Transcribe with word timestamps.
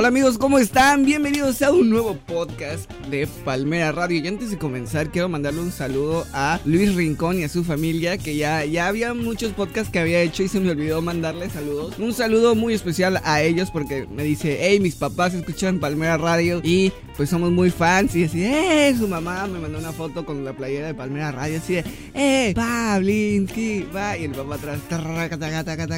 Hola 0.00 0.08
amigos, 0.08 0.38
¿cómo 0.38 0.58
están? 0.58 1.04
Bienvenidos 1.04 1.60
a 1.60 1.72
un 1.72 1.90
nuevo 1.90 2.16
podcast 2.16 2.90
de 3.10 3.26
Palmera 3.44 3.92
Radio. 3.92 4.24
Y 4.24 4.28
antes 4.28 4.50
de 4.50 4.56
comenzar, 4.56 5.10
quiero 5.10 5.28
mandarle 5.28 5.60
un 5.60 5.72
saludo 5.72 6.24
a 6.32 6.58
Luis 6.64 6.94
Rincón 6.94 7.38
y 7.38 7.44
a 7.44 7.50
su 7.50 7.64
familia, 7.64 8.16
que 8.16 8.34
ya, 8.34 8.64
ya 8.64 8.86
había 8.86 9.12
muchos 9.12 9.52
podcasts 9.52 9.92
que 9.92 9.98
había 9.98 10.22
hecho 10.22 10.42
y 10.42 10.48
se 10.48 10.58
me 10.58 10.70
olvidó 10.70 11.02
mandarle 11.02 11.50
saludos. 11.50 11.98
Un 11.98 12.14
saludo 12.14 12.54
muy 12.54 12.72
especial 12.72 13.20
a 13.24 13.42
ellos 13.42 13.70
porque 13.70 14.06
me 14.10 14.22
dice, 14.22 14.56
hey, 14.62 14.80
mis 14.80 14.94
papás 14.94 15.34
escuchan 15.34 15.80
Palmera 15.80 16.16
Radio 16.16 16.62
y 16.64 16.94
pues 17.18 17.28
somos 17.28 17.50
muy 17.50 17.70
fans. 17.70 18.16
Y 18.16 18.24
así, 18.24 18.42
eh, 18.42 18.94
su 18.96 19.06
mamá 19.06 19.46
me 19.48 19.58
mandó 19.58 19.78
una 19.78 19.92
foto 19.92 20.24
con 20.24 20.42
la 20.46 20.54
playera 20.54 20.86
de 20.86 20.94
Palmera 20.94 21.30
Radio, 21.30 21.58
así 21.58 21.74
de, 21.74 21.84
eh, 22.14 22.54
Pablinsky, 22.54 23.86
va. 23.94 24.16
Y 24.16 24.24
el 24.24 24.30
papá 24.30 24.54
atrás, 24.54 24.80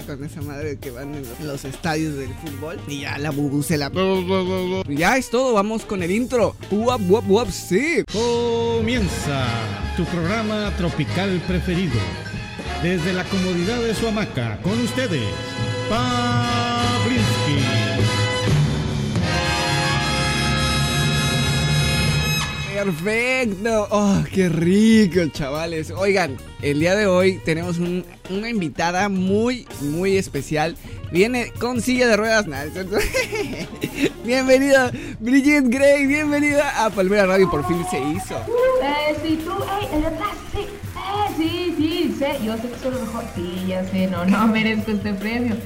con 0.04 0.24
esa 0.24 0.42
madre 0.42 0.76
que 0.78 0.90
van 0.90 1.14
en 1.14 1.46
los, 1.46 1.64
estadios 1.64 2.16
del 2.16 2.34
fútbol. 2.34 2.80
Y 2.88 3.02
ya 3.02 3.16
la 3.18 3.30
bubucela. 3.30 3.91
Ya 4.88 5.16
es 5.16 5.28
todo, 5.30 5.52
vamos 5.54 5.84
con 5.84 6.02
el 6.02 6.10
intro. 6.10 6.56
Wap, 6.70 7.00
wap, 7.08 7.24
wap, 7.28 7.48
sí. 7.50 8.02
Comienza 8.12 9.46
tu 9.96 10.04
programa 10.06 10.72
tropical 10.78 11.42
preferido. 11.46 12.00
Desde 12.82 13.12
la 13.12 13.24
comodidad 13.24 13.80
de 13.80 13.94
su 13.94 14.08
hamaca, 14.08 14.58
con 14.62 14.80
ustedes, 14.80 15.22
Pavlinsky. 15.88 16.81
Perfecto. 22.82 23.86
Oh, 23.92 24.24
qué 24.34 24.48
rico, 24.48 25.20
chavales. 25.32 25.92
Oigan, 25.92 26.36
el 26.62 26.80
día 26.80 26.96
de 26.96 27.06
hoy 27.06 27.38
tenemos 27.44 27.78
un- 27.78 28.04
una 28.28 28.48
invitada 28.48 29.08
muy, 29.08 29.68
muy 29.80 30.16
especial. 30.16 30.76
Viene 31.12 31.52
con 31.60 31.80
silla 31.80 32.08
de 32.08 32.16
ruedas. 32.16 32.46
Bienvenida, 34.24 34.90
Brigitte 35.20 35.68
Gray. 35.68 36.06
Bienvenida 36.08 36.84
a 36.84 36.90
Palmera 36.90 37.26
Radio. 37.26 37.48
Por 37.48 37.64
fin 37.68 37.84
se 37.88 38.00
hizo. 38.00 38.34
Eh, 38.82 39.16
sí, 39.22 39.38
tú, 39.44 39.52
el 39.94 40.04
eh, 40.04 40.10
sí, 41.36 41.74
yo 42.44 42.56
sé 42.56 42.68
que 42.70 42.78
soy 42.78 42.92
lo 42.92 43.00
mejor, 43.00 43.24
sí, 43.34 43.64
ya 43.66 43.84
sé, 43.84 44.06
no, 44.06 44.24
no 44.24 44.46
merezco 44.48 44.92
este 44.92 45.12
premio. 45.14 45.56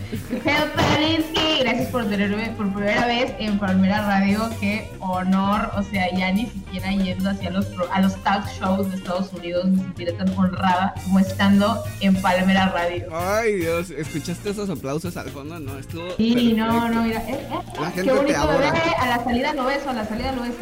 Palinsky, 0.76 1.60
gracias 1.60 1.88
por 1.88 2.06
tenerme 2.06 2.48
por 2.56 2.72
primera 2.72 3.06
vez 3.06 3.32
en 3.38 3.58
Palmera 3.58 4.06
Radio, 4.06 4.48
qué 4.60 4.90
honor, 5.00 5.70
o 5.76 5.82
sea, 5.82 6.06
ya 6.16 6.32
ni 6.32 6.46
siquiera 6.46 6.90
yendo 6.92 7.30
hacia 7.30 7.50
los, 7.50 7.66
a 7.92 8.00
los 8.00 8.22
talk 8.22 8.46
shows 8.48 8.90
de 8.90 8.96
Estados 8.96 9.32
Unidos 9.32 9.66
me 9.66 9.76
sentiré 9.78 10.12
tan 10.12 10.28
honrada 10.36 10.94
como 11.04 11.18
estando 11.18 11.82
en 12.00 12.20
Palmera 12.22 12.68
Radio. 12.70 13.06
Ay, 13.12 13.56
Dios. 13.56 13.90
¿Escuchaste 13.90 14.50
esos 14.50 14.70
aplausos 14.70 15.16
al 15.16 15.28
fondo? 15.30 15.58
No, 15.58 15.78
estuvo. 15.78 16.08
Sí, 16.16 16.54
no, 16.56 16.66
perfecto. 16.66 16.94
no, 16.94 17.02
mira, 17.02 17.20
eh, 17.20 17.46
eh, 17.50 17.80
La 17.80 17.90
gente 17.90 18.02
qué 18.02 18.12
bonito 18.12 18.48
bebé, 18.48 18.94
a 18.98 19.06
la 19.08 19.24
salida 19.24 19.52
lo 19.54 19.64
beso, 19.66 19.90
a 19.90 19.92
la 19.92 20.06
salida 20.06 20.32
lo 20.32 20.42
beso. 20.42 20.56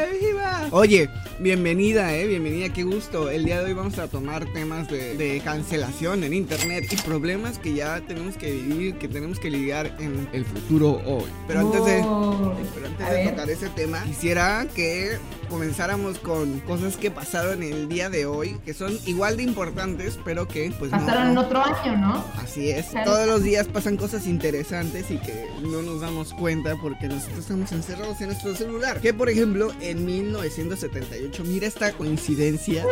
¡Eh, 0.00 0.18
viva! 0.18 0.68
Oye, 0.70 1.10
bienvenida, 1.40 2.14
eh, 2.16 2.26
bienvenida, 2.26 2.70
qué 2.70 2.84
gusto. 2.84 3.28
El 3.28 3.44
día 3.44 3.58
de 3.58 3.66
hoy 3.66 3.72
vamos 3.74 3.98
a 3.98 4.08
tomar 4.08 4.50
temas 4.54 4.88
de, 4.88 5.14
de 5.14 5.40
cancelación 5.40 6.24
en 6.24 6.32
internet 6.32 6.86
y 6.90 6.96
problemas 6.96 7.58
que 7.58 7.74
ya 7.74 8.00
tenemos 8.00 8.36
que 8.38 8.50
vivir, 8.50 8.94
que 8.94 9.08
tenemos 9.08 9.38
que 9.38 9.50
lidiar 9.50 9.94
en 9.98 10.26
el 10.32 10.46
futuro 10.46 11.02
hoy. 11.04 11.28
Pero 11.46 11.60
antes 11.60 11.84
de, 11.84 12.00
Oh, 12.02 12.54
pero 12.74 12.86
antes 12.86 13.10
de 13.10 13.30
tocar 13.30 13.50
ese 13.50 13.68
tema, 13.70 14.02
quisiera 14.04 14.66
que 14.74 15.18
comenzáramos 15.50 16.18
con 16.20 16.60
cosas 16.60 16.96
que 16.96 17.10
pasaron 17.10 17.62
el 17.62 17.88
día 17.88 18.08
de 18.08 18.24
hoy, 18.24 18.56
que 18.64 18.72
son 18.72 18.96
igual 19.06 19.36
de 19.36 19.42
importantes, 19.42 20.18
pero 20.24 20.48
que 20.48 20.72
pues 20.78 20.90
no- 20.92 20.98
Pasaron 20.98 21.30
en 21.32 21.38
otro 21.38 21.62
año, 21.62 21.96
¿no? 21.98 22.24
Así 22.42 22.70
es, 22.70 22.86
Claro. 22.86 23.10
todos 23.10 23.26
los 23.26 23.42
días 23.42 23.66
pasan 23.68 23.96
cosas 23.96 24.26
interesantes 24.26 25.10
y 25.10 25.18
que 25.18 25.46
no 25.62 25.82
nos 25.82 26.00
damos 26.00 26.32
cuenta 26.32 26.76
porque 26.76 27.08
nosotros 27.08 27.40
estamos 27.40 27.70
encerrados 27.72 28.20
en 28.20 28.28
nuestro 28.28 28.54
celular. 28.54 29.00
Que 29.00 29.12
por 29.12 29.28
ejemplo, 29.28 29.72
en 29.80 30.06
1978, 30.06 31.42
mira 31.44 31.66
esta 31.66 31.92
coincidencia. 31.92 32.84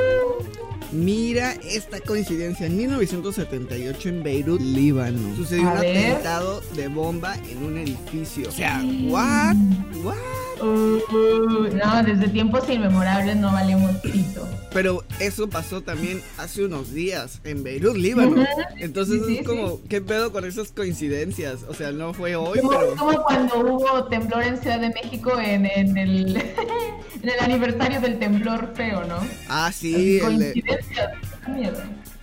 Mira 0.91 1.53
esta 1.65 2.01
coincidencia. 2.01 2.67
En 2.67 2.77
1978 2.77 4.09
en 4.09 4.23
Beirut, 4.23 4.61
Líbano, 4.61 5.37
sucedió 5.37 5.69
A 5.69 5.73
un 5.75 5.81
ver. 5.81 5.97
atentado 6.13 6.63
de 6.75 6.89
bomba 6.89 7.37
en 7.49 7.63
un 7.63 7.77
edificio. 7.79 8.49
O 8.49 8.53
sea, 8.53 8.83
what? 9.09 9.55
What? 10.03 10.17
Uh, 10.61 11.69
no, 11.75 12.03
desde 12.03 12.29
tiempos 12.29 12.69
inmemorables 12.69 13.37
no 13.37 13.53
valemos 13.53 13.93
pito. 13.99 14.49
Pero 14.73 15.03
eso 15.21 15.49
pasó 15.49 15.81
también 15.83 16.21
hace 16.37 16.65
unos 16.65 16.93
días 16.93 17.41
en 17.45 17.63
Beirut, 17.63 17.97
Líbano. 17.97 18.45
Entonces 18.77 19.21
Sí, 19.27 19.35
sí, 19.35 19.39
es 19.39 19.47
como, 19.47 19.81
¿qué 19.89 20.01
pedo 20.01 20.31
con 20.33 20.45
esas 20.45 20.73
coincidencias? 20.73 21.61
O 21.69 21.75
sea, 21.75 21.91
no 21.93 22.13
fue 22.13 22.37
hoy, 22.37 22.61
pero... 22.69 22.95
como 22.97 23.23
cuando 23.23 23.61
hubo 23.61 24.05
temblor 24.05 24.43
en 24.43 24.59
Ciudad 24.59 24.81
de 24.81 24.89
México 24.91 25.39
en, 25.39 25.67
en 25.67 25.97
el, 25.97 26.37
en 27.23 27.29
el 27.29 27.41
aniversario 27.41 28.01
del 28.01 28.19
temblor 28.19 28.73
feo, 28.75 29.05
¿no? 29.05 29.19
Ah, 29.49 29.71
sí, 29.73 30.19
el 30.19 30.39
de- 30.39 30.53
Coincidencias, 30.53 31.11
miedo. 31.49 31.79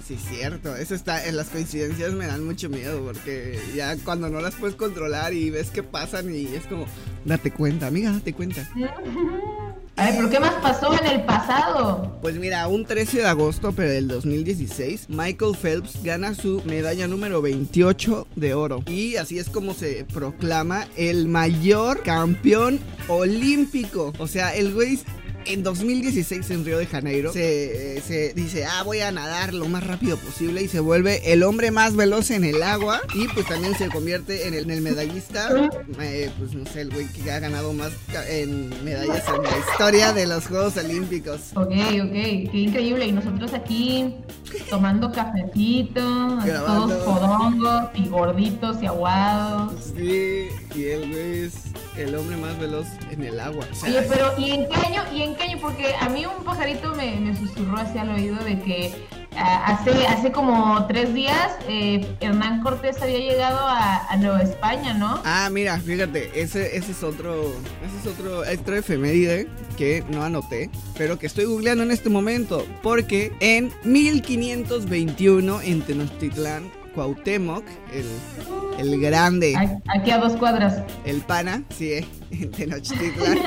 Sí, 0.07 0.17
cierto. 0.17 0.75
Eso 0.75 0.95
está, 0.95 1.25
en 1.25 1.35
las 1.35 1.49
coincidencias 1.49 2.13
me 2.13 2.27
dan 2.27 2.45
mucho 2.45 2.69
miedo 2.69 3.01
porque 3.03 3.59
ya 3.75 3.95
cuando 3.97 4.29
no 4.29 4.41
las 4.41 4.55
puedes 4.55 4.75
controlar 4.75 5.33
y 5.33 5.49
ves 5.49 5.69
que 5.69 5.83
pasan 5.83 6.33
y 6.33 6.45
es 6.47 6.65
como, 6.65 6.85
date 7.23 7.51
cuenta, 7.51 7.87
amiga, 7.87 8.11
date 8.11 8.33
cuenta. 8.33 8.69
A 9.97 10.07
ver, 10.07 10.15
¿pero 10.17 10.29
qué 10.29 10.39
más 10.41 10.55
pasó 10.55 10.93
en 10.99 11.05
el 11.05 11.23
pasado? 11.23 12.17
Pues 12.21 12.35
mira, 12.35 12.67
un 12.67 12.83
13 12.83 13.19
de 13.19 13.27
agosto, 13.27 13.71
pero 13.71 13.89
del 13.91 14.09
2016, 14.09 15.07
Michael 15.07 15.55
Phelps 15.55 16.03
gana 16.03 16.35
su 16.35 16.61
medalla 16.65 17.07
número 17.07 17.41
28 17.41 18.27
de 18.35 18.53
oro. 18.53 18.83
Y 18.87 19.15
así 19.15 19.39
es 19.39 19.49
como 19.49 19.73
se 19.73 20.05
proclama 20.13 20.85
el 20.97 21.29
mayor 21.29 22.03
campeón 22.03 22.81
olímpico. 23.07 24.11
O 24.19 24.27
sea, 24.27 24.53
el 24.53 24.73
güey 24.73 24.99
en 25.45 25.63
2016 25.63 26.49
en 26.51 26.65
Río 26.65 26.77
de 26.77 26.85
Janeiro 26.87 27.31
se, 27.33 27.97
eh, 27.97 28.01
se 28.01 28.33
dice, 28.33 28.65
ah, 28.65 28.83
voy 28.83 28.99
a 29.01 29.11
nadar 29.11 29.53
lo 29.53 29.67
más 29.67 29.85
rápido 29.85 30.17
posible 30.17 30.61
y 30.61 30.67
se 30.67 30.79
vuelve 30.79 31.31
el 31.31 31.43
hombre 31.43 31.71
más 31.71 31.95
veloz 31.95 32.31
en 32.31 32.43
el 32.43 32.61
agua. 32.63 33.01
Y 33.13 33.27
pues 33.29 33.45
también 33.47 33.75
se 33.75 33.89
convierte 33.89 34.47
en 34.47 34.53
el, 34.53 34.65
en 34.65 34.71
el 34.71 34.81
medallista, 34.81 35.49
eh, 35.99 36.31
pues 36.37 36.53
no 36.53 36.65
sé, 36.65 36.81
el 36.81 36.89
güey 36.91 37.07
que 37.07 37.31
ha 37.31 37.39
ganado 37.39 37.73
más 37.73 37.91
en 38.29 38.69
medallas 38.83 39.23
en 39.27 39.43
la 39.43 39.57
historia 39.69 40.13
de 40.13 40.27
los 40.27 40.47
Juegos 40.47 40.77
Olímpicos. 40.77 41.39
Ok, 41.55 41.71
ok, 41.71 42.11
qué 42.11 42.49
increíble. 42.53 43.05
Y 43.07 43.11
nosotros 43.11 43.53
aquí 43.53 44.15
tomando 44.69 45.11
cafecito, 45.11 46.37
Grabando. 46.43 46.95
todos 46.97 47.19
fodongos 47.19 47.83
y 47.95 48.07
gorditos 48.07 48.81
y 48.81 48.85
aguados. 48.87 49.73
Sí, 49.95 50.47
y 50.75 50.83
él 50.85 51.09
güey 51.11 51.39
es 51.45 51.53
el 51.97 52.15
hombre 52.15 52.37
más 52.37 52.59
veloz 52.59 52.87
en 53.11 53.23
el 53.23 53.39
agua. 53.39 53.65
O 53.71 53.75
sea, 53.75 53.89
Oye, 53.89 54.01
pero 54.09 54.31
¿y 54.37 54.51
en 54.51 54.67
qué 54.69 54.75
año? 54.75 55.03
¿Y 55.13 55.21
en 55.21 55.34
qué 55.37 55.43
año? 55.43 55.57
Porque 55.61 55.93
a 55.99 56.09
mí 56.09 56.25
un 56.25 56.43
pajarito 56.43 56.93
me, 56.95 57.15
me 57.19 57.35
susurró 57.35 57.77
hacia 57.77 58.03
el 58.03 58.09
oído 58.11 58.37
de 58.43 58.59
que 58.59 58.93
ah, 59.37 59.65
hace, 59.73 60.07
hace 60.07 60.31
como 60.31 60.85
tres 60.87 61.13
días 61.13 61.57
eh, 61.67 62.05
Hernán 62.19 62.61
Cortés 62.61 63.01
había 63.01 63.19
llegado 63.19 63.59
a, 63.59 64.05
a 64.07 64.17
Nueva 64.17 64.41
España, 64.41 64.93
¿no? 64.93 65.19
Ah, 65.25 65.49
mira, 65.51 65.79
fíjate, 65.79 66.29
ese, 66.39 66.75
ese 66.77 66.91
es 66.91 67.03
otro, 67.03 67.53
ese 67.85 67.97
es 68.01 68.07
otro, 68.07 68.39
otro 68.41 68.75
efeméride 68.75 69.47
que 69.77 70.03
no 70.09 70.23
anoté, 70.23 70.69
pero 70.97 71.19
que 71.19 71.27
estoy 71.27 71.45
googleando 71.45 71.83
en 71.83 71.91
este 71.91 72.09
momento, 72.09 72.65
porque 72.81 73.33
en 73.39 73.71
1521 73.83 75.61
en 75.61 75.81
Tenochtitlán, 75.81 76.71
Cuauhtémoc, 76.93 77.65
el, 77.93 78.05
el 78.79 79.01
grande, 79.01 79.53
Aquí 79.87 80.11
a 80.11 80.17
dos 80.17 80.33
cuadras. 80.37 80.81
el 81.05 81.19
pana, 81.21 81.63
sí, 81.77 81.91
eh, 81.91 82.05
en 82.41 82.51
Tenochtitlán. 82.51 83.39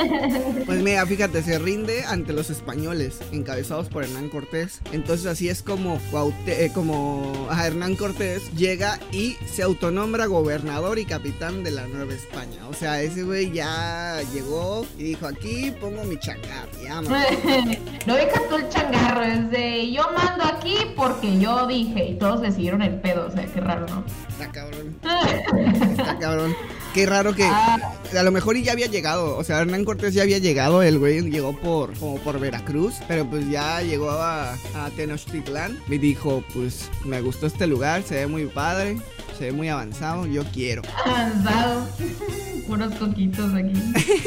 Pues 0.67 0.83
mira, 0.83 1.07
fíjate, 1.07 1.43
se 1.43 1.59
rinde 1.59 2.05
ante 2.05 2.33
los 2.33 2.51
españoles, 2.51 3.19
encabezados 3.33 3.89
por 3.89 4.05
Hernán 4.05 4.29
Cortés. 4.29 4.81
Entonces 4.93 5.27
así 5.27 5.49
es 5.49 5.63
como, 5.63 5.99
eh, 6.47 6.71
como 6.75 7.49
a 7.51 7.67
Hernán 7.67 7.97
Cortés 7.97 8.53
llega 8.55 8.99
y 9.13 9.37
se 9.51 9.63
autonombra 9.63 10.27
gobernador 10.27 10.99
y 10.99 11.05
capitán 11.05 11.65
de 11.65 11.71
la 11.71 11.87
Nueva 11.87 12.15
España. 12.15 12.67
O 12.69 12.75
sea, 12.75 13.03
ese 13.03 13.23
güey 13.23 13.51
ya 13.53 14.21
llegó 14.33 14.87
y 14.97 15.05
dijo, 15.05 15.27
aquí 15.27 15.73
pongo 15.81 16.05
mi 16.05 16.19
changar, 16.19 16.69
y 16.83 16.89
vámonos". 16.89 17.23
no 18.07 18.15
deja 18.15 18.41
tú 18.49 18.57
el 18.57 18.69
changarro, 18.69 19.23
es 19.23 19.51
de 19.51 19.93
yo 19.93 20.03
mando 20.17 20.45
aquí 20.45 20.77
porque 20.97 21.39
yo 21.39 21.67
dije 21.67 22.11
y 22.11 22.15
todos 22.15 22.41
le 22.41 22.53
siguieron 22.53 22.83
el 22.83 23.01
pedo, 23.01 23.27
o 23.27 23.31
sea, 23.31 23.47
qué 23.47 23.61
raro, 23.61 23.87
¿no? 23.89 24.05
Está 24.29 24.51
cabrón, 24.51 24.97
está 25.91 26.19
cabrón. 26.19 26.55
Qué 26.99 27.07
raro 27.07 27.33
que 27.33 27.45
Ah, 27.45 27.79
a 28.19 28.23
lo 28.25 28.33
mejor 28.33 28.57
ya 28.57 28.73
había 28.73 28.89
llegado, 28.89 29.37
o 29.37 29.45
sea, 29.45 29.61
Hernán 29.61 29.85
Cortés 29.85 30.15
ya 30.15 30.23
había 30.23 30.39
llegado, 30.39 30.83
el 30.83 30.99
güey 30.99 31.21
llegó 31.31 31.53
por 31.57 31.97
como 31.97 32.17
por 32.19 32.41
Veracruz, 32.41 32.95
pero 33.07 33.25
pues 33.25 33.49
ya 33.49 33.81
llegó 33.83 34.11
a, 34.11 34.55
a 34.75 34.91
Tenochtitlán 34.97 35.79
y 35.89 35.99
dijo, 35.99 36.43
pues 36.53 36.91
me 37.05 37.21
gustó 37.21 37.47
este 37.47 37.69
lugar, 37.69 38.03
se 38.03 38.17
ve 38.17 38.27
muy 38.27 38.47
padre, 38.47 38.99
se 39.39 39.45
ve 39.47 39.53
muy 39.53 39.69
avanzado, 39.69 40.27
yo 40.27 40.43
quiero. 40.53 40.83
avanzado. 41.05 41.87
Puros 42.67 42.93
coquitos 42.97 43.55
aquí. 43.55 43.73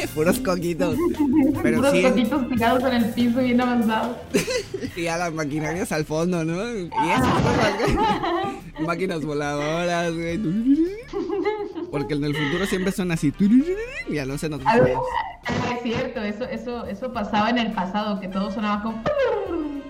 Puros 0.15 0.39
coquitos. 0.39 0.95
Pero 1.61 1.77
Puros 1.77 1.91
sí, 1.91 2.01
coquitos 2.01 2.49
tirados 2.49 2.83
en 2.85 2.93
el 2.93 3.05
piso 3.13 3.39
bien 3.39 3.61
avanzados. 3.61 4.17
y 4.95 5.05
a 5.07 5.17
las 5.17 5.31
maquinarias 5.33 5.91
al 5.91 6.05
fondo, 6.05 6.43
¿no? 6.43 6.73
Y 6.75 6.87
esas 6.87 7.27
cosas, 7.27 7.73
güey. 7.79 8.87
Máquinas 8.87 9.23
voladoras, 9.23 10.11
güey. 10.13 10.39
Porque 11.91 12.15
en 12.15 12.23
el 12.23 12.35
futuro 12.35 12.65
siempre 12.65 12.91
son 12.91 13.11
así. 13.11 13.31
Ya 14.11 14.25
no 14.25 14.37
sé, 14.39 14.49
no 14.49 14.57
Ah, 14.65 14.77
Es 15.75 15.83
cierto, 15.83 16.21
eso, 16.23 16.45
eso, 16.45 16.85
eso 16.87 17.13
pasaba 17.13 17.51
en 17.51 17.59
el 17.59 17.73
pasado, 17.73 18.19
que 18.19 18.27
todo 18.27 18.49
sonaba 18.51 18.81
como. 18.81 19.03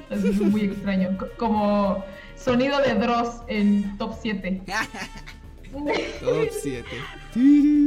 Es 0.09 0.41
muy 0.41 0.61
extraño. 0.65 1.15
co- 1.17 1.27
Como 1.37 2.03
sonido 2.43 2.79
de 2.81 2.93
Dross 2.95 3.41
en 3.47 3.97
top 3.97 4.15
7. 4.21 4.61
Top 5.71 6.49
7. 6.61 6.85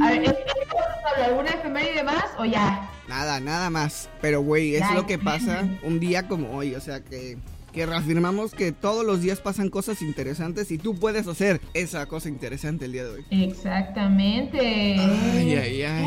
A 0.01 0.09
ver, 0.09 0.23
¿es- 0.23 0.29
es- 0.31 1.23
¿alguna 1.23 1.51
efeméride 1.51 2.03
más 2.03 2.25
o 2.39 2.45
ya? 2.45 2.89
Nada, 3.07 3.39
nada 3.39 3.69
más. 3.69 4.09
Pero, 4.21 4.41
güey, 4.41 4.73
es 4.73 4.81
Ya, 4.81 4.95
lo 4.95 5.05
que 5.05 5.19
pasa 5.19 5.67
un 5.83 5.99
día 5.99 6.27
como 6.27 6.49
hoy. 6.57 6.73
O 6.73 6.81
sea, 6.81 7.03
que, 7.03 7.37
que 7.71 7.85
reafirmamos 7.85 8.53
que 8.55 8.71
todos 8.71 9.05
los 9.05 9.21
días 9.21 9.39
pasan 9.39 9.69
cosas 9.69 10.01
interesantes 10.01 10.71
y 10.71 10.79
tú 10.79 10.95
puedes 10.95 11.27
hacer 11.27 11.61
esa 11.75 12.07
cosa 12.07 12.27
interesante 12.27 12.85
el 12.85 12.93
día 12.93 13.03
de 13.03 13.09
hoy. 13.11 13.25
Exactamente. 13.29 14.59
Ay, 14.99 15.53
ay, 15.55 15.81
ay. 15.83 16.05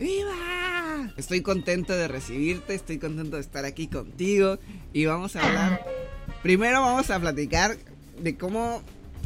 ¡Viva! 0.00 1.12
Estoy 1.16 1.40
contento 1.42 1.92
de 1.96 2.08
recibirte, 2.08 2.74
estoy 2.74 2.98
contento 2.98 3.36
de 3.36 3.42
estar 3.42 3.64
aquí 3.64 3.86
contigo 3.86 4.58
y 4.92 5.06
vamos 5.06 5.36
a 5.36 5.46
hablar. 5.46 5.84
Primero 6.42 6.80
vamos 6.80 7.10
a 7.10 7.18
platicar 7.18 7.76
de 8.18 8.36
cómo, 8.36 8.82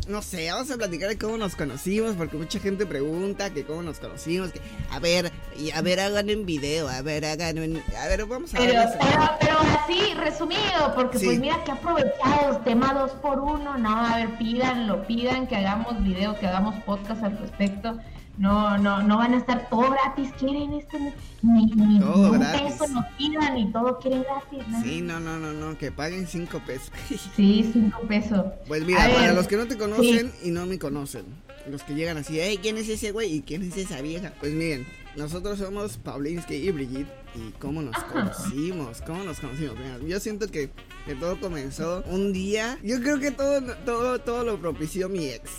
no 0.09 0.21
sé, 0.23 0.51
vamos 0.51 0.71
a 0.71 0.77
platicar 0.77 1.09
de 1.09 1.17
cómo 1.19 1.37
nos 1.37 1.55
conocimos, 1.55 2.15
porque 2.17 2.37
mucha 2.37 2.59
gente 2.59 2.87
pregunta 2.87 3.51
que 3.51 3.65
cómo 3.65 3.83
nos 3.83 3.99
conocimos, 4.01 4.51
que 4.51 4.61
a 4.91 4.99
ver, 4.99 5.31
y 5.57 5.71
a 5.71 5.81
ver, 5.81 6.01
hagan 6.01 6.29
un 6.31 6.45
video, 6.45 6.89
a 6.89 7.03
ver, 7.03 7.25
hagan 7.25 7.59
un, 7.59 7.83
a 8.03 8.09
ver, 8.09 8.27
vamos 8.27 8.53
a 8.55 8.59
Pero, 8.59 8.73
ver. 8.75 8.89
pero, 9.01 9.31
pero 9.41 9.59
así, 9.59 10.15
resumido, 10.15 10.93
porque 10.97 11.19
Sí. 11.19 11.27
pues 11.27 11.39
mira 11.39 11.63
que 11.65 11.71
aprovechados, 11.71 12.65
tema 12.65 12.93
dos 12.95 13.13
por 13.13 13.39
uno, 13.39 13.79
no, 13.79 14.07
a 14.07 14.17
ver, 14.17 14.37
pídanlo, 14.37 15.07
pidan 15.07 15.47
que 15.47 15.55
hagamos 15.57 16.03
video, 16.03 16.37
que 16.41 16.47
hagamos 16.49 16.75
podcast 16.85 17.23
al 17.23 17.39
respecto. 17.39 17.97
No, 18.37 18.77
no, 18.79 19.03
no 19.03 19.19
van 19.19 19.35
a 19.35 19.37
estar 19.37 19.69
todo 19.71 19.91
gratis, 19.91 20.31
quieren 20.39 20.73
esto, 20.73 20.99
ni, 21.43 21.67
ni 21.67 22.01
Todo 22.01 22.33
un 22.33 22.41
gratis. 22.41 22.73
peso 22.73 22.89
nos 22.93 23.07
pidan, 23.17 23.55
ni 23.55 23.71
todo 23.73 23.99
quieren 23.99 24.23
gratis, 24.25 24.69
¿no? 24.69 24.83
Sí, 24.83 25.01
no, 25.03 25.21
no, 25.21 25.39
no, 25.39 25.53
no, 25.53 25.79
que 25.79 25.93
paguen 25.93 26.27
cinco 26.27 26.61
pesos. 26.67 26.91
Sí, 27.37 27.71
cinco 27.73 28.01
pesos. 28.09 28.45
Pues 28.67 28.85
mira, 28.85 29.05
A 29.05 29.09
para 29.09 29.21
ver, 29.27 29.35
los 29.35 29.47
que 29.47 29.57
no 29.57 29.67
te 29.67 29.79
conocen 29.79 30.33
y 30.43 30.51
no 30.51 30.67
me 30.67 30.79
conocen, 30.81 31.25
los 31.71 31.83
que 31.85 31.95
llegan 31.95 32.17
así, 32.17 32.39
hey, 32.41 32.59
¿quién 32.61 32.77
es 32.77 32.89
ese 32.89 33.13
güey? 33.13 33.37
¿Y 33.37 33.43
quién 33.43 33.63
es 33.63 33.77
esa 33.77 34.01
vieja? 34.01 34.33
Pues 34.41 34.53
miren, 34.53 34.85
nosotros 35.17 35.59
somos 35.61 35.97
Paulinsky 35.99 36.55
y 36.57 36.71
Brigitte. 36.73 37.09
¿Y 37.37 37.51
cómo 37.59 37.83
nos 37.83 37.97
conocimos? 38.05 39.01
¿Cómo 39.03 39.25
nos 39.25 39.41
conocimos? 39.41 39.77
Mira, 39.77 39.99
yo 40.07 40.21
siento 40.21 40.47
que, 40.49 40.71
que 41.05 41.15
todo 41.17 41.39
comenzó 41.41 42.05
un 42.09 42.33
día. 42.33 42.79
Yo 42.83 43.01
creo 43.01 43.19
que 43.19 43.33
todo, 43.33 43.61
todo, 43.85 44.19
todo 44.21 44.45
lo 44.45 44.61
propició 44.61 45.09
mi 45.09 45.27
ex. 45.29 45.51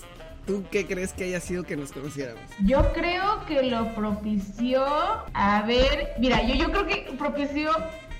¿Tú 0.46 0.64
qué 0.72 0.86
crees 0.86 1.12
que 1.12 1.24
haya 1.26 1.40
sido 1.40 1.64
que 1.64 1.76
nos 1.76 1.92
conociéramos? 1.92 2.44
Yo 2.64 2.94
creo 2.94 3.44
que 3.48 3.64
lo 3.64 3.94
propició 3.96 4.86
haber, 5.34 6.14
mira, 6.20 6.44
yo, 6.44 6.54
yo 6.56 6.72
creo 6.72 6.86
que 6.86 7.16
propició 7.18 7.72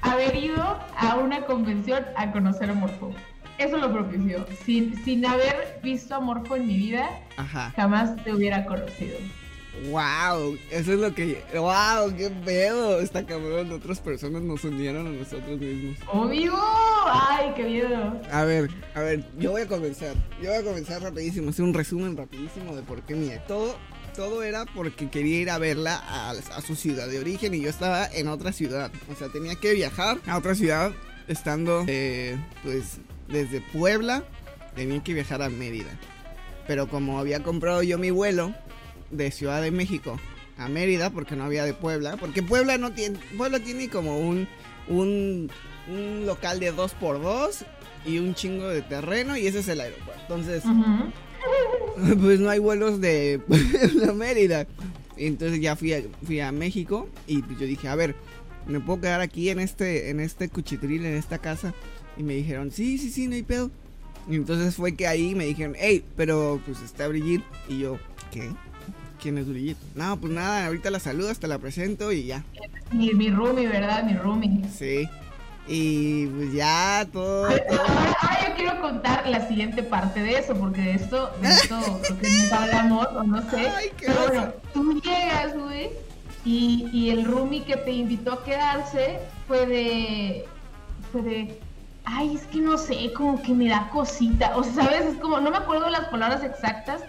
haber 0.02 0.36
ido 0.36 0.80
a 0.98 1.16
una 1.18 1.46
convención 1.46 2.04
a 2.16 2.32
conocer 2.32 2.70
a 2.72 2.74
Morfo. 2.74 3.12
Eso 3.58 3.78
lo 3.78 3.92
propició. 3.92 4.46
Sin, 4.66 4.96
sin 5.06 5.26
haber 5.26 5.80
visto 5.84 6.16
a 6.16 6.20
Morfo 6.20 6.56
en 6.56 6.68
mi 6.68 6.78
vida, 6.78 7.10
Ajá. 7.38 7.72
jamás 7.76 8.16
te 8.24 8.34
hubiera 8.34 8.66
conocido. 8.66 9.18
Wow, 9.90 10.58
eso 10.72 10.94
es 10.94 11.00
lo 11.00 11.14
que. 11.14 11.44
Wow, 11.54 12.16
qué 12.16 12.30
pedo. 12.44 13.00
Está 13.00 13.26
cabrón. 13.26 13.72
Otras 13.72 14.00
personas 14.00 14.42
nos 14.42 14.64
unieron 14.64 15.08
a 15.08 15.10
nosotros 15.12 15.60
mismos. 15.60 15.98
¡Obvio! 16.12 16.54
¡Ay, 17.06 17.54
qué 17.56 17.64
miedo! 17.64 18.22
A 18.32 18.44
ver, 18.44 18.70
a 18.94 19.02
ver, 19.02 19.24
yo 19.38 19.52
voy 19.52 19.62
a 19.62 19.68
comenzar. 19.68 20.16
Yo 20.42 20.50
voy 20.50 20.60
a 20.60 20.64
comenzar 20.64 21.02
rapidísimo, 21.02 21.50
hacer 21.50 21.66
un 21.66 21.74
resumen 21.74 22.18
rapidísimo 22.18 22.76
de 22.76 22.82
por 22.82 23.02
qué 23.04 23.16
mi 23.16 23.30
todo 23.48 23.76
todo 24.16 24.44
era 24.44 24.66
porque 24.66 25.10
quería 25.10 25.42
ir 25.42 25.50
a 25.50 25.58
verla 25.58 25.96
a, 25.98 26.32
a 26.32 26.62
su 26.62 26.76
ciudad 26.76 27.10
de 27.10 27.20
origen 27.20 27.54
y 27.54 27.60
yo 27.62 27.70
estaba 27.70 28.08
en 28.08 28.30
otra 28.30 28.54
ciudad. 28.54 28.92
O 29.12 29.16
sea, 29.16 29.28
tenía 29.30 29.56
que 29.56 29.74
viajar 29.74 30.20
a 30.26 30.38
otra 30.38 30.56
ciudad 30.56 30.94
estando, 31.28 31.84
eh, 31.88 32.38
pues, 32.64 33.00
desde 33.28 33.62
Puebla, 33.62 34.24
tenía 34.76 35.04
que 35.04 35.14
viajar 35.14 35.42
a 35.42 35.50
Mérida. 35.50 35.90
Pero 36.68 36.88
como 36.88 37.20
había 37.20 37.44
comprado 37.44 37.84
yo 37.84 37.98
mi 37.98 38.10
vuelo 38.10 38.54
de 39.12 39.32
Ciudad 39.32 39.62
de 39.62 39.72
México 39.72 40.20
a 40.58 40.70
Mérida, 40.70 41.10
porque 41.10 41.36
no 41.36 41.44
había 41.44 41.66
de 41.66 41.74
Puebla, 41.74 42.18
porque 42.18 42.42
Puebla 42.42 42.78
no 42.78 42.94
tiene, 42.94 43.20
Puebla 43.38 43.60
tiene 43.60 43.90
como 43.90 44.20
un, 44.20 44.48
un, 44.88 45.52
un 45.90 46.26
local 46.26 46.60
de 46.60 46.74
2x2 46.74 47.66
y 48.06 48.20
un 48.20 48.36
chingo 48.36 48.68
de 48.68 48.82
terreno 48.82 49.36
y 49.38 49.48
ese 49.48 49.60
es 49.60 49.68
el 49.68 49.82
aeropuerto. 49.82 50.22
Entonces, 50.22 50.64
pues 52.22 52.40
no 52.40 52.50
hay 52.50 52.60
vuelos 52.60 53.02
de 53.02 53.42
Puebla 53.48 54.12
a 54.12 54.14
Mérida. 54.14 54.68
Y 55.18 55.28
entonces 55.28 55.62
ya 55.62 55.76
fui 55.76 55.94
a, 55.94 56.02
fui 56.26 56.40
a 56.40 56.52
México 56.52 57.10
y 57.28 57.42
pues 57.42 57.60
yo 57.60 57.66
dije, 57.66 57.88
a 57.88 57.96
ver, 57.96 58.16
¿me 58.68 58.80
puedo 58.80 59.02
quedar 59.02 59.22
aquí 59.22 59.50
en 59.50 59.60
este, 59.60 60.10
en 60.10 60.20
este 60.20 60.50
cuchitril, 60.50 61.06
en 61.06 61.16
esta 61.16 61.38
casa? 61.38 61.74
Y 62.18 62.24
me 62.24 62.34
dijeron, 62.34 62.72
sí, 62.72 62.98
sí, 62.98 63.10
sí, 63.10 63.28
no 63.28 63.36
hay 63.36 63.44
pedo. 63.44 63.72
Y 64.30 64.36
entonces 64.36 64.76
fue 64.76 64.96
que 64.96 65.08
ahí 65.08 65.36
me 65.36 65.46
dijeron, 65.46 65.76
hey, 65.78 66.04
pero 66.16 66.62
pues 66.66 66.82
está 66.82 67.08
Brigitte. 67.08 67.46
Y 67.70 67.80
yo, 67.80 67.98
¿qué? 68.32 68.50
¿Quién 69.26 69.40
es? 69.40 69.48
No, 69.96 70.18
pues 70.18 70.32
nada, 70.32 70.68
ahorita 70.68 70.92
la 70.92 71.00
saludo, 71.00 71.32
hasta 71.32 71.48
la 71.48 71.58
presento 71.58 72.12
y 72.12 72.26
ya. 72.26 72.44
Mi, 72.92 73.12
mi 73.16 73.32
roomie, 73.32 73.68
¿verdad? 73.68 74.04
Mi 74.04 74.14
roomie. 74.14 74.62
Sí. 74.70 75.10
Y 75.68 76.28
pues 76.28 76.54
ya 76.54 77.08
todo, 77.12 77.46
Ahora, 77.46 78.48
yo 78.48 78.56
quiero 78.56 78.80
contar 78.82 79.28
la 79.28 79.48
siguiente 79.48 79.82
parte 79.82 80.20
de 80.20 80.38
eso, 80.38 80.54
porque 80.54 80.82
de 80.82 80.92
esto, 80.92 81.32
de 81.42 81.48
esto 81.48 82.02
creo 82.04 82.20
que 82.20 82.30
nunca 82.30 82.64
hablamos, 82.66 83.08
o 83.08 83.24
no 83.24 83.50
sé. 83.50 83.68
Ay, 83.68 83.90
qué 83.98 84.06
Pero 84.06 84.28
bueno, 84.28 84.54
tú 84.76 85.02
llegas, 85.02 85.58
güey, 85.58 85.90
y, 86.46 86.88
y 86.94 87.10
el 87.10 87.26
roomie 87.26 87.64
que 87.64 87.78
te 87.78 87.94
invitó 87.94 88.34
a 88.34 88.44
quedarse 88.44 89.18
fue 89.48 89.66
de. 89.66 90.46
fue 91.12 91.24
de. 91.24 91.60
Ay, 92.04 92.36
es 92.36 92.44
que 92.44 92.60
no 92.60 92.78
sé, 92.78 93.12
como 93.14 93.42
que 93.42 93.56
me 93.56 93.70
da 93.70 93.90
cosita. 93.90 94.56
O 94.56 94.64
sea, 94.64 94.84
¿sabes? 94.84 95.02
Es 95.14 95.18
como, 95.18 95.40
no 95.40 95.50
me 95.50 95.58
acuerdo 95.58 95.90
las 95.90 96.10
palabras 96.10 96.44
exactas, 96.44 97.02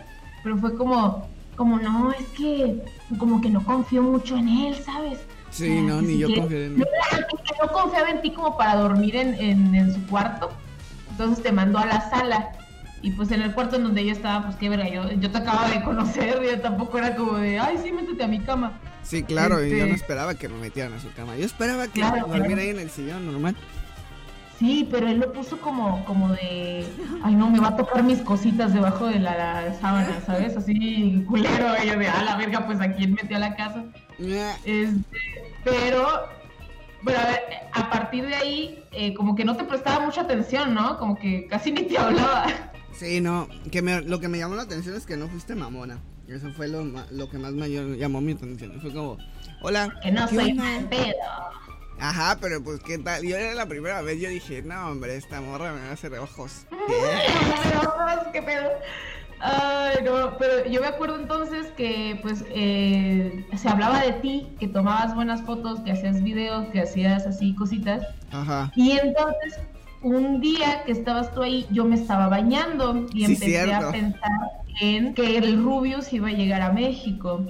pero 0.43 0.57
fue 0.57 0.75
como, 0.79 1.36
como, 1.57 1.79
no, 1.79 2.13
es 2.13 2.27
que, 2.37 2.83
como 3.19 3.41
que 3.41 3.51
no 3.51 3.65
confío 3.65 4.03
mucho 4.03 4.37
en 4.37 4.49
él, 4.49 4.77
¿sabes? 4.77 5.19
Sí, 5.51 5.81
no, 5.81 6.03
ni 6.03 6.19
yo 6.19 6.29
confié 6.35 6.67
en 6.67 6.73
él. 6.73 6.79
no, 7.61 7.67
no 7.67 7.73
confiaba 7.73 8.11
en 8.11 8.23
ti 8.23 8.31
como 8.33 8.57
para 8.57 8.77
dormir 8.77 9.17
en, 9.17 9.35
en, 9.35 9.75
en 9.75 9.95
su 9.95 10.07
cuarto. 10.07 10.51
Entonces 11.11 11.43
te 11.43 11.51
mandó 11.53 11.79
a 11.79 11.87
la 11.87 12.09
sala. 12.11 12.51
Y 13.03 13.11
pues 13.13 13.31
en 13.31 13.43
el 13.43 13.53
cuarto 13.55 13.77
en 13.77 13.85
donde 13.85 14.05
yo 14.05 14.13
estaba, 14.13 14.45
pues 14.47 14.57
qué 14.57 14.69
verga, 14.69 14.89
yo, 14.89 15.11
yo 15.13 15.31
te 15.31 15.39
acababa 15.39 15.69
de 15.69 15.83
conocer, 15.83 16.41
yo 16.51 16.61
tampoco 16.61 16.99
era 16.99 17.15
como 17.15 17.39
de, 17.39 17.59
ay, 17.59 17.79
sí, 17.83 17.93
métete 17.93 18.25
a 18.25 18.29
mi 18.29 18.41
cama. 18.41 18.73
Sí, 19.03 19.23
claro, 19.23 19.65
y 19.65 19.71
yo 19.71 19.77
Este- 19.77 19.89
no 19.89 19.95
esperaba 19.95 20.35
que 20.35 20.49
me 20.49 20.59
metieran 20.59 20.93
a 20.95 21.01
su 21.01 21.13
cama. 21.13 21.37
Yo 21.37 21.45
esperaba 21.47 21.85
que 21.87 22.01
Claro, 22.01 22.27
claro. 22.27 22.45
ahí 22.57 22.69
en 22.71 22.81
el 22.81 22.91
sillón 22.91 23.25
normal. 23.27 23.55
Sí, 24.59 24.89
pero 24.91 25.07
él 25.09 25.19
lo 25.19 25.33
puso 25.33 25.59
como, 25.61 26.03
como 26.07 26.31
de, 26.31 26.87
ay, 27.23 27.35
no, 27.35 27.51
me 27.51 27.61
va 27.61 27.69
a 27.69 27.77
tocar 27.77 28.03
mis 28.03 28.21
cositas 28.23 28.73
debajo 28.73 29.07
de 29.07 29.19
la, 29.21 29.37
la 29.63 29.75
sábana, 29.75 30.19
¿sabes? 30.25 30.57
Así, 30.57 31.23
culero, 31.29 31.67
yo 31.85 31.99
de, 31.99 32.09
ah, 32.09 32.23
la 32.25 32.37
verga, 32.37 32.65
pues 32.65 32.81
a 32.81 32.91
quién 32.95 33.13
metió 33.15 33.37
a 33.37 33.41
la 33.41 33.55
casa. 33.55 33.85
Este, 34.65 35.03
pero, 35.63 36.07
bueno, 37.03 37.21
a 37.21 37.27
ver, 37.27 37.41
a 37.75 37.91
partir 37.91 38.27
de 38.27 38.35
ahí, 38.35 38.83
eh, 38.93 39.13
como 39.13 39.35
que 39.37 39.45
no 39.45 39.57
te 39.57 39.65
prestaba 39.65 40.07
mucha 40.07 40.23
atención, 40.23 40.73
¿no? 40.73 40.97
Como 40.99 41.17
que 41.19 41.47
casi 41.49 41.71
ni 41.73 41.83
te 41.83 41.99
hablaba. 41.99 42.47
Sí, 42.93 43.21
no, 43.21 43.49
que 43.71 43.83
me- 43.83 44.01
lo 44.01 44.21
que 44.21 44.29
me 44.29 44.39
llamó 44.39 44.55
la 44.55 44.63
atención 44.63 44.97
es 44.97 45.05
que 45.05 45.19
no 45.19 45.29
fuiste 45.29 45.55
mamona. 45.55 45.99
Eso 46.29 46.51
fue 46.53 46.67
lo, 46.67 46.83
lo 47.11 47.29
que 47.29 47.37
más 47.39 47.53
me 47.53 47.69
llamó 47.69 48.23
mi 48.23 48.33
atención. 48.33 48.81
Fue 48.81 48.91
como, 48.93 49.19
hola. 49.61 49.93
Que 50.03 50.11
no 50.11 50.27
¿qué 50.27 50.35
soy 50.35 50.51
onda?". 50.53 50.63
mal 50.65 50.89
pedo. 50.89 51.15
Ajá, 51.99 52.37
pero 52.41 52.63
pues 52.63 52.81
qué 52.81 52.99
tal. 52.99 53.23
Yo 53.23 53.37
era 53.37 53.55
la 53.55 53.67
primera 53.67 54.03
vez, 54.03 54.21
yo 54.21 54.29
dije, 54.29 54.63
no, 54.63 54.91
hombre, 54.91 55.17
esta 55.17 55.41
morra 55.41 55.73
me 55.73 55.81
va 55.81 55.89
a 55.89 55.93
hacer 55.93 56.13
ojos. 56.19 56.67
¿Qué 58.33 58.43
pedo? 58.43 58.69
Ay, 59.39 59.97
no, 60.05 60.37
pero 60.39 60.67
yo 60.69 60.81
me 60.81 60.87
acuerdo 60.87 61.19
entonces 61.21 61.67
que 61.77 62.19
pues 62.23 62.45
eh, 62.51 63.45
se 63.57 63.69
hablaba 63.69 64.01
de 64.01 64.13
ti, 64.15 64.49
que 64.59 64.67
tomabas 64.69 65.15
buenas 65.15 65.43
fotos, 65.43 65.81
que 65.81 65.93
hacías 65.93 66.23
videos, 66.23 66.67
que 66.69 66.81
hacías 66.81 67.27
así 67.27 67.55
cositas. 67.55 68.03
Ajá. 68.33 68.73
Y 68.77 68.93
entonces, 68.93 69.59
un 70.03 70.41
día 70.41 70.83
que 70.85 70.93
estabas 70.93 71.35
tú 71.35 71.43
ahí, 71.43 71.67
yo 71.71 71.85
me 71.85 71.97
estaba 71.97 72.29
bañando 72.29 73.07
y 73.13 73.27
Sí, 73.27 73.33
empecé 73.35 73.47
cierto. 73.65 73.89
a 73.89 73.93
pensar 73.93 74.31
en 74.81 75.15
que 75.15 75.37
el 75.39 75.63
Rubius 75.63 76.13
iba 76.13 76.29
a 76.29 76.33
llegar 76.33 76.63
a 76.63 76.73
México. 76.73 77.45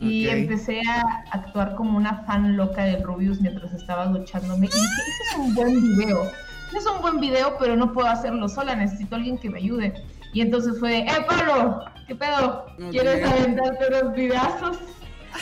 Y 0.00 0.28
empecé 0.28 0.80
a 0.88 1.02
actuar 1.30 1.74
como 1.74 1.96
una 1.96 2.24
fan 2.24 2.56
loca 2.56 2.84
del 2.84 3.02
Rubius 3.02 3.40
mientras 3.40 3.72
estaba 3.74 4.06
duchándome. 4.06 4.66
Y 4.66 4.70
dije, 4.70 4.78
ese 4.78 5.22
es 5.30 5.38
un 5.38 5.54
buen 5.54 5.80
video. 5.82 6.22
Ese 6.68 6.78
es 6.78 6.86
un 6.86 7.02
buen 7.02 7.20
video, 7.20 7.56
pero 7.58 7.76
no 7.76 7.92
puedo 7.92 8.08
hacerlo 8.08 8.48
sola, 8.48 8.74
necesito 8.74 9.14
a 9.14 9.18
alguien 9.18 9.36
que 9.36 9.50
me 9.50 9.58
ayude. 9.58 9.92
Y 10.32 10.40
entonces 10.40 10.78
fue 10.78 10.90
de, 10.90 10.98
¡eh, 11.00 11.26
Pablo! 11.26 11.84
¿Qué 12.06 12.14
pedo? 12.14 12.66
¿Quieres 12.90 13.28
aventarte 13.28 13.86
unos 13.88 14.14
videazos? 14.14 14.78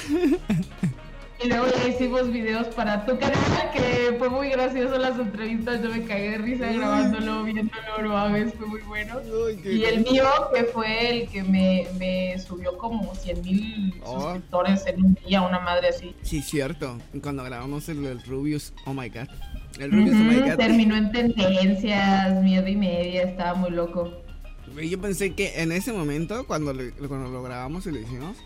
Y 1.42 1.49
luego 1.49 1.66
ya 1.68 1.88
hicimos 1.88 2.33
videos 2.33 2.66
para 2.75 3.07
tu 3.07 3.16
canal, 3.18 3.71
que 3.73 4.16
fue 4.18 4.28
muy 4.28 4.49
gracioso 4.50 4.99
las 4.99 5.16
entrevistas. 5.18 5.80
Yo 5.83 5.90
me 5.90 6.02
cagué 6.02 6.30
de 6.33 6.38
risa 6.38 6.73
grabándolo, 6.73 7.45
viéndolo, 7.45 8.02
no 8.02 8.09
mames, 8.09 8.54
fue 8.54 8.66
muy 8.66 8.80
bueno. 8.80 9.21
Y 9.64 9.85
el 9.85 10.02
mío, 10.04 10.25
que 10.52 10.64
fue 10.64 11.11
el 11.23 11.28
que 11.28 11.45
me, 11.45 11.87
me 11.97 12.37
subió 12.40 12.76
como 12.76 13.14
100 13.14 13.42
mil 13.42 13.95
Oh. 14.02 14.21
suscriptores 14.21 14.87
en 14.87 15.04
un 15.04 15.18
día, 15.26 15.42
una 15.42 15.61
madre 15.61 15.88
así. 15.88 16.14
Sí, 16.23 16.42
cierto. 16.42 16.99
Cuando 17.23 17.45
grabamos 17.45 17.88
el, 17.88 18.21
Rubius, 18.25 18.73
oh 18.87 18.92
my 18.95 19.09
god. 19.09 19.28
El 19.78 19.92
Rubius, 19.92 20.14
oh 20.14 20.25
my 20.25 20.40
god. 20.50 20.57
terminó 20.57 20.97
en 20.97 21.12
tendencias, 21.12 22.42
miedo 22.42 22.66
y 22.66 22.76
media, 22.76 23.23
estaba 23.23 23.54
muy 23.54 23.71
loco. 23.71 24.12
Yo 24.83 25.00
pensé 25.00 25.35
que 25.35 25.61
en 25.62 25.73
ese 25.73 25.92
momento, 25.92 26.47
cuando 26.47 26.73
cuando 27.09 27.28
lo 27.30 27.42
grabamos 27.42 27.87
y 27.87 27.92
lo 27.92 27.99
hicimos, 28.00 28.37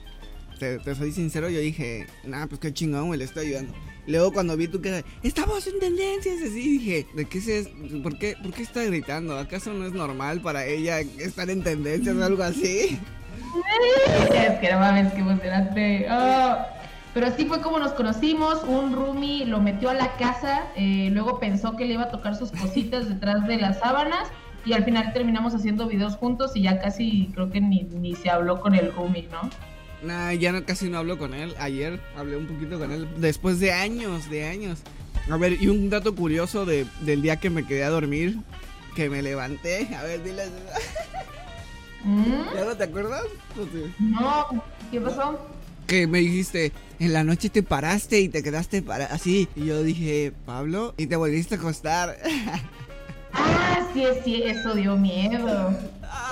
te, 0.62 0.94
soy 0.94 1.12
sincero, 1.12 1.48
yo 1.48 1.58
dije, 1.58 2.06
nah, 2.24 2.46
pues 2.46 2.60
qué 2.60 2.72
chingón, 2.72 3.08
güey, 3.08 3.18
le 3.18 3.24
estoy 3.24 3.46
ayudando. 3.46 3.74
Luego 4.06 4.32
cuando 4.32 4.56
vi 4.56 4.68
tu 4.68 4.80
cara, 4.80 5.02
estamos 5.22 5.66
en 5.66 5.78
tendencias, 5.78 6.36
así 6.42 6.78
dije, 6.78 7.06
¿de 7.14 7.24
qué 7.24 7.40
se, 7.40 7.64
por 8.02 8.18
qué, 8.18 8.36
por 8.42 8.52
qué 8.52 8.62
está 8.62 8.82
gritando? 8.84 9.38
¿Acaso 9.38 9.72
no 9.72 9.86
es 9.86 9.92
normal 9.92 10.40
para 10.40 10.64
ella 10.64 11.00
estar 11.00 11.50
en 11.50 11.62
tendencias 11.62 12.16
o 12.16 12.24
algo 12.24 12.42
así? 12.42 12.98
Es 14.34 14.58
que 14.60 14.72
no 14.72 14.78
mames, 14.78 15.12
qué 15.12 15.20
emocionante. 15.20 16.06
Ah, 16.08 16.68
Pero 17.12 17.26
así 17.26 17.44
fue 17.44 17.60
como 17.60 17.78
nos 17.78 17.92
conocimos. 17.92 18.64
Un 18.64 18.94
roomie 18.94 19.44
lo 19.44 19.60
metió 19.60 19.90
a 19.90 19.94
la 19.94 20.16
casa, 20.16 20.68
eh, 20.74 21.10
luego 21.12 21.38
pensó 21.38 21.76
que 21.76 21.84
le 21.84 21.94
iba 21.94 22.04
a 22.04 22.10
tocar 22.10 22.34
sus 22.34 22.50
cositas 22.50 23.10
detrás 23.10 23.46
de 23.46 23.58
las 23.58 23.78
sábanas 23.80 24.28
y 24.64 24.72
al 24.72 24.84
final 24.84 25.12
terminamos 25.12 25.54
haciendo 25.54 25.86
videos 25.86 26.16
juntos 26.16 26.52
y 26.54 26.62
ya 26.62 26.80
casi 26.80 27.30
creo 27.34 27.50
que 27.50 27.60
ni, 27.60 27.82
ni 27.82 28.14
se 28.14 28.30
habló 28.30 28.60
con 28.60 28.74
el 28.74 28.90
roomie, 28.94 29.28
¿no? 29.30 29.50
Nah, 30.02 30.32
ya 30.32 30.52
no, 30.52 30.64
casi 30.64 30.88
no 30.88 30.98
hablo 30.98 31.18
con 31.18 31.34
él. 31.34 31.54
Ayer 31.58 32.00
hablé 32.16 32.36
un 32.36 32.46
poquito 32.46 32.78
con 32.78 32.90
él, 32.90 33.08
después 33.18 33.60
de 33.60 33.72
años, 33.72 34.28
de 34.30 34.44
años. 34.44 34.80
A 35.30 35.36
ver, 35.36 35.62
y 35.62 35.68
un 35.68 35.88
dato 35.90 36.14
curioso 36.14 36.66
de, 36.66 36.86
del 37.02 37.22
día 37.22 37.36
que 37.36 37.50
me 37.50 37.64
quedé 37.64 37.84
a 37.84 37.90
dormir, 37.90 38.38
que 38.96 39.08
me 39.08 39.22
levanté. 39.22 39.88
A 39.96 40.02
ver, 40.02 40.22
dile. 40.24 40.44
¿Mm? 42.04 42.54
¿Ya 42.54 42.64
no 42.64 42.76
te 42.76 42.84
acuerdas? 42.84 43.22
No 43.56 43.64
sé. 43.64 43.92
No, 44.00 44.64
¿qué 44.90 45.00
pasó? 45.00 45.38
que 45.86 46.06
me 46.06 46.20
dijiste, 46.20 46.72
en 47.00 47.12
la 47.12 47.22
noche 47.22 47.50
te 47.50 47.62
paraste 47.62 48.20
y 48.20 48.28
te 48.30 48.42
quedaste 48.42 48.80
para 48.80 49.06
así. 49.06 49.48
Y 49.54 49.66
yo 49.66 49.82
dije, 49.82 50.32
Pablo, 50.46 50.94
y 50.96 51.06
te 51.06 51.16
volviste 51.16 51.56
a 51.56 51.58
acostar. 51.58 52.16
Sí, 53.92 54.04
sí, 54.24 54.42
eso 54.44 54.74
dio 54.74 54.96
miedo. 54.96 55.70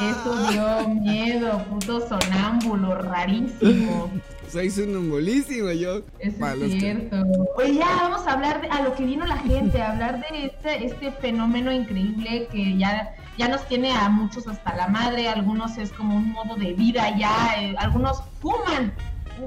Eso 0.00 0.50
dio 0.50 0.88
miedo, 0.88 1.62
puto 1.68 2.06
sonámbulo, 2.08 2.94
rarísimo. 2.96 4.10
Soy 4.50 4.70
sonambulísimo 4.70 5.70
yo. 5.70 6.00
Eso 6.18 6.46
es 6.46 6.58
que- 6.72 6.80
cierto. 6.80 7.16
Oye, 7.56 7.74
ya 7.76 7.86
vamos 8.02 8.26
a 8.26 8.32
hablar 8.32 8.60
de 8.62 8.68
a 8.68 8.82
lo 8.82 8.94
que 8.94 9.04
vino 9.04 9.24
la 9.26 9.36
gente, 9.38 9.80
a 9.80 9.92
hablar 9.92 10.20
de 10.30 10.46
este, 10.46 10.86
este 10.86 11.12
fenómeno 11.12 11.70
increíble 11.72 12.48
que 12.50 12.76
ya, 12.76 13.14
ya 13.38 13.48
nos 13.48 13.66
tiene 13.68 13.92
a 13.92 14.08
muchos 14.08 14.48
hasta 14.48 14.74
la 14.74 14.88
madre, 14.88 15.28
algunos 15.28 15.76
es 15.78 15.92
como 15.92 16.16
un 16.16 16.32
modo 16.32 16.56
de 16.56 16.72
vida 16.72 17.16
ya, 17.16 17.54
eh, 17.58 17.74
algunos 17.78 18.22
fuman, 18.40 18.92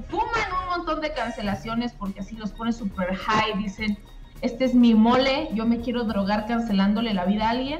fuman 0.09 0.47
un 0.61 0.77
montón 0.77 1.01
de 1.01 1.13
cancelaciones 1.13 1.91
porque 1.93 2.21
así 2.21 2.35
los 2.37 2.51
pone 2.51 2.71
super 2.71 3.13
high, 3.15 3.57
dicen, 3.61 3.97
este 4.43 4.65
es 4.65 4.75
mi 4.75 4.93
mole, 4.93 5.49
yo 5.55 5.65
me 5.65 5.79
quiero 5.81 6.03
drogar 6.03 6.45
cancelándole 6.45 7.13
la 7.13 7.25
vida 7.25 7.47
a 7.47 7.49
alguien. 7.51 7.79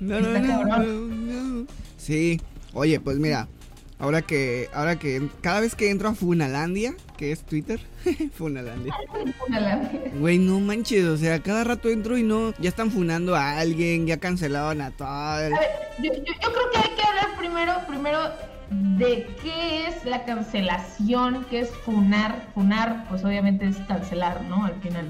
No, 0.00 0.20
no, 0.20 0.28
no, 0.38 0.84
no. 0.84 1.66
Sí, 1.96 2.40
oye, 2.74 3.00
pues 3.00 3.16
mira, 3.18 3.48
ahora 3.98 4.20
que, 4.22 4.68
ahora 4.74 4.98
que 4.98 5.28
cada 5.40 5.60
vez 5.60 5.74
que 5.74 5.90
entro 5.90 6.08
a 6.08 6.14
Funalandia, 6.14 6.94
que 7.16 7.32
es 7.32 7.42
Twitter, 7.44 7.80
Funalandia. 8.34 8.94
Güey, 10.18 10.38
no 10.38 10.60
manches, 10.60 11.04
o 11.04 11.16
sea, 11.16 11.38
cada 11.40 11.64
rato 11.64 11.88
entro 11.88 12.18
y 12.18 12.22
no, 12.22 12.52
ya 12.58 12.68
están 12.68 12.90
funando 12.90 13.34
a 13.36 13.58
alguien, 13.58 14.06
ya 14.06 14.16
cancelaron 14.18 14.80
a 14.80 14.90
tal. 14.90 15.08
A 15.08 15.38
ver, 15.40 15.52
yo, 16.02 16.12
yo- 16.12 16.20
yo 16.24 16.52
creo 16.52 16.70
que 16.72 16.78
hay 16.78 16.96
que 16.96 17.02
hablar 17.06 17.36
primero, 17.38 17.72
primero 17.88 18.18
de 18.72 19.26
qué 19.42 19.86
es 19.86 20.04
la 20.04 20.24
cancelación, 20.24 21.46
qué 21.50 21.60
es 21.60 21.70
funar. 21.70 22.48
Funar, 22.54 23.06
pues 23.08 23.24
obviamente 23.24 23.66
es 23.66 23.76
cancelar, 23.88 24.42
¿no? 24.44 24.64
Al 24.64 24.74
final. 24.80 25.06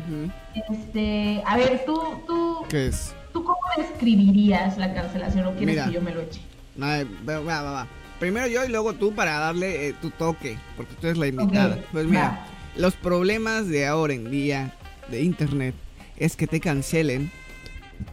Este, 0.71 1.43
a 1.47 1.57
ver, 1.57 1.85
tú, 1.87 2.01
tú, 2.27 2.65
¿Qué 2.69 2.87
es? 2.87 3.15
tú 3.33 3.45
cómo 3.45 3.59
describirías 3.77 4.79
la 4.79 4.93
cancelación 4.95 5.47
o 5.47 5.51
quieres 5.53 5.75
Mira. 5.75 5.87
que 5.87 5.93
yo 5.93 6.01
me 6.01 6.13
lo 6.13 6.21
eche? 6.21 6.41
No, 6.77 6.87
va, 7.27 7.63
va. 7.63 7.87
Primero 8.19 8.47
yo 8.47 8.65
y 8.65 8.69
luego 8.69 8.95
tú 8.95 9.15
para 9.15 9.39
darle 9.39 9.89
eh, 9.89 9.95
tu 10.01 10.11
toque, 10.11 10.57
porque 10.77 10.95
tú 10.95 11.07
eres 11.09 11.19
la 11.19 11.27
invitada. 11.27 11.79
Pues 11.91 12.07
mira, 12.07 12.29
va. 12.29 12.47
los 12.77 12.95
problemas 12.95 13.69
de 13.69 13.87
ahora 13.87 14.15
en 14.15 14.31
día 14.31 14.75
de 15.11 15.23
internet 15.23 15.75
es 16.17 16.37
que 16.37 16.47
te 16.47 16.61
cancelen 16.61 17.31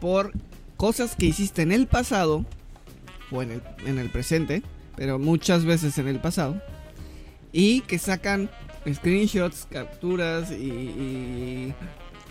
por 0.02 0.34
cosas 0.78 1.16
que 1.16 1.28
hiciste 1.28 1.62
en 1.62 1.72
el 1.72 1.88
pasado 1.88 2.46
o 3.32 3.44
en 3.44 3.52
el, 3.52 3.62
en 3.86 4.00
el 4.00 4.10
presente, 4.10 4.64
pero 5.00 5.18
muchas 5.18 5.64
veces 5.64 5.98
en 5.98 6.10
el 6.10 6.20
pasado, 6.20 6.62
y 7.54 7.80
que 7.82 7.98
sacan 7.98 8.50
screenshots, 8.86 9.66
capturas 9.72 10.52
y, 10.52 10.66
y, 10.66 11.74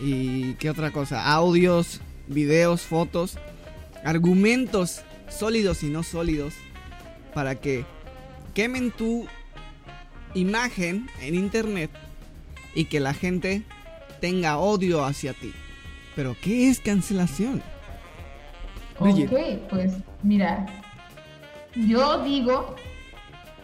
y 0.00 0.54
¿qué 0.58 0.68
otra 0.68 0.90
cosa? 0.90 1.32
Audios, 1.32 2.02
videos, 2.26 2.82
fotos, 2.82 3.38
argumentos 4.04 5.00
sólidos 5.30 5.82
y 5.82 5.88
no 5.88 6.02
sólidos 6.02 6.52
para 7.32 7.54
que 7.54 7.86
quemen 8.52 8.90
tu 8.90 9.26
imagen 10.34 11.08
en 11.22 11.36
internet 11.36 11.90
y 12.74 12.84
que 12.84 13.00
la 13.00 13.14
gente 13.14 13.62
tenga 14.20 14.58
odio 14.58 15.06
hacia 15.06 15.32
ti. 15.32 15.54
Pero 16.14 16.36
¿qué 16.42 16.68
es 16.68 16.80
cancelación? 16.80 17.62
Bridget. 19.00 19.32
Ok, 19.32 19.68
pues 19.70 19.94
mira, 20.22 20.66
yo 21.74 22.22
digo 22.24 22.74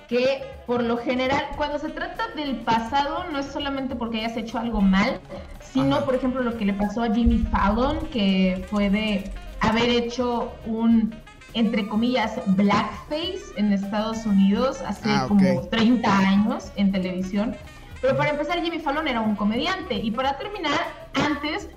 que 0.09 0.43
por 0.67 0.83
lo 0.83 0.97
general, 0.97 1.47
cuando 1.57 1.79
se 1.79 1.89
trata 1.91 2.29
del 2.37 2.57
pasado, 2.57 3.25
no 3.31 3.39
es 3.39 3.47
solamente 3.47 3.97
porque 3.97 4.19
hayas 4.21 4.37
hecho 4.37 4.59
algo 4.59 4.81
mal, 4.81 5.21
sino, 5.61 5.97
Ajá. 5.97 6.05
por 6.05 6.15
ejemplo, 6.15 6.43
lo 6.43 6.57
que 6.57 6.65
le 6.65 6.73
pasó 6.73 7.03
a 7.03 7.13
Jimmy 7.13 7.39
Fallon, 7.51 7.99
que 8.09 8.65
fue 8.71 8.91
de 8.91 9.31
haber 9.61 9.89
hecho 9.89 10.53
un, 10.67 11.15
entre 11.55 11.87
comillas, 11.89 12.39
blackface 12.57 13.43
en 13.57 13.73
Estados 13.73 14.25
Unidos 14.27 14.83
hace 14.87 15.09
Ah, 15.11 15.25
como 15.29 15.63
30 15.69 16.19
años 16.19 16.71
en 16.77 16.93
televisión. 16.93 17.57
Pero 18.01 18.17
para 18.17 18.31
empezar, 18.31 18.61
Jimmy 18.63 18.79
Fallon 18.81 19.09
era 19.09 19.21
un 19.21 19.35
comediante. 19.35 19.95
Y 19.95 20.11
para 20.11 20.37
terminar, 20.37 20.79
antes, 21.15 21.69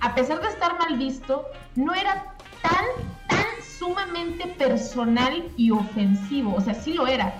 a 0.00 0.14
pesar 0.14 0.40
de 0.40 0.48
estar 0.48 0.78
mal 0.78 0.96
visto, 0.96 1.46
no 1.76 1.94
era 1.94 2.34
tan, 2.62 2.84
tan 3.28 3.43
sumamente 3.84 4.46
personal 4.48 5.44
y 5.56 5.70
ofensivo. 5.70 6.54
O 6.54 6.60
sea, 6.60 6.74
sí 6.74 6.92
lo 6.94 7.06
era. 7.06 7.34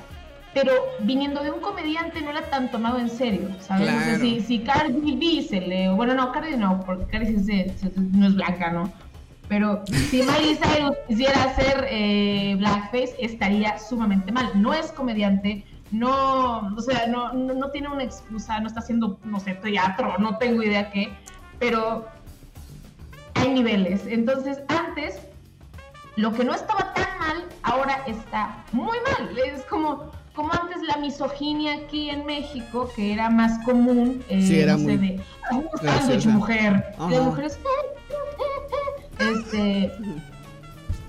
Pero 0.53 0.71
viniendo 1.01 1.43
de 1.43 1.51
un 1.51 1.61
comediante 1.61 2.21
no 2.21 2.31
era 2.31 2.43
tan 2.49 2.71
tomado 2.71 2.99
en 2.99 3.09
serio, 3.11 3.49
¿sabes? 3.59 3.89
O 3.89 3.91
sea, 3.93 4.03
Claro. 4.05 4.21
si, 4.21 4.41
si 4.41 4.61
Cardi 4.61 5.17
B 5.17 5.43
se 5.49 5.61
le... 5.61 5.89
Bueno, 5.91 6.15
no, 6.15 6.31
Cardi 6.31 6.57
no, 6.57 6.81
porque 6.87 7.07
Cardi 7.07 7.27
sí 7.27 7.39
se- 7.45 7.77
se- 7.79 7.93
no 7.97 8.27
es 8.29 8.35
blanca, 8.37 8.71
¿no? 8.71 8.93
Pero 9.49 9.83
si 10.11 10.23
Miley 10.23 10.57
Cyrus 10.57 10.97
quisiera 11.09 11.43
hacer 11.45 11.87
eh, 11.91 12.55
blackface, 12.57 13.15
estaría 13.19 13.79
sumamente 13.79 14.31
mal. 14.33 14.51
No 14.55 14.73
es 14.73 14.93
comediante, 14.93 15.65
no, 15.91 16.73
o 16.75 16.81
sea, 16.81 17.07
no, 17.09 17.33
no, 17.33 17.53
no 17.53 17.71
tiene 17.71 17.89
una 17.89 18.05
excusa, 18.05 18.59
no 18.61 18.69
está 18.69 18.81
haciendo, 18.81 19.19
no 19.25 19.41
sé, 19.41 19.55
teatro, 19.55 20.15
no 20.19 20.39
tengo 20.39 20.63
idea 20.63 20.91
qué, 20.91 21.13
pero 21.59 22.07
hay 23.35 23.51
niveles. 23.51 24.07
Entonces, 24.07 24.61
antes, 24.69 25.21
lo 26.17 26.33
que 26.33 26.45
no 26.45 26.55
estaba 26.55 26.93
tan 26.95 27.19
mal, 27.19 27.45
ahora 27.63 28.03
está 28.07 28.65
muy 28.73 28.97
mal. 29.11 29.37
Es 29.39 29.63
como, 29.65 30.11
como 30.35 30.53
antes 30.53 30.83
la 30.83 30.97
misoginia 30.99 31.75
aquí 31.75 32.11
en 32.11 32.25
México, 32.27 32.89
que 32.95 33.13
era 33.13 33.31
más 33.31 33.65
común, 33.65 34.23
eh, 34.29 34.43
Sí, 34.47 34.61
era 34.61 34.73
no 34.73 34.79
sé, 34.79 34.85
muy 34.85 34.97
de, 34.97 35.21
"Ay, 35.51 35.59
un 35.59 35.65
graciosa. 35.73 35.99
sándwich 36.01 36.27
mujer. 36.27 36.85
Ajá. 36.99 37.11
Las 37.11 37.23
mujeres, 37.25 37.59
este, 39.19 39.93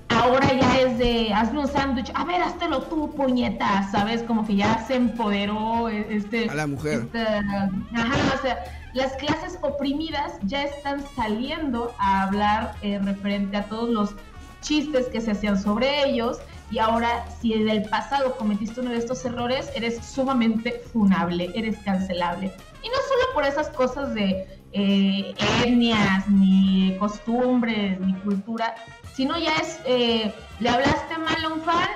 ahora 0.08 0.48
ya 0.52 0.78
es 0.80 0.98
de, 0.98 1.32
hazme 1.34 1.60
un 1.60 1.68
sándwich, 1.68 2.10
a 2.14 2.24
ver, 2.24 2.42
háztelo 2.42 2.82
tú, 2.82 3.10
puñeta, 3.14 3.88
¿sabes? 3.90 4.22
Como 4.22 4.46
que 4.46 4.56
ya 4.56 4.84
se 4.86 4.94
empoderó 4.96 5.88
eh, 5.88 6.06
este... 6.10 6.48
A 6.48 6.54
la 6.54 6.66
mujer. 6.66 7.06
ajá, 7.14 8.34
o 8.38 8.42
sea, 8.42 8.64
las 8.94 9.12
clases 9.14 9.58
oprimidas 9.62 10.32
ya 10.42 10.62
están 10.64 11.04
saliendo 11.14 11.94
a 11.98 12.22
hablar 12.22 12.74
eh, 12.82 12.98
referente 13.02 13.56
a 13.58 13.64
todos 13.64 13.90
los 13.90 14.14
chistes 14.60 15.06
que 15.06 15.20
se 15.20 15.32
hacían 15.32 15.60
sobre 15.60 16.04
ellos 16.04 16.38
y 16.70 16.78
ahora 16.78 17.24
si 17.40 17.52
en 17.52 17.68
el 17.68 17.88
pasado 17.88 18.36
cometiste 18.36 18.80
uno 18.80 18.90
de 18.90 18.98
estos 18.98 19.24
errores, 19.24 19.70
eres 19.74 20.04
sumamente 20.04 20.82
funable, 20.92 21.50
eres 21.54 21.78
cancelable. 21.78 22.52
Y 22.82 22.88
no 22.88 22.94
solo 23.08 23.34
por 23.34 23.44
esas 23.44 23.68
cosas 23.70 24.14
de 24.14 24.46
eh, 24.72 25.34
etnias, 25.62 26.28
ni 26.28 26.96
costumbres, 26.98 28.00
ni 28.00 28.14
cultura, 28.14 28.74
sino 29.14 29.38
ya 29.38 29.54
es, 29.56 29.80
eh, 29.86 30.32
le 30.60 30.68
hablaste 30.68 31.18
mal 31.18 31.44
a 31.44 31.54
un 31.54 31.60
fan, 31.62 31.88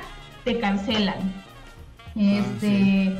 te 0.45 0.59
cancelan. 0.59 1.33
Este, 2.17 3.17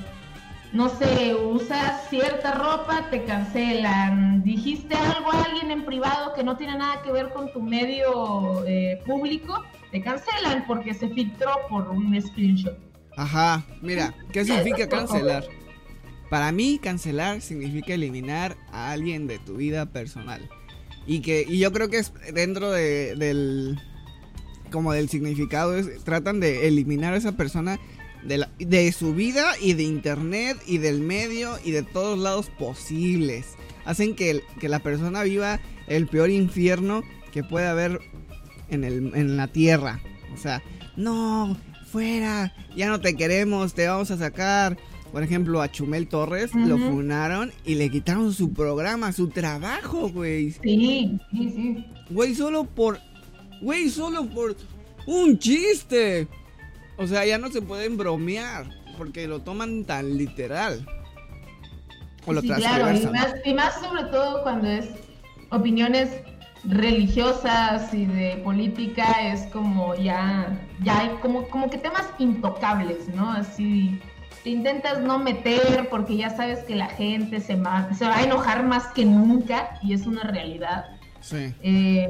no 0.73 0.89
sé, 0.89 1.35
usas 1.35 2.09
cierta 2.09 2.53
ropa, 2.53 3.09
te 3.11 3.25
cancelan. 3.25 4.43
Dijiste 4.45 4.95
algo 4.95 5.33
a 5.33 5.43
alguien 5.43 5.71
en 5.71 5.85
privado 5.85 6.33
que 6.35 6.45
no 6.45 6.57
tiene 6.57 6.79
nada 6.79 7.03
que 7.03 7.11
ver 7.11 7.31
con 7.31 7.53
tu 7.53 7.61
medio 7.61 8.65
eh, 8.67 9.01
público, 9.05 9.65
te 9.91 10.01
cancelan 10.01 10.65
porque 10.67 10.95
se 10.95 11.09
filtró 11.09 11.51
por 11.69 11.89
un 11.89 12.21
screenshot. 12.21 12.79
Ajá, 13.17 13.65
mira, 13.83 14.15
¿qué 14.33 14.45
significa 14.45 14.89
cancelar? 14.89 15.45
Para 16.31 16.53
mí, 16.53 16.79
cancelar 16.81 17.41
significa 17.41 17.95
eliminar 17.95 18.57
a 18.71 18.93
alguien 18.93 19.27
de 19.27 19.41
tu 19.41 19.57
vida 19.57 19.87
personal. 19.87 20.49
Y 21.07 21.21
que 21.21 21.45
y 21.49 21.59
yo 21.59 21.73
creo 21.73 21.89
que 21.89 21.99
es 21.99 22.13
dentro 22.33 22.71
de, 22.71 23.17
del 23.17 23.81
como 24.71 24.93
del 24.93 25.09
significado 25.09 25.77
es 25.77 26.05
tratan 26.05 26.39
de 26.39 26.69
eliminar 26.69 27.15
a 27.15 27.17
esa 27.17 27.33
persona 27.33 27.81
de, 28.25 28.39
la- 28.39 28.51
de 28.59 28.91
su 28.93 29.15
vida 29.15 29.53
y 29.61 29.73
de 29.75 29.83
internet 29.85 30.57
y 30.67 30.79
del 30.79 31.01
medio 31.01 31.59
y 31.65 31.71
de 31.73 31.83
todos 31.83 32.19
lados 32.19 32.51
posibles. 32.59 33.47
Hacen 33.85 34.15
que, 34.15 34.31
el- 34.31 34.43
que 34.61 34.69
la 34.69 34.79
persona 34.81 35.23
viva 35.23 35.61
el 35.87 36.07
peor 36.07 36.31
infierno 36.31 37.03
que 37.33 37.43
puede 37.43 37.67
haber 37.67 38.01
en, 38.69 38.85
el, 38.85 39.13
en 39.15 39.37
la 39.37 39.49
tierra. 39.49 40.01
O 40.35 40.37
sea, 40.37 40.63
no, 40.97 41.57
fuera, 41.91 42.55
ya 42.77 42.89
no 42.89 43.01
te 43.01 43.15
queremos, 43.17 43.75
te 43.75 43.89
vamos 43.89 44.11
a 44.11 44.17
sacar. 44.19 44.77
Por 45.13 45.25
ejemplo, 45.25 45.61
a 45.61 45.69
Chumel 45.73 46.07
Torres 46.07 46.55
lo 46.55 46.79
funaron 46.79 47.51
y 47.65 47.75
le 47.75 47.91
quitaron 47.91 48.33
su 48.33 48.53
programa, 48.53 49.11
su 49.13 49.27
trabajo, 49.29 50.09
güey. 50.09 50.53
Sí, 50.53 51.19
sí, 51.33 51.51
sí. 51.53 51.85
Güey, 52.11 52.35
solo 52.37 52.63
por. 52.65 53.01
Güey, 53.61 53.91
solo 53.91 54.27
por 54.31 54.57
un 55.09 55.37
chiste. 55.37 56.29
O 57.01 57.07
sea, 57.07 57.25
ya 57.25 57.39
no 57.39 57.49
se 57.51 57.63
pueden 57.63 57.97
bromear. 57.97 58.67
Porque 58.99 59.27
lo 59.27 59.41
toman 59.41 59.85
tan 59.85 60.19
literal. 60.19 60.87
O 62.27 62.33
lo 62.35 62.43
Sí, 62.43 62.49
claro, 62.49 62.95
y 62.95 63.07
más, 63.07 63.35
y 63.47 63.55
más 63.55 63.81
sobre 63.81 64.05
todo 64.05 64.43
cuando 64.43 64.69
es 64.69 64.91
opiniones 65.51 66.11
religiosas 66.65 67.95
y 67.95 68.05
de 68.05 68.37
política, 68.45 69.33
es 69.33 69.47
como 69.47 69.95
ya, 69.95 70.55
ya 70.83 70.99
hay 71.01 71.09
como, 71.23 71.49
como 71.49 71.71
que 71.71 71.79
temas 71.79 72.05
intocables, 72.19 73.09
¿no? 73.15 73.31
Así 73.33 73.99
te 74.45 74.51
intentas 74.51 75.01
no 75.01 75.19
meter 75.19 75.89
porque 75.91 76.17
ya 76.19 76.29
sabes 76.31 76.59
que 76.65 76.75
la 76.77 76.89
gente 76.89 77.41
se, 77.41 77.57
ma- 77.57 77.93
se 77.95 78.05
va 78.05 78.19
a 78.19 78.23
enojar 78.23 78.65
más 78.67 78.89
que 78.89 79.07
nunca 79.07 79.79
y 79.83 79.95
es 79.95 80.07
una 80.07 80.25
realidad. 80.25 80.85
Sí. 81.23 81.55
Eh, 81.63 82.09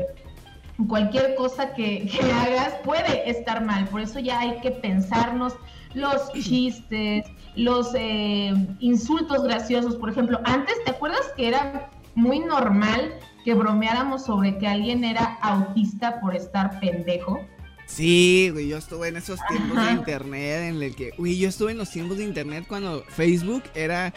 cualquier 0.86 1.34
cosa 1.34 1.72
que, 1.74 2.06
que 2.06 2.32
hagas 2.32 2.74
puede 2.84 3.28
estar 3.28 3.64
mal, 3.64 3.86
por 3.88 4.00
eso 4.00 4.18
ya 4.18 4.40
hay 4.40 4.60
que 4.60 4.70
pensarnos 4.70 5.54
los 5.94 6.32
chistes, 6.32 7.26
los 7.56 7.92
eh, 7.94 8.54
insultos 8.78 9.42
graciosos, 9.42 9.96
por 9.96 10.10
ejemplo, 10.10 10.40
antes, 10.44 10.74
¿te 10.84 10.92
acuerdas 10.92 11.32
que 11.36 11.48
era 11.48 11.90
muy 12.14 12.40
normal 12.40 13.14
que 13.44 13.54
bromeáramos 13.54 14.24
sobre 14.24 14.58
que 14.58 14.66
alguien 14.66 15.04
era 15.04 15.38
autista 15.42 16.20
por 16.20 16.34
estar 16.34 16.78
pendejo? 16.80 17.40
Sí, 17.86 18.50
güey, 18.52 18.68
yo 18.68 18.76
estuve 18.76 19.08
en 19.08 19.16
esos 19.16 19.40
tiempos 19.48 19.84
de 19.84 19.92
internet 19.92 20.62
en 20.62 20.80
el 20.80 20.94
que, 20.94 21.10
güey, 21.18 21.36
yo 21.38 21.48
estuve 21.48 21.72
en 21.72 21.78
los 21.78 21.90
tiempos 21.90 22.18
de 22.18 22.24
internet 22.24 22.64
cuando 22.68 23.02
Facebook 23.08 23.64
era 23.74 24.14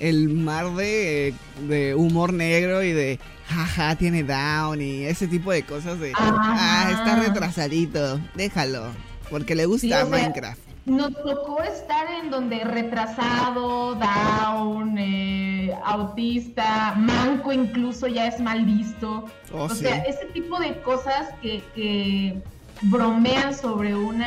el 0.00 0.28
mar 0.28 0.74
de, 0.74 1.34
de 1.68 1.94
humor 1.94 2.32
negro 2.32 2.82
y 2.82 2.92
de, 2.92 3.18
jaja, 3.46 3.96
tiene 3.96 4.22
down 4.22 4.80
y 4.80 5.04
ese 5.04 5.28
tipo 5.28 5.52
de 5.52 5.62
cosas 5.62 6.00
de, 6.00 6.12
ah, 6.16 6.88
está 6.90 7.16
retrasadito, 7.16 8.20
déjalo, 8.34 8.86
porque 9.30 9.54
le 9.54 9.66
gusta 9.66 9.86
Sí, 9.86 9.92
o 9.92 9.96
sea, 9.96 10.04
Minecraft. 10.06 10.60
Nos 10.84 11.12
tocó 11.12 11.62
estar 11.62 12.10
en 12.10 12.30
donde 12.30 12.64
retrasado, 12.64 13.94
down, 13.94 14.98
eh, 14.98 15.72
autista, 15.84 16.94
manco 16.96 17.52
incluso 17.52 18.08
ya 18.08 18.26
es 18.26 18.40
mal 18.40 18.64
visto. 18.64 19.26
Oh, 19.52 19.64
o 19.64 19.68
sí. 19.68 19.84
sea, 19.84 19.98
ese 19.98 20.24
tipo 20.32 20.58
de 20.58 20.80
cosas 20.82 21.28
que, 21.40 21.62
que 21.76 22.42
bromean 22.82 23.54
sobre 23.54 23.94
un 23.94 24.22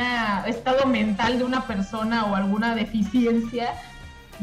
estado 0.46 0.86
mental 0.86 1.38
de 1.38 1.44
una 1.44 1.66
persona 1.66 2.24
o 2.24 2.34
alguna 2.34 2.74
deficiencia, 2.74 3.74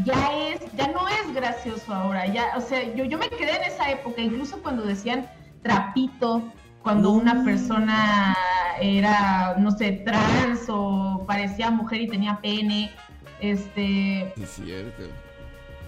ya 0.05 0.31
es, 0.49 0.61
ya 0.75 0.87
no 0.87 1.07
es 1.07 1.33
gracioso 1.33 1.93
ahora. 1.93 2.25
Ya, 2.27 2.53
o 2.57 2.61
sea, 2.61 2.83
yo, 2.95 3.03
yo 3.05 3.17
me 3.17 3.29
quedé 3.29 3.55
en 3.55 3.63
esa 3.63 3.89
época, 3.91 4.21
incluso 4.21 4.61
cuando 4.61 4.83
decían 4.83 5.27
trapito, 5.61 6.43
cuando 6.81 7.11
una 7.11 7.33
Mm. 7.35 7.45
persona 7.45 8.35
era, 8.81 9.55
no 9.57 9.71
sé, 9.71 10.03
trans 10.05 10.65
o 10.67 11.23
parecía 11.25 11.69
mujer 11.71 12.01
y 12.01 12.07
tenía 12.07 12.39
pene, 12.41 12.91
este, 13.39 14.33
es 14.41 14.49
cierto. 14.49 15.03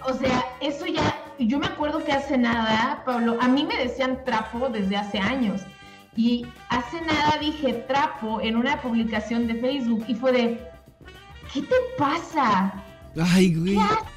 o 0.08 0.12
sea, 0.14 0.44
eso 0.60 0.86
ya, 0.86 1.02
yo 1.38 1.58
me 1.58 1.66
acuerdo 1.66 2.02
que 2.04 2.12
hace 2.12 2.38
nada, 2.38 3.02
Pablo, 3.04 3.36
a 3.40 3.48
mí 3.48 3.64
me 3.64 3.76
decían 3.76 4.24
trapo 4.24 4.68
desde 4.68 4.96
hace 4.96 5.18
años. 5.18 5.62
Y 6.18 6.46
hace 6.70 6.98
nada 7.02 7.36
dije 7.38 7.74
trapo 7.88 8.40
en 8.40 8.56
una 8.56 8.80
publicación 8.80 9.46
de 9.46 9.56
Facebook 9.56 10.02
y 10.08 10.14
fue 10.14 10.32
de, 10.32 10.70
¿qué 11.52 11.60
te 11.60 11.74
pasa? 11.98 12.72
Ay, 13.20 13.54
güey. 13.54 13.76
¿Qué? 13.76 14.16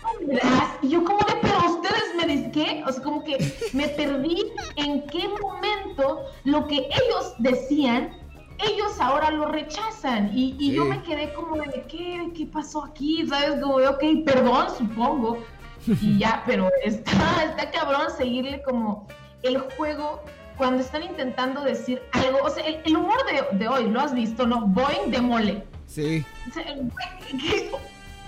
Y 0.82 0.90
yo 0.90 1.04
como 1.04 1.20
de, 1.20 1.36
pero 1.42 1.58
ustedes 1.76 2.16
me 2.18 2.26
dicen, 2.26 2.52
¿qué? 2.52 2.84
O 2.86 2.92
sea, 2.92 3.04
como 3.04 3.24
que 3.24 3.38
me 3.74 3.88
perdí 3.90 4.52
en 4.76 5.06
qué 5.08 5.28
momento 5.42 6.26
lo 6.44 6.68
que 6.68 6.78
ellos 6.78 7.34
decían, 7.40 8.18
ellos 8.60 9.00
ahora 9.00 9.32
lo 9.32 9.48
rechazan. 9.48 10.32
Y, 10.34 10.56
y 10.60 10.74
yo 10.74 10.86
me 10.86 11.02
quedé 11.04 11.34
como 11.34 11.56
de, 11.56 11.86
¿qué, 11.88 12.32
¿qué 12.36 12.46
pasó 12.46 12.84
aquí? 12.84 13.26
¿Sabes? 13.28 13.62
Como 13.62 13.80
de, 13.80 13.88
ok, 13.88 14.04
perdón, 14.26 14.68
supongo. 14.78 15.44
Y 15.88 16.18
ya, 16.20 16.44
pero 16.46 16.70
está, 16.84 17.44
está 17.44 17.72
cabrón 17.72 18.08
seguirle 18.18 18.62
como 18.64 19.08
el 19.44 19.60
juego 19.78 20.22
cuando 20.58 20.82
están 20.82 21.04
intentando 21.04 21.62
decir 21.62 22.02
algo. 22.12 22.40
O 22.44 22.50
sea, 22.50 22.66
el, 22.66 22.82
el 22.84 22.98
humor 22.98 23.18
de, 23.26 23.58
de 23.58 23.68
hoy, 23.68 23.90
¿lo 23.90 24.02
has 24.02 24.14
visto, 24.14 24.46
no? 24.46 24.68
Boeing 24.68 25.10
de 25.10 25.22
mole. 25.22 25.64
Sí. 25.88 26.26
O 26.50 26.54
sea. 26.54 26.66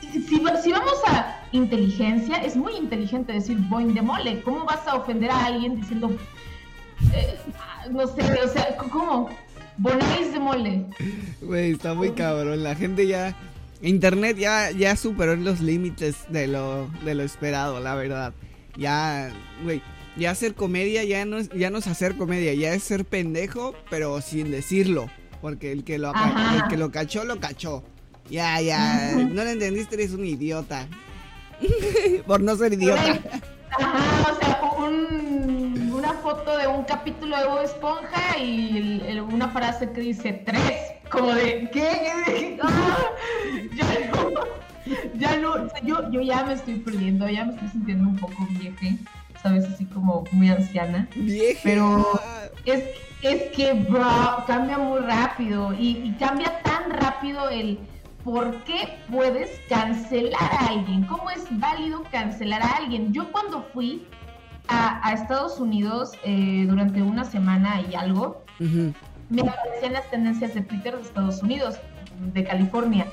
Si, 0.02 0.40
va- 0.40 0.62
si 0.62 0.72
vamos 0.72 0.96
a 1.08 1.40
inteligencia, 1.52 2.38
es 2.38 2.56
muy 2.56 2.76
inteligente 2.76 3.34
decir 3.34 3.58
boing 3.70 3.94
de 3.94 4.02
mole. 4.02 4.42
¿Cómo 4.42 4.66
vas 4.66 4.86
a 4.88 4.96
ofender 4.96 5.30
a 5.32 5.46
alguien 5.46 5.76
diciendo, 5.80 6.12
eh, 7.14 7.38
no 7.92 8.08
sé, 8.08 8.22
o 8.44 8.48
sea, 8.48 8.78
¿cómo? 8.92 9.30
Bonais 9.78 10.32
de 10.34 10.40
mole. 10.40 10.86
Güey, 11.42 11.72
está 11.72 11.94
muy 11.94 12.12
cabrón. 12.12 12.64
La 12.64 12.76
gente 12.76 13.08
ya. 13.08 13.36
Internet 13.82 14.38
ya, 14.38 14.70
ya 14.72 14.96
superó 14.96 15.36
los 15.36 15.60
límites 15.60 16.18
de 16.30 16.48
lo, 16.48 16.88
de 17.04 17.16
lo 17.16 17.24
esperado, 17.24 17.80
la 17.80 17.96
verdad. 17.96 18.34
Ya, 18.78 19.32
güey. 19.64 19.82
Ya 20.18 20.32
hacer 20.32 20.54
comedia 20.56 21.04
ya 21.06 21.24
no, 21.26 21.38
es, 21.38 21.50
ya 21.50 21.70
no 21.70 21.78
es 21.80 21.88
hacer 21.88 22.16
comedia, 22.18 22.54
ya 22.54 22.74
es 22.74 22.84
ser 22.84 23.06
pendejo, 23.06 23.74
pero 23.90 24.20
sin 24.22 24.52
decirlo. 24.52 25.10
Porque 25.42 25.72
el 25.72 25.84
que 25.84 25.98
lo, 25.98 26.10
Ajá. 26.10 26.58
el 26.58 26.68
que 26.70 26.78
lo 26.78 26.92
cachó, 26.92 27.24
lo 27.24 27.40
cachó. 27.40 27.82
Ya, 28.32 28.62
ya. 28.62 29.12
No 29.18 29.44
lo 29.44 29.50
entendiste, 29.50 29.96
eres 29.96 30.12
un 30.14 30.26
idiota. 30.26 30.88
Por 32.26 32.40
no 32.42 32.56
ser 32.56 32.74
idiota. 32.74 33.20
Ajá, 33.78 34.32
o 34.32 34.40
sea, 34.40 34.62
un- 34.88 35.92
una 35.94 36.14
foto 36.14 36.58
de 36.58 36.68
un 36.68 36.84
capítulo 36.84 37.38
de 37.38 37.46
Bob 37.46 37.62
Esponja 37.64 38.38
y 38.40 38.78
el- 38.78 39.02
el- 39.02 39.22
una 39.22 39.50
frase 39.50 39.92
que 39.92 40.02
dice 40.02 40.32
tres. 40.46 40.94
Como 41.10 41.34
de, 41.34 41.70
¿qué? 41.74 41.90
Ah, 42.64 42.98
ya 43.76 44.10
no, 44.12 44.30
ya 45.16 45.38
no, 45.38 45.52
o 45.54 45.70
sea, 45.70 45.82
yo, 45.84 46.10
yo 46.12 46.22
ya 46.22 46.46
me 46.46 46.54
estoy 46.54 46.76
perdiendo, 46.76 47.28
ya 47.28 47.44
me 47.46 47.54
estoy 47.54 47.68
sintiendo 47.68 48.08
un 48.10 48.16
poco 48.16 48.48
vieja, 48.52 48.96
¿sabes? 49.44 49.66
Así 49.66 49.86
como 49.86 50.24
muy 50.32 50.50
anciana. 50.50 51.08
Vieja. 51.16 51.60
Pero- 51.64 52.20
Es, 52.66 52.84
es 53.24 53.44
que, 53.52 53.74
bro, 53.74 54.44
cambia 54.48 54.78
muy 54.78 55.00
rápido 55.02 55.74
y, 55.74 55.98
y 55.98 56.16
cambia 56.20 56.62
tan 56.64 56.90
rápido 56.92 57.50
el 57.50 57.80
por 58.24 58.64
qué 58.64 59.00
puedes 59.10 59.60
cancelar 59.68 60.42
a 60.42 60.68
alguien, 60.68 61.06
cómo 61.06 61.30
es 61.30 61.46
válido 61.60 62.04
cancelar 62.12 62.62
a 62.62 62.78
alguien. 62.78 63.14
Yo 63.14 63.32
cuando 63.32 63.64
fui 63.74 64.06
a, 64.68 65.08
a 65.08 65.14
Estados 65.14 65.60
Unidos 65.60 66.14
eh, 66.24 66.66
durante 66.68 67.02
una 67.02 67.24
semana 67.24 67.82
y 67.82 67.96
algo, 67.96 68.44
me 69.30 69.42
aparecían 69.42 69.94
las 69.94 70.10
tendencias 70.12 70.54
de 70.54 70.62
Twitter 70.62 70.96
de 70.96 71.02
Estados 71.02 71.42
Unidos, 71.42 71.80
de 72.34 72.44
California. 72.44 73.08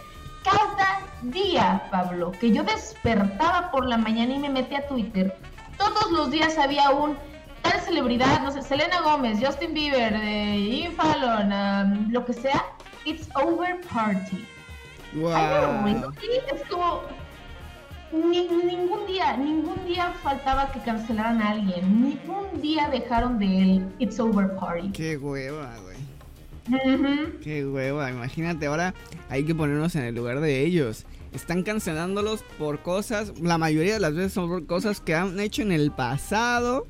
Cada 0.45 1.01
día, 1.23 1.83
Pablo, 1.91 2.33
que 2.33 2.53
yo 2.53 2.63
despertaba 2.63 3.71
por 3.71 3.87
la 3.87 3.97
mañana 3.97 4.35
y 4.35 4.39
me 4.39 4.51
metía 4.51 4.79
a 4.79 4.89
Twitter, 4.89 5.35
todos 5.77 6.11
los 6.11 6.31
días 6.31 6.59
había 6.59 6.91
un 6.91 7.17
tal 7.63 7.81
celebridad, 7.81 8.43
no 8.43 8.51
sé, 8.51 8.63
Selena 8.63 9.01
Gómez, 9.01 9.39
Justin 9.45 9.75
Bieber, 9.75 10.15
eh, 10.15 10.59
Ian 10.59 10.93
Fallon, 10.93 11.53
um, 11.53 12.11
lo 12.13 12.25
que 12.25 12.33
sea, 12.33 12.63
it's 13.05 13.29
over 13.37 13.81
party. 13.93 14.47
Wow. 15.15 15.33
Ay, 15.35 15.47
pero, 15.51 15.83
güey, 15.83 15.97
Es 16.55 16.69
como 16.69 17.03
ni- 18.13 18.49
ningún 18.49 19.07
día, 19.07 19.37
ningún 19.37 19.85
día 19.87 20.13
faltaba 20.23 20.71
que 20.73 20.81
cancelaran 20.81 21.41
a 21.43 21.51
alguien, 21.51 22.03
ningún 22.03 22.61
día 22.63 22.89
dejaron 22.91 23.39
de 23.39 23.47
él 23.63 23.87
it's 23.99 24.19
over 24.19 24.55
party. 24.57 24.91
Qué 24.93 25.17
hueva, 25.17 25.77
güey. 25.83 25.97
Ujú. 26.95 27.39
Qué 27.43 27.67
hueva, 27.67 28.11
imagínate 28.11 28.67
ahora 28.67 28.93
hay 29.31 29.45
que 29.45 29.55
ponernos 29.55 29.95
en 29.97 30.05
el 30.05 30.15
lugar 30.15 30.41
de 30.41 30.63
ellos. 30.65 31.07
están 31.33 31.63
cancelándolos 31.63 32.43
por 32.59 32.81
cosas, 32.81 33.39
la 33.39 33.59
mayoría 33.59 33.93
de 33.95 34.01
las 34.01 34.15
veces 34.15 34.33
son 34.33 34.49
por 34.49 34.65
cosas 34.67 35.01
que 35.03 35.15
han 35.15 35.39
hecho 35.41 35.61
en 35.61 35.73
el 35.73 35.91
pasado 35.93 36.87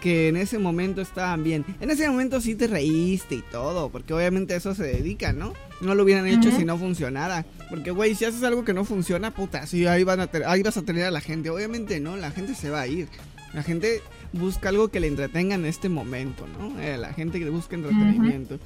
que 0.00 0.28
en 0.28 0.36
ese 0.36 0.58
momento 0.58 1.00
estaban 1.00 1.42
bien. 1.42 1.64
En 1.80 1.90
ese 1.90 2.08
momento 2.08 2.40
sí 2.40 2.54
te 2.54 2.66
reíste 2.66 3.36
y 3.36 3.42
todo, 3.42 3.88
porque 3.90 4.12
obviamente 4.12 4.54
a 4.54 4.56
eso 4.56 4.74
se 4.74 4.84
dedica, 4.84 5.32
¿no? 5.32 5.54
No 5.80 5.94
lo 5.94 6.02
hubieran 6.02 6.26
hecho 6.26 6.50
si 6.50 6.64
no 6.64 6.78
funcionara. 6.78 7.46
Porque, 7.70 7.90
güey, 7.90 8.14
si 8.14 8.24
haces 8.24 8.42
algo 8.42 8.64
que 8.64 8.74
no 8.74 8.84
funciona, 8.84 9.34
puta, 9.34 9.66
sí, 9.66 9.86
ahí, 9.86 10.04
van 10.04 10.20
a 10.20 10.30
ahí 10.46 10.62
vas 10.62 10.76
a 10.76 10.82
tener 10.82 11.04
a 11.04 11.10
la 11.10 11.20
gente. 11.20 11.50
Obviamente 11.50 12.00
no, 12.00 12.16
la 12.16 12.30
gente 12.30 12.54
se 12.54 12.70
va 12.70 12.82
a 12.82 12.86
ir. 12.86 13.08
La 13.52 13.62
gente 13.62 14.02
busca 14.32 14.68
algo 14.68 14.88
que 14.88 15.00
le 15.00 15.06
entretenga 15.06 15.54
en 15.54 15.64
este 15.64 15.88
momento, 15.88 16.44
¿no? 16.58 16.80
Eh, 16.80 16.98
la 16.98 17.12
gente 17.12 17.38
que 17.38 17.48
busca 17.50 17.76
entretenimiento. 17.76 18.58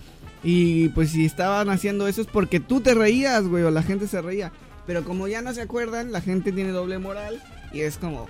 Y 0.43 0.88
pues 0.91 1.11
si 1.11 1.25
estaban 1.25 1.69
haciendo 1.69 2.09
eso 2.09 2.21
es 2.23 2.27
porque 2.27 2.61
tú 2.61 2.81
te 2.81 2.95
reías, 2.95 3.47
güey, 3.47 3.64
o 3.64 3.71
la 3.71 3.83
gente 3.83 4.07
se 4.07 4.23
reía. 4.23 4.53
Pero 4.87 5.05
como 5.05 5.29
ya 5.29 5.43
no 5.43 5.53
se 5.53 5.61
acuerdan, 5.61 6.12
la 6.12 6.21
gente 6.21 6.53
tiene 6.53 6.71
doble 6.71 6.99
moral 6.99 7.43
y 7.73 7.81
es 7.81 7.99
como, 7.99 8.27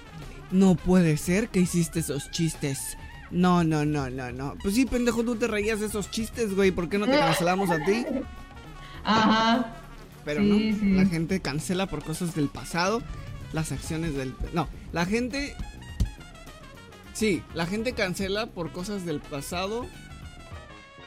no 0.51 0.75
puede 0.75 1.17
ser 1.17 1.49
que 1.49 1.61
hiciste 1.61 2.01
esos 2.01 2.31
chistes. 2.31 2.97
No, 3.31 3.65
no, 3.65 3.85
no, 3.85 4.09
no, 4.09 4.33
no. 4.33 4.55
Pues 4.63 4.75
sí, 4.75 4.87
pendejo, 4.87 5.23
tú 5.23 5.37
te 5.37 5.47
reías 5.47 5.81
de 5.81 5.87
esos 5.87 6.11
chistes, 6.11 6.55
güey. 6.55 6.71
¿Por 6.71 6.89
qué 6.89 6.99
no 6.99 7.07
te 7.07 7.13
cancelamos 7.19 7.71
a 7.71 7.85
ti? 7.85 8.07
Ajá. 9.05 9.75
Pero 10.25 10.43
no, 10.43 10.59
la 10.97 11.07
gente 11.07 11.41
cancela 11.41 11.87
por 11.87 12.05
cosas 12.05 12.35
del 12.35 12.49
pasado 12.49 13.03
las 13.53 13.73
acciones 13.73 14.15
del... 14.15 14.35
No, 14.53 14.69
la 14.93 15.07
gente... 15.07 15.55
Sí, 17.13 17.43
la 17.55 17.67
gente 17.67 17.95
cancela 17.95 18.47
por 18.47 18.71
cosas 18.71 19.05
del 19.05 19.21
pasado 19.21 19.87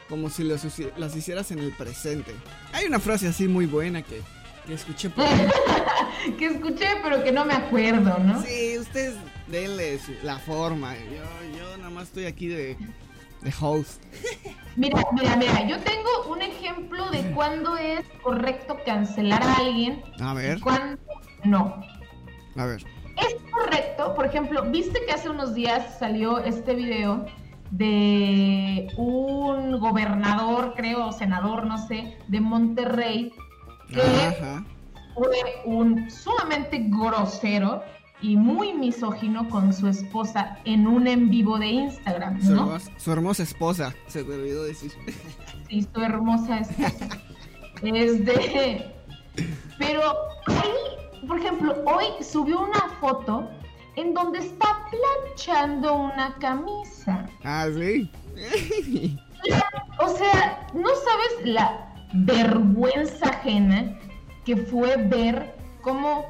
como 0.10 0.30
si 0.30 0.44
las, 0.44 0.66
las 0.98 1.16
hicieras 1.16 1.52
en 1.52 1.60
el 1.60 1.72
presente. 1.72 2.34
Hay 2.74 2.86
una 2.86 3.00
frase 3.00 3.28
así 3.28 3.48
muy 3.48 3.66
buena 3.66 4.02
que 4.02 4.22
que 4.66 4.74
escuché 4.74 5.10
por 5.10 5.26
que 6.38 6.46
escuché, 6.46 6.88
pero 7.04 7.24
que 7.24 7.32
no 7.32 7.46
me 7.46 7.54
acuerdo, 7.54 8.18
¿no? 8.20 8.42
Sí, 8.42 8.78
ustedes 8.78 9.16
denle 9.48 10.00
la 10.24 10.38
forma. 10.40 10.96
Yo, 10.96 11.58
yo 11.58 11.78
nada 11.78 11.90
más 11.90 12.04
estoy 12.08 12.26
aquí 12.26 12.48
de, 12.48 12.78
de 13.42 13.54
host. 13.60 14.04
Mira, 14.78 15.06
mira, 15.12 15.36
mira, 15.36 15.68
yo 15.68 15.78
tengo 15.80 16.10
un 16.30 16.42
ejemplo 16.42 17.10
de 17.10 17.30
cuándo 17.32 17.76
es 17.76 18.06
correcto 18.24 18.78
cancelar 18.86 19.44
a 19.44 19.56
alguien. 19.56 20.02
A 20.22 20.34
ver. 20.34 20.60
Y 20.60 20.62
cuándo 20.62 20.98
no. 21.44 21.84
A 22.56 22.66
ver. 22.66 22.86
Es 23.18 23.36
correcto, 23.52 24.16
por 24.16 24.26
ejemplo, 24.26 24.64
viste 24.72 25.02
que 25.06 25.12
hace 25.12 25.30
unos 25.30 25.54
días 25.54 26.00
salió 26.00 26.40
este 26.40 26.74
video 26.74 27.26
de 27.72 28.88
un 28.98 29.80
gobernador, 29.80 30.74
creo, 30.76 31.12
senador, 31.12 31.66
no 31.66 31.78
sé, 31.78 32.18
de 32.28 32.40
Monterrey, 32.40 33.34
que 33.92 34.02
fue 35.14 35.28
un 35.66 36.10
sumamente 36.10 36.86
grosero 36.88 37.84
y 38.22 38.36
muy 38.38 38.74
misógino 38.74 39.50
con 39.50 39.74
su 39.74 39.88
esposa 39.88 40.58
en 40.66 40.88
un 40.88 41.08
en 41.08 41.30
vivo 41.30 41.58
de 41.58 41.68
Instagram, 41.68 42.40
¿no? 42.44 42.80
Su, 42.98 43.12
hermosa, 43.12 43.44
esposa, 43.44 43.96
se 44.08 44.24
me 44.24 44.36
olvidó 44.36 44.64
decir. 44.64 44.92
Sí, 45.70 45.88
su 45.94 46.02
hermosa 46.02 46.60
esposa. 46.60 47.08
es 47.82 48.26
de... 48.26 48.94
Pero 49.80 50.02
ahí, 50.48 51.28
por 51.28 51.40
ejemplo, 51.40 51.76
hoy 51.86 52.06
subió 52.24 52.60
una 52.60 52.90
foto 53.00 53.50
en 53.96 54.14
donde 54.14 54.40
está 54.40 54.86
planchando 54.92 55.94
una 55.94 56.36
camisa. 56.36 57.26
Ah, 57.44 57.68
sí. 57.74 58.12
o 60.00 60.08
sea, 60.10 60.68
no 60.74 60.90
sabes 60.90 61.54
la 61.54 61.91
vergüenza 62.14 63.30
ajena 63.30 63.98
que 64.46 64.58
fue 64.58 64.98
ver 64.98 65.56
cómo 65.82 66.26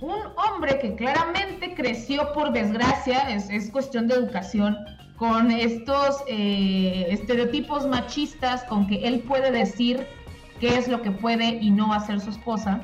un 0.00 0.18
hombre 0.36 0.78
que 0.78 0.94
claramente 0.94 1.74
creció 1.74 2.32
por 2.32 2.52
desgracia, 2.52 3.30
es, 3.30 3.70
cuestión 3.70 4.08
de 4.08 4.14
educación, 4.14 4.76
con 5.16 5.50
estos 5.50 6.22
eh, 6.26 7.06
estereotipos 7.10 7.86
machistas, 7.86 8.64
con 8.64 8.86
que 8.86 9.06
él 9.06 9.20
puede 9.20 9.50
decir 9.50 10.06
qué 10.60 10.76
es 10.76 10.88
lo 10.88 11.00
que 11.00 11.10
puede 11.10 11.56
y 11.60 11.70
no 11.70 11.92
hacer 11.92 12.20
su 12.20 12.30
esposa. 12.30 12.80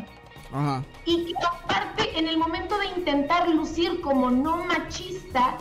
Y 1.06 1.24
que 1.24 1.34
aparte, 1.46 2.18
en 2.18 2.28
el 2.28 2.36
momento 2.36 2.76
de 2.78 2.86
intentar 2.98 3.48
lucir 3.48 4.00
como 4.02 4.30
no 4.30 4.64
machista, 4.64 5.56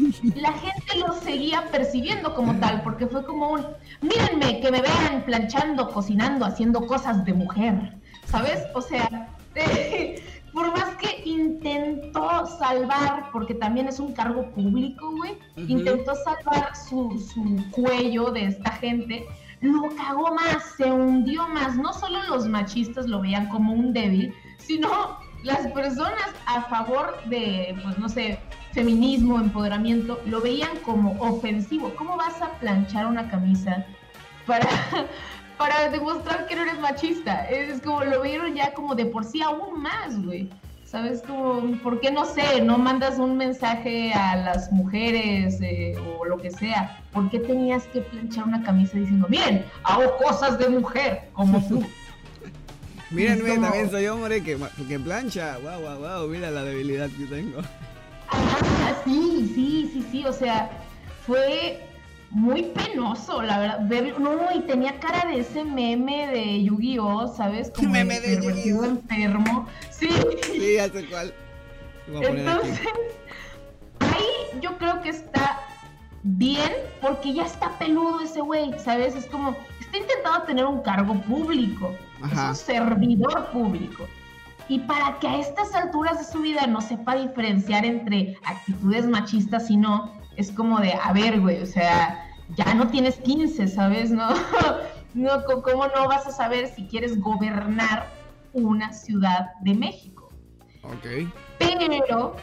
la 0.36 0.52
gente 0.52 0.98
lo 0.98 1.12
seguía 1.14 1.64
percibiendo 1.70 2.34
como 2.34 2.54
tal, 2.56 2.82
porque 2.82 3.06
fue 3.06 3.24
como 3.24 3.50
un, 3.50 3.66
mírenme, 4.00 4.60
que 4.60 4.70
me 4.70 4.80
vean 4.80 5.22
planchando, 5.24 5.90
cocinando, 5.90 6.44
haciendo 6.44 6.86
cosas 6.86 7.24
de 7.24 7.34
mujer, 7.34 7.94
¿sabes? 8.26 8.62
O 8.74 8.80
sea, 8.80 9.28
por 10.52 10.70
más 10.72 10.96
que 10.96 11.22
intentó 11.28 12.46
salvar, 12.58 13.30
porque 13.32 13.54
también 13.54 13.88
es 13.88 14.00
un 14.00 14.12
cargo 14.12 14.50
público, 14.52 15.10
güey, 15.16 15.38
intentó 15.56 16.14
salvar 16.14 16.74
su, 16.76 17.18
su 17.18 17.70
cuello 17.70 18.30
de 18.30 18.46
esta 18.46 18.72
gente, 18.72 19.26
lo 19.60 19.88
cagó 19.94 20.34
más, 20.34 20.74
se 20.76 20.90
hundió 20.90 21.46
más. 21.48 21.76
No 21.76 21.92
solo 21.92 22.22
los 22.28 22.46
machistas 22.48 23.06
lo 23.06 23.20
veían 23.20 23.48
como 23.48 23.74
un 23.74 23.92
débil, 23.92 24.34
sino 24.58 25.18
las 25.42 25.66
personas 25.68 26.34
a 26.46 26.62
favor 26.62 27.16
de, 27.26 27.76
pues 27.82 27.98
no 27.98 28.08
sé, 28.08 28.38
feminismo, 28.72 29.40
empoderamiento, 29.40 30.20
lo 30.26 30.40
veían 30.40 30.76
como 30.84 31.12
ofensivo. 31.20 31.92
¿Cómo 31.96 32.16
vas 32.16 32.40
a 32.40 32.52
planchar 32.58 33.06
una 33.06 33.28
camisa 33.30 33.84
para, 34.46 34.68
para 35.58 35.88
demostrar 35.90 36.46
que 36.46 36.56
no 36.56 36.62
eres 36.62 36.78
machista? 36.78 37.48
Es 37.48 37.80
como, 37.80 38.04
lo 38.04 38.22
vieron 38.22 38.54
ya 38.54 38.72
como 38.74 38.94
de 38.94 39.06
por 39.06 39.24
sí 39.24 39.42
aún 39.42 39.82
más, 39.82 40.22
güey. 40.24 40.50
¿Sabes? 40.84 41.22
Como, 41.24 41.78
¿por 41.82 42.00
qué 42.00 42.10
no 42.10 42.24
sé? 42.24 42.60
No 42.62 42.76
mandas 42.76 43.20
un 43.20 43.36
mensaje 43.36 44.12
a 44.12 44.34
las 44.34 44.72
mujeres 44.72 45.60
eh, 45.60 45.94
o 46.18 46.24
lo 46.24 46.36
que 46.36 46.50
sea. 46.50 47.00
¿Por 47.12 47.30
qué 47.30 47.38
tenías 47.38 47.84
que 47.86 48.00
planchar 48.00 48.44
una 48.44 48.64
camisa 48.64 48.98
diciendo, 48.98 49.28
bien, 49.28 49.64
hago 49.84 50.16
cosas 50.16 50.58
de 50.58 50.68
mujer 50.68 51.28
como 51.32 51.60
tú? 51.68 51.84
Mírenme, 53.10 53.58
también 53.58 53.88
soy 53.88 54.06
hombre 54.08 54.42
que, 54.42 54.58
que 54.88 54.98
plancha. 54.98 55.58
Wow, 55.58 55.80
wow, 55.80 55.98
wow, 55.98 56.28
mira 56.28 56.50
la 56.50 56.64
debilidad 56.64 57.08
que 57.10 57.24
tengo. 57.26 57.60
Ah, 58.32 58.94
sí, 59.04 59.50
sí, 59.54 59.90
sí, 59.92 60.06
sí. 60.10 60.24
O 60.26 60.32
sea, 60.32 60.70
fue 61.26 61.86
muy 62.30 62.62
penoso, 62.62 63.42
la 63.42 63.58
verdad. 63.58 64.18
No, 64.18 64.36
y 64.54 64.60
tenía 64.60 64.98
cara 65.00 65.28
de 65.28 65.40
ese 65.40 65.64
meme 65.64 66.28
de 66.28 66.64
Yu-Gi-Oh, 66.64 67.28
¿sabes? 67.28 67.70
Como 67.74 67.90
meme 67.90 68.20
de 68.20 68.36
Yu-Gi-Oh. 68.36 68.84
enfermo. 68.84 69.66
Sí. 69.90 70.08
Sí, 70.44 70.78
hace 70.78 71.04
cual. 71.06 71.34
Entonces, 72.08 72.80
ahí 74.00 74.60
yo 74.60 74.76
creo 74.78 75.00
que 75.00 75.10
está 75.10 75.60
bien 76.22 76.72
porque 77.00 77.32
ya 77.32 77.44
está 77.44 77.78
peludo 77.78 78.20
ese 78.20 78.40
güey, 78.40 78.72
¿sabes? 78.78 79.14
Es 79.14 79.26
como, 79.26 79.56
está 79.80 79.98
intentando 79.98 80.42
tener 80.42 80.64
un 80.64 80.82
cargo 80.82 81.14
público, 81.22 81.94
es 82.32 82.38
un 82.38 82.56
servidor 82.56 83.50
público. 83.52 84.06
Y 84.70 84.78
para 84.78 85.18
que 85.18 85.26
a 85.26 85.36
estas 85.36 85.74
alturas 85.74 86.18
de 86.18 86.24
su 86.32 86.42
vida 86.42 86.64
no 86.68 86.80
sepa 86.80 87.16
diferenciar 87.16 87.84
entre 87.84 88.36
actitudes 88.44 89.04
machistas 89.04 89.68
y 89.68 89.76
no, 89.76 90.12
es 90.36 90.52
como 90.52 90.78
de, 90.78 90.92
a 90.92 91.12
ver, 91.12 91.40
güey, 91.40 91.60
o 91.60 91.66
sea, 91.66 92.24
ya 92.56 92.72
no 92.74 92.86
tienes 92.86 93.16
15, 93.16 93.66
¿sabes? 93.66 94.12
No, 94.12 94.28
no, 95.14 95.44
¿Cómo 95.64 95.88
no 95.88 96.06
vas 96.06 96.24
a 96.28 96.30
saber 96.30 96.68
si 96.68 96.86
quieres 96.86 97.20
gobernar 97.20 98.06
una 98.52 98.92
ciudad 98.92 99.50
de 99.62 99.74
México? 99.74 100.28
Ok. 100.84 101.28
Pero 101.58 102.36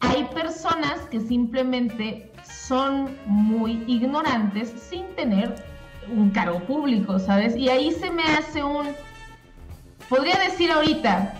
hay 0.00 0.24
personas 0.32 1.00
que 1.10 1.20
simplemente 1.20 2.32
son 2.44 3.14
muy 3.26 3.84
ignorantes 3.86 4.70
sin 4.70 5.14
tener 5.16 5.54
un 6.08 6.30
cargo 6.30 6.60
público, 6.60 7.18
¿sabes? 7.18 7.54
Y 7.56 7.68
ahí 7.68 7.92
se 7.92 8.10
me 8.10 8.22
hace 8.22 8.64
un... 8.64 8.86
Podría 10.08 10.38
decir 10.38 10.70
ahorita 10.70 11.34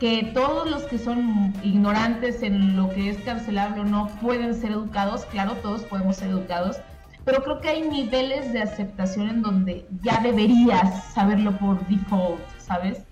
que 0.00 0.30
todos 0.34 0.70
los 0.70 0.84
que 0.84 0.98
son 0.98 1.52
ignorantes 1.62 2.42
en 2.42 2.76
lo 2.76 2.88
que 2.90 3.10
es 3.10 3.18
cancelable 3.18 3.80
o 3.80 3.84
no 3.84 4.06
pueden 4.20 4.54
ser 4.54 4.72
educados, 4.72 5.24
claro, 5.26 5.54
todos 5.56 5.82
podemos 5.82 6.16
ser 6.16 6.30
educados, 6.30 6.76
pero 7.24 7.42
creo 7.42 7.60
que 7.60 7.68
hay 7.68 7.82
niveles 7.82 8.52
de 8.52 8.62
aceptación 8.62 9.28
en 9.28 9.42
donde 9.42 9.86
ya 10.02 10.20
deberías 10.20 11.12
saberlo 11.12 11.52
por 11.58 11.84
default, 11.88 12.40
¿sabes? 12.58 13.02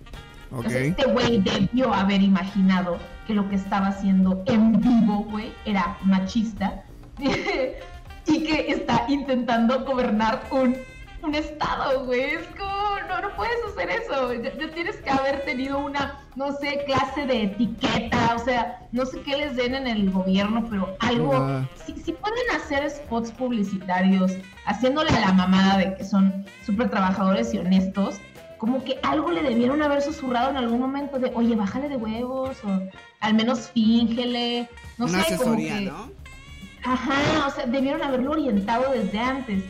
Okay. 0.52 0.88
este 0.88 1.06
güey 1.06 1.40
debió 1.40 1.92
haber 1.92 2.22
imaginado 2.22 2.98
que 3.26 3.34
lo 3.34 3.48
que 3.48 3.56
estaba 3.56 3.88
haciendo 3.88 4.42
en 4.46 4.80
vivo, 4.80 5.26
güey, 5.30 5.52
era 5.64 5.98
machista 6.02 6.84
y 7.18 8.44
que 8.44 8.70
está 8.70 9.04
intentando 9.08 9.84
gobernar 9.84 10.44
un, 10.52 10.76
un 11.22 11.34
estado, 11.34 12.04
güey. 12.04 12.34
Es 12.34 12.46
como, 12.58 12.72
no, 13.08 13.20
no 13.20 13.36
puedes 13.36 13.56
hacer 13.68 13.90
eso. 13.90 14.32
Ya, 14.34 14.70
tienes 14.72 14.96
que 14.96 15.10
haber 15.10 15.44
tenido 15.44 15.78
una, 15.78 16.20
no 16.34 16.52
sé, 16.52 16.84
clase 16.86 17.26
de 17.26 17.44
etiqueta, 17.44 18.34
o 18.34 18.38
sea, 18.38 18.86
no 18.92 19.06
sé 19.06 19.20
qué 19.22 19.36
les 19.36 19.56
den 19.56 19.74
en 19.74 19.86
el 19.86 20.10
gobierno, 20.10 20.66
pero 20.68 20.96
algo. 21.00 21.64
Si, 21.84 21.94
si 21.94 22.12
pueden 22.12 22.50
hacer 22.54 22.88
spots 22.90 23.32
publicitarios 23.32 24.32
haciéndole 24.66 25.10
a 25.10 25.20
la 25.20 25.32
mamada 25.32 25.78
de 25.78 25.94
que 25.96 26.04
son 26.04 26.44
súper 26.64 26.90
trabajadores 26.90 27.52
y 27.54 27.58
honestos, 27.58 28.20
como 28.58 28.82
que 28.84 28.98
algo 29.02 29.30
le 29.30 29.42
debieron 29.42 29.82
haber 29.82 30.02
susurrado 30.02 30.50
en 30.50 30.56
algún 30.56 30.80
momento 30.80 31.18
de, 31.18 31.30
oye, 31.34 31.54
bájale 31.54 31.88
de 31.88 31.96
huevos, 31.96 32.56
o 32.64 32.80
al 33.20 33.34
menos 33.34 33.70
fíngele, 33.70 34.68
no 34.98 35.06
Una 35.06 35.22
sé, 35.22 35.34
asesoría, 35.34 35.74
como 35.74 36.06
que... 36.06 36.12
¿no? 36.12 36.26
Ajá, 36.84 37.46
o 37.46 37.50
sea, 37.50 37.66
debieron 37.66 38.02
haberlo 38.02 38.30
orientado 38.30 38.92
desde 38.92 39.18
antes. 39.18 39.64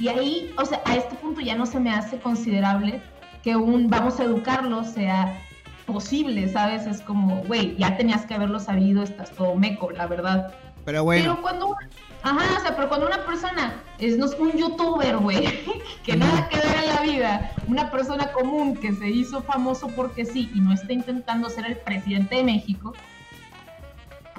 Y 0.00 0.08
ahí, 0.08 0.54
o 0.56 0.64
sea, 0.64 0.80
a 0.86 0.96
este 0.96 1.14
punto 1.16 1.42
ya 1.42 1.54
no 1.54 1.66
se 1.66 1.78
me 1.78 1.92
hace 1.92 2.18
considerable 2.18 3.02
que 3.42 3.54
un 3.54 3.88
vamos 3.88 4.18
a 4.18 4.24
educarlo 4.24 4.82
sea 4.82 5.38
posible, 5.86 6.48
¿sabes? 6.48 6.86
Es 6.86 7.02
como, 7.02 7.42
güey, 7.44 7.76
ya 7.76 7.96
tenías 7.96 8.24
que 8.24 8.34
haberlo 8.34 8.60
sabido, 8.60 9.02
estás 9.02 9.30
todo 9.32 9.54
meco, 9.54 9.90
la 9.90 10.06
verdad. 10.06 10.54
Pero 10.84 11.04
bueno, 11.04 11.22
Pero 11.22 11.42
cuando 11.42 11.66
una, 11.68 11.90
ajá, 12.22 12.58
o 12.58 12.60
sea, 12.62 12.74
pero 12.74 12.88
cuando 12.88 13.06
una 13.06 13.24
persona 13.26 13.74
es 13.98 14.16
no 14.16 14.24
es 14.24 14.34
un 14.38 14.52
youtuber, 14.52 15.18
güey, 15.18 15.46
que 16.04 16.16
nada 16.16 16.48
que 16.48 16.56
ver 16.56 16.76
en 16.82 16.94
la 16.94 17.02
vida, 17.02 17.52
una 17.66 17.90
persona 17.90 18.32
común 18.32 18.76
que 18.76 18.94
se 18.94 19.08
hizo 19.08 19.42
famoso 19.42 19.88
porque 19.88 20.24
sí 20.24 20.50
y 20.54 20.60
no 20.60 20.72
está 20.72 20.92
intentando 20.94 21.50
ser 21.50 21.66
el 21.66 21.76
presidente 21.76 22.36
de 22.36 22.44
México, 22.44 22.94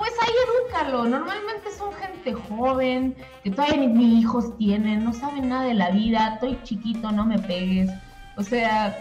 pues 0.02 0.14
ahí 0.20 0.34
edúcalo. 0.48 1.06
Normalmente 1.06 1.70
son 1.78 1.94
gente 1.94 2.34
joven, 2.34 3.16
que 3.44 3.52
todavía 3.52 3.78
ni, 3.78 4.20
hijos 4.20 4.58
tienen, 4.58 5.04
no 5.04 5.14
saben 5.14 5.50
nada 5.50 5.66
de 5.66 5.76
la 5.76 5.92
vida, 5.92 6.34
estoy 6.34 6.58
chiquito, 6.64 7.12
no 7.12 7.24
me 7.24 7.38
pegues. 7.38 7.92
O 8.36 8.42
sea, 8.42 8.98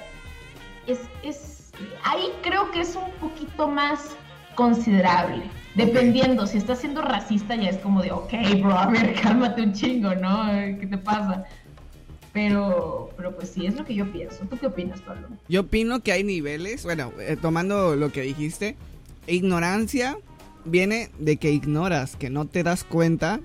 es, 0.87 0.99
es, 1.23 1.71
ahí 2.05 2.31
creo 2.43 2.71
que 2.71 2.83
es 2.83 2.97
un 2.97 3.11
poquito 3.13 3.67
más 3.67 4.11
considerable. 4.55 5.43
Dependiendo, 5.75 6.47
si 6.47 6.59
estás 6.59 6.81
siendo 6.81 7.01
racista 7.01 7.57
ya 7.57 7.71
es 7.71 7.79
como 7.79 8.03
de, 8.03 8.13
ok, 8.13 8.35
bro, 8.61 8.77
a 8.77 8.89
ver, 8.89 9.15
cálmate 9.23 9.63
un 9.63 9.73
chingo, 9.73 10.15
¿no? 10.17 10.49
¿Qué 10.79 10.87
te 10.87 10.99
pasa? 10.99 11.47
Pero, 12.35 13.09
pero 13.17 13.35
pues 13.35 13.49
sí, 13.49 13.65
es 13.65 13.75
lo 13.75 13.87
que 13.87 13.95
yo 13.95 14.13
pienso. 14.13 14.45
¿Tú 14.51 14.59
qué 14.59 14.67
opinas, 14.67 15.01
Pablo? 15.01 15.29
yo 15.49 15.63
opino 15.63 16.01
que 16.03 16.13
hay 16.13 16.25
niveles. 16.25 16.85
Bueno, 16.85 17.11
eh, 17.19 17.39
tomando 17.41 17.97
lo 17.97 18.13
que 18.13 18.21
dijiste, 18.21 18.77
ignorancia 19.27 20.19
viene 20.65 21.11
de 21.19 21.37
que 21.37 21.53
ignoras, 21.53 22.17
que 22.17 22.31
no 22.31 22.47
te 22.47 22.63
das 22.63 22.85
cuenta 22.85 23.41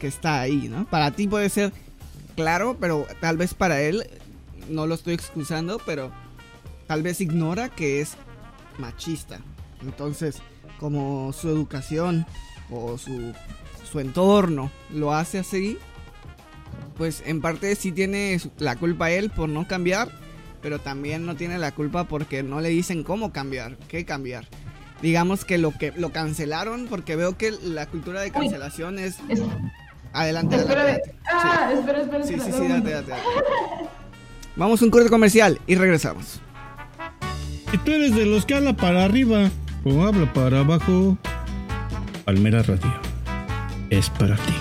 que 0.00 0.06
está 0.06 0.40
ahí, 0.40 0.68
¿no? 0.68 0.86
Para 0.88 1.10
ti 1.10 1.26
puede 1.26 1.48
ser 1.48 1.72
claro, 2.36 2.76
pero 2.80 3.06
tal 3.20 3.36
vez 3.36 3.54
para 3.54 3.80
él, 3.80 4.08
no 4.68 4.86
lo 4.86 4.94
estoy 4.94 5.14
excusando, 5.14 5.80
pero 5.84 6.12
tal 6.86 7.02
vez 7.02 7.20
ignora 7.20 7.68
que 7.68 8.00
es 8.00 8.16
machista. 8.78 9.40
Entonces, 9.82 10.40
como 10.78 11.32
su 11.32 11.48
educación 11.48 12.26
o 12.70 12.98
su, 12.98 13.32
su 13.90 14.00
entorno 14.00 14.70
lo 14.90 15.14
hace 15.14 15.38
así, 15.38 15.78
pues 16.96 17.22
en 17.26 17.40
parte 17.40 17.74
sí 17.76 17.92
tiene 17.92 18.40
la 18.58 18.76
culpa 18.76 19.10
él 19.10 19.30
por 19.30 19.48
no 19.48 19.66
cambiar, 19.66 20.10
pero 20.60 20.78
también 20.78 21.24
no 21.26 21.36
tiene 21.36 21.58
la 21.58 21.72
culpa 21.72 22.04
porque 22.04 22.42
no 22.42 22.60
le 22.60 22.68
dicen 22.70 23.04
cómo 23.04 23.32
cambiar, 23.32 23.76
qué 23.88 24.04
cambiar. 24.04 24.46
Digamos 25.02 25.44
que 25.44 25.58
lo 25.58 25.70
que 25.70 25.92
lo 25.96 26.10
cancelaron 26.10 26.86
porque 26.88 27.14
veo 27.16 27.36
que 27.38 27.52
la 27.62 27.86
cultura 27.86 28.20
de 28.20 28.30
cancelación 28.32 28.98
es 28.98 29.16
Es- 29.28 29.40
adelante, 30.12 30.56
espera, 30.56 30.80
adelante. 30.82 31.14
ah, 31.32 31.70
espera, 31.72 32.00
espera, 32.02 32.24
Sí, 32.26 32.34
espera. 32.34 32.52
sí, 32.52 32.58
sí, 32.58 32.62
un 32.64 32.68
date, 32.84 32.90
date, 32.90 33.10
date. 33.10 33.22
Vamos 34.56 34.82
a 34.82 34.84
un 34.84 34.90
corte 34.90 35.08
comercial 35.08 35.60
y 35.68 35.76
regresamos. 35.76 36.40
Si 37.70 37.78
tú 37.78 37.92
eres 37.92 38.14
de 38.16 38.26
los 38.26 38.44
que 38.44 38.54
habla 38.54 38.74
para 38.76 39.04
arriba 39.04 39.50
o 39.84 40.02
habla 40.04 40.32
para 40.32 40.60
abajo, 40.60 41.16
Palmera 42.24 42.62
Radio 42.64 42.92
es 43.90 44.10
para 44.10 44.34
ti. 44.36 44.54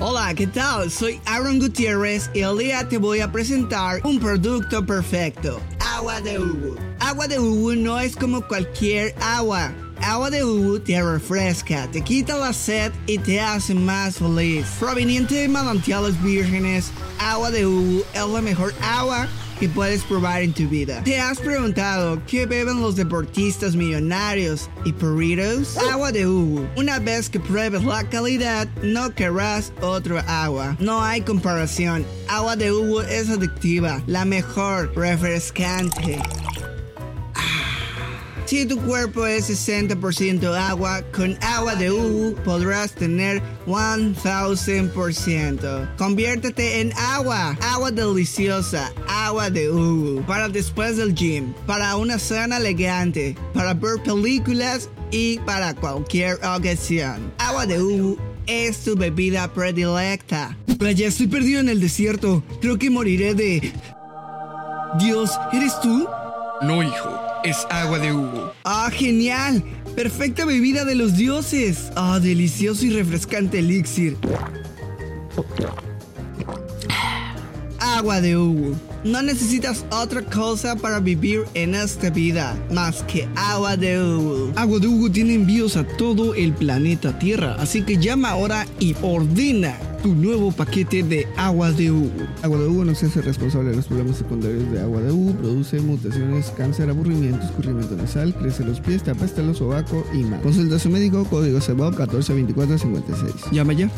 Hola, 0.00 0.34
¿qué 0.34 0.46
tal? 0.46 0.90
Soy 0.90 1.20
Aaron 1.26 1.58
Gutiérrez 1.58 2.30
y 2.34 2.40
el 2.40 2.58
día 2.58 2.86
te 2.88 2.98
voy 2.98 3.20
a 3.20 3.30
presentar 3.32 4.00
un 4.04 4.18
producto 4.18 4.84
perfecto. 4.84 5.60
Agua 5.96 6.20
de 6.20 6.38
Ubu. 6.38 6.76
Agua 7.00 7.26
de 7.26 7.38
Ubu 7.38 7.74
no 7.74 7.98
es 7.98 8.14
como 8.14 8.46
cualquier 8.46 9.14
agua. 9.18 9.72
Agua 10.02 10.28
de 10.28 10.44
Ubu 10.44 10.78
te 10.78 11.02
refresca, 11.02 11.90
te 11.90 12.02
quita 12.02 12.36
la 12.36 12.52
sed 12.52 12.92
y 13.06 13.16
te 13.16 13.40
hace 13.40 13.74
más 13.74 14.18
feliz. 14.18 14.66
Proveniente 14.78 15.36
de 15.36 15.48
manantiales 15.48 16.22
vírgenes, 16.22 16.90
Agua 17.18 17.50
de 17.50 17.64
Ubu 17.64 18.04
es 18.12 18.26
la 18.26 18.42
mejor 18.42 18.74
agua 18.82 19.26
que 19.58 19.68
puedes 19.68 20.02
probar 20.04 20.42
en 20.42 20.52
tu 20.52 20.68
vida. 20.68 21.02
¿Te 21.04 21.20
has 21.20 21.38
preguntado 21.38 22.20
qué 22.26 22.46
beben 22.46 22.80
los 22.80 22.96
deportistas 22.96 23.74
millonarios 23.74 24.68
y 24.84 24.92
burritos? 24.92 25.76
Agua 25.90 26.12
de 26.12 26.26
Ubu. 26.26 26.66
Una 26.76 26.98
vez 26.98 27.28
que 27.28 27.40
pruebes 27.40 27.84
la 27.84 28.08
calidad, 28.08 28.68
no 28.82 29.14
querrás 29.14 29.72
otro 29.80 30.18
agua. 30.26 30.76
No 30.80 31.02
hay 31.02 31.20
comparación. 31.20 32.04
Agua 32.28 32.56
de 32.56 32.72
Ubu 32.72 33.00
es 33.00 33.28
adictiva, 33.28 34.02
la 34.06 34.24
mejor, 34.24 34.92
refrescante. 34.96 36.18
Si 38.46 38.64
tu 38.64 38.78
cuerpo 38.78 39.26
es 39.26 39.50
60% 39.50 40.56
agua, 40.56 41.02
con 41.12 41.36
agua 41.42 41.74
de 41.74 41.90
Ubu 41.90 42.36
podrás 42.44 42.92
tener 42.92 43.42
1000%. 43.66 45.96
Conviértete 45.96 46.80
en 46.80 46.92
agua, 46.96 47.58
agua 47.60 47.90
deliciosa, 47.90 48.92
agua 49.08 49.50
de 49.50 49.68
Ubu. 49.68 50.22
Para 50.26 50.48
después 50.48 50.96
del 50.96 51.12
gym, 51.12 51.54
para 51.66 51.96
una 51.96 52.20
cena 52.20 52.58
elegante, 52.58 53.34
para 53.52 53.74
ver 53.74 54.00
películas 54.04 54.90
y 55.10 55.40
para 55.40 55.74
cualquier 55.74 56.38
ocasión. 56.44 57.32
Agua 57.38 57.66
de 57.66 57.82
Ubu 57.82 58.16
es 58.46 58.84
tu 58.84 58.94
bebida 58.94 59.52
predilecta. 59.52 60.56
Vaya, 60.78 61.08
estoy 61.08 61.26
perdido 61.26 61.58
en 61.58 61.68
el 61.68 61.80
desierto. 61.80 62.44
Creo 62.60 62.78
que 62.78 62.90
moriré 62.90 63.34
de... 63.34 63.72
Dios, 65.00 65.32
¿eres 65.52 65.80
tú? 65.80 66.06
No, 66.62 66.82
hijo, 66.82 67.25
es 67.46 67.66
agua 67.70 67.98
de 67.98 68.12
Hugo. 68.12 68.52
¡Ah, 68.64 68.90
genial! 68.92 69.62
Perfecta 69.94 70.44
bebida 70.44 70.84
de 70.84 70.96
los 70.96 71.16
dioses. 71.16 71.92
¡Ah, 71.94 72.18
delicioso 72.20 72.84
y 72.84 72.90
refrescante 72.90 73.60
elixir! 73.60 74.16
Agua 77.96 78.20
de 78.20 78.36
Hugo. 78.36 78.76
No 79.04 79.22
necesitas 79.22 79.86
otra 79.90 80.20
cosa 80.20 80.76
para 80.76 81.00
vivir 81.00 81.44
en 81.54 81.74
esta 81.74 82.10
vida 82.10 82.54
más 82.70 83.02
que 83.04 83.26
agua 83.34 83.74
de 83.78 83.98
Hugo. 83.98 84.52
Agua 84.54 84.78
de 84.78 84.86
Hugo 84.86 85.10
tiene 85.10 85.32
envíos 85.32 85.78
a 85.78 85.86
todo 85.86 86.34
el 86.34 86.52
planeta 86.52 87.18
Tierra, 87.18 87.56
así 87.58 87.80
que 87.80 87.96
llama 87.96 88.32
ahora 88.32 88.66
y 88.80 88.94
ordena 89.00 89.78
tu 90.02 90.14
nuevo 90.14 90.52
paquete 90.52 91.04
de 91.04 91.26
agua 91.38 91.72
de 91.72 91.90
Hugo. 91.90 92.26
Agua 92.42 92.58
de 92.58 92.66
Hugo 92.66 92.84
no 92.84 92.94
se 92.94 93.06
hace 93.06 93.22
responsable 93.22 93.70
de 93.70 93.76
los 93.76 93.86
problemas 93.86 94.18
secundarios 94.18 94.70
de 94.70 94.82
agua 94.82 95.00
de 95.00 95.10
Hugo, 95.10 95.32
produce 95.32 95.80
mutaciones, 95.80 96.52
cáncer, 96.54 96.90
aburrimiento, 96.90 97.46
escurrimiento 97.46 97.96
nasal, 97.96 98.34
crece 98.34 98.62
los 98.62 98.78
pies, 98.78 99.04
te 99.04 99.10
apesta 99.10 99.40
el 99.40 99.54
sobaco 99.54 100.06
y 100.12 100.18
más. 100.18 100.42
Consulta 100.42 100.76
a 100.76 100.78
su 100.78 100.90
médico, 100.90 101.24
código 101.24 101.62
CEBOB 101.62 101.96
142456. 101.96 103.52
Llama 103.52 103.72
ya. 103.72 103.90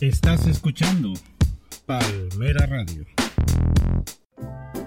Estás 0.00 0.46
escuchando 0.46 1.12
Palmera 1.86 2.66
Radio. 2.66 3.06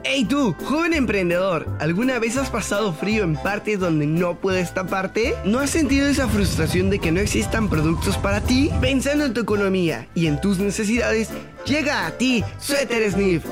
Hey 0.04 0.26
tú, 0.26 0.54
joven 0.66 0.94
emprendedor, 0.94 1.66
¿alguna 1.80 2.20
vez 2.20 2.36
has 2.36 2.50
pasado 2.50 2.94
frío 2.94 3.24
en 3.24 3.36
partes 3.36 3.80
donde 3.80 4.06
no 4.06 4.36
puedes 4.40 4.74
taparte? 4.74 5.34
¿No 5.46 5.60
has 5.60 5.70
sentido 5.70 6.08
esa 6.08 6.28
frustración 6.28 6.90
de 6.90 7.00
que 7.00 7.14
no 7.14 7.22
existan 7.22 7.70
productos 7.70 8.18
para 8.18 8.42
ti? 8.42 8.70
Pensando 8.82 9.26
en 9.26 9.34
tu 9.34 9.40
economía 9.40 10.10
y 10.14 10.28
en 10.28 10.42
tus 10.42 10.60
necesidades, 10.60 11.30
llega 11.66 12.06
a 12.06 12.12
ti 12.12 12.44
Suéter 12.60 13.10
Sniff. 13.10 13.46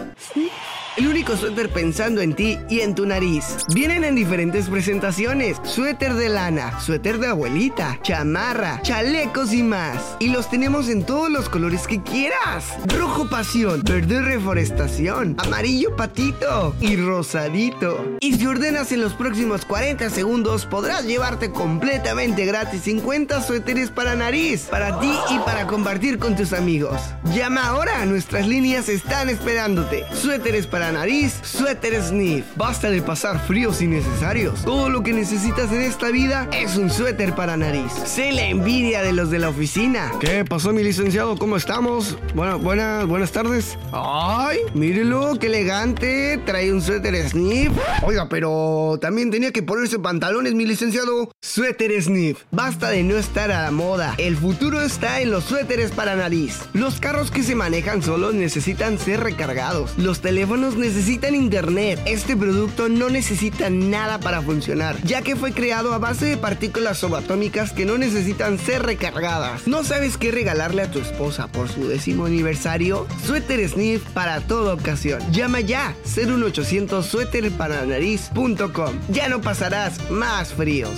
El 0.98 1.08
único 1.08 1.38
suéter 1.38 1.70
pensando 1.70 2.22
en 2.22 2.34
ti 2.34 2.58
y 2.70 2.80
en 2.80 2.96
tu 2.96 3.06
nariz. 3.06 3.58
Vienen 3.72 4.04
en 4.04 4.16
diferentes 4.16 4.68
presentaciones. 4.68 5.58
Suéter 5.62 6.16
de 6.16 6.28
lana, 6.28 6.80
suéter 6.80 7.20
de 7.20 7.28
abuelita, 7.28 8.00
chamarra, 8.02 8.82
chalecos 8.82 9.54
y 9.54 9.62
más. 9.62 10.16
Y 10.18 10.30
los 10.30 10.50
tenemos 10.50 10.90
en 10.90 11.06
todos 11.06 11.30
los 11.30 11.50
colores 11.50 11.86
que 11.86 12.02
quieras. 12.02 12.74
Rojo 12.88 13.30
pasión, 13.30 13.84
verde 13.84 14.24
reforestación, 14.24 15.36
amarillo 15.38 15.96
patito 15.96 16.76
y 16.82 16.96
rosadito. 16.96 18.04
Y 18.20 18.34
si 18.34 18.48
ordenas 18.48 18.92
en 18.92 19.02
los 19.02 19.14
próximos 19.14 19.66
40 19.66 20.10
segundos 20.10 20.66
podrás 20.66 21.06
llevarte 21.06 21.52
completamente 21.52 22.44
gratis 22.44 22.82
50 22.82 23.44
suéteres 23.44 23.92
para 23.92 24.16
nariz, 24.16 24.64
para 24.72 25.00
ti 25.00 25.12
y 25.30 25.38
para 25.46 25.68
compartir 25.68 26.18
con 26.18 26.36
tus 26.36 26.54
amigos. 26.54 27.00
Llama 27.36 27.68
ahora, 27.68 28.04
nuestras 28.08 28.48
líneas 28.48 28.90
están 28.90 29.30
esperándote. 29.30 30.04
Suéteres 30.12 30.66
para 30.66 30.87
para 30.88 31.00
nariz, 31.00 31.34
Suéter 31.44 32.02
Sniff. 32.02 32.46
Basta 32.56 32.90
de 32.90 33.02
pasar 33.02 33.46
fríos 33.46 33.82
innecesarios. 33.82 34.64
Todo 34.64 34.90
lo 34.90 35.04
que 35.04 35.12
necesitas 35.12 35.70
en 35.74 35.82
esta 35.82 36.12
vida 36.12 36.48
es 36.54 36.78
un 36.78 36.90
suéter 36.90 37.36
para 37.36 37.58
nariz. 37.58 37.92
Sé 38.06 38.32
la 38.32 38.48
envidia 38.48 39.02
de 39.02 39.12
los 39.12 39.30
de 39.30 39.40
la 39.40 39.50
oficina. 39.50 40.14
¿Qué 40.22 40.46
pasó, 40.46 40.72
mi 40.72 40.84
licenciado? 40.84 41.38
¿Cómo 41.38 41.58
estamos? 41.58 42.18
Bueno, 42.34 42.58
buenas, 42.58 43.06
buenas 43.06 43.34
tardes. 43.34 43.78
Ay, 43.92 44.60
mírelo, 44.76 45.38
qué 45.38 45.48
elegante. 45.48 46.40
Trae 46.46 46.72
un 46.72 46.82
suéter 46.82 47.18
Sniff. 47.28 47.74
Oiga, 48.04 48.30
pero 48.30 48.98
también 49.02 49.30
tenía 49.30 49.52
que 49.52 49.64
ponerse 49.64 50.00
pantalones, 50.00 50.54
mi 50.54 50.66
licenciado. 50.66 51.34
Suéter 51.42 52.02
Sniff. 52.02 52.44
Basta 52.52 52.92
de 52.92 53.04
no 53.04 53.18
estar 53.18 53.52
a 53.52 53.64
la 53.64 53.72
moda. 53.72 54.16
El 54.18 54.38
futuro 54.38 54.80
está 54.80 55.20
en 55.20 55.32
los 55.32 55.44
suéteres 55.44 55.92
para 55.92 56.16
nariz. 56.16 56.60
Los 56.72 57.02
carros 57.02 57.30
que 57.30 57.44
se 57.44 57.56
manejan 57.56 58.02
solos 58.02 58.34
necesitan 58.34 58.98
ser 58.98 59.20
recargados. 59.20 59.92
Los 59.98 60.22
teléfonos 60.22 60.77
necesitan 60.78 61.36
internet. 61.36 62.00
Este 62.06 62.36
producto 62.36 62.90
no 62.90 63.10
necesita 63.10 63.70
nada 63.70 64.20
para 64.20 64.42
funcionar, 64.42 65.02
ya 65.04 65.22
que 65.22 65.36
fue 65.36 65.52
creado 65.52 65.94
a 65.94 65.98
base 65.98 66.26
de 66.26 66.38
partículas 66.38 66.98
subatómicas 66.98 67.72
que 67.72 67.86
no 67.86 67.98
necesitan 67.98 68.60
ser 68.60 68.84
recargadas. 68.84 69.68
¿No 69.68 69.84
sabes 69.84 70.18
qué 70.18 70.32
regalarle 70.32 70.84
a 70.84 70.92
tu 70.92 71.00
esposa 71.00 71.48
por 71.48 71.70
su 71.70 71.88
décimo 71.88 72.26
aniversario? 72.26 73.08
Suéter 73.26 73.68
Sniff 73.68 74.04
para 74.14 74.42
toda 74.42 74.74
ocasión. 74.74 75.22
Llama 75.32 75.62
ya 75.62 75.96
01800 76.06 77.06
suéterparanariz.com. 77.06 78.94
Ya 79.10 79.30
no 79.30 79.42
pasarás 79.42 80.10
más 80.10 80.54
fríos. 80.54 80.92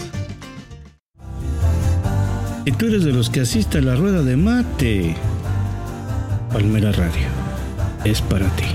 Y 2.65 2.71
tú 2.71 2.87
eres 2.87 3.03
de 3.03 3.11
los 3.11 3.29
que 3.29 3.41
asiste 3.41 3.79
a 3.79 3.81
la 3.81 3.95
rueda 3.95 4.21
de 4.21 4.37
mate. 4.37 5.15
Palmera 6.51 6.91
Radio 6.91 7.27
es 8.03 8.21
para 8.21 8.47
ti. 8.55 8.65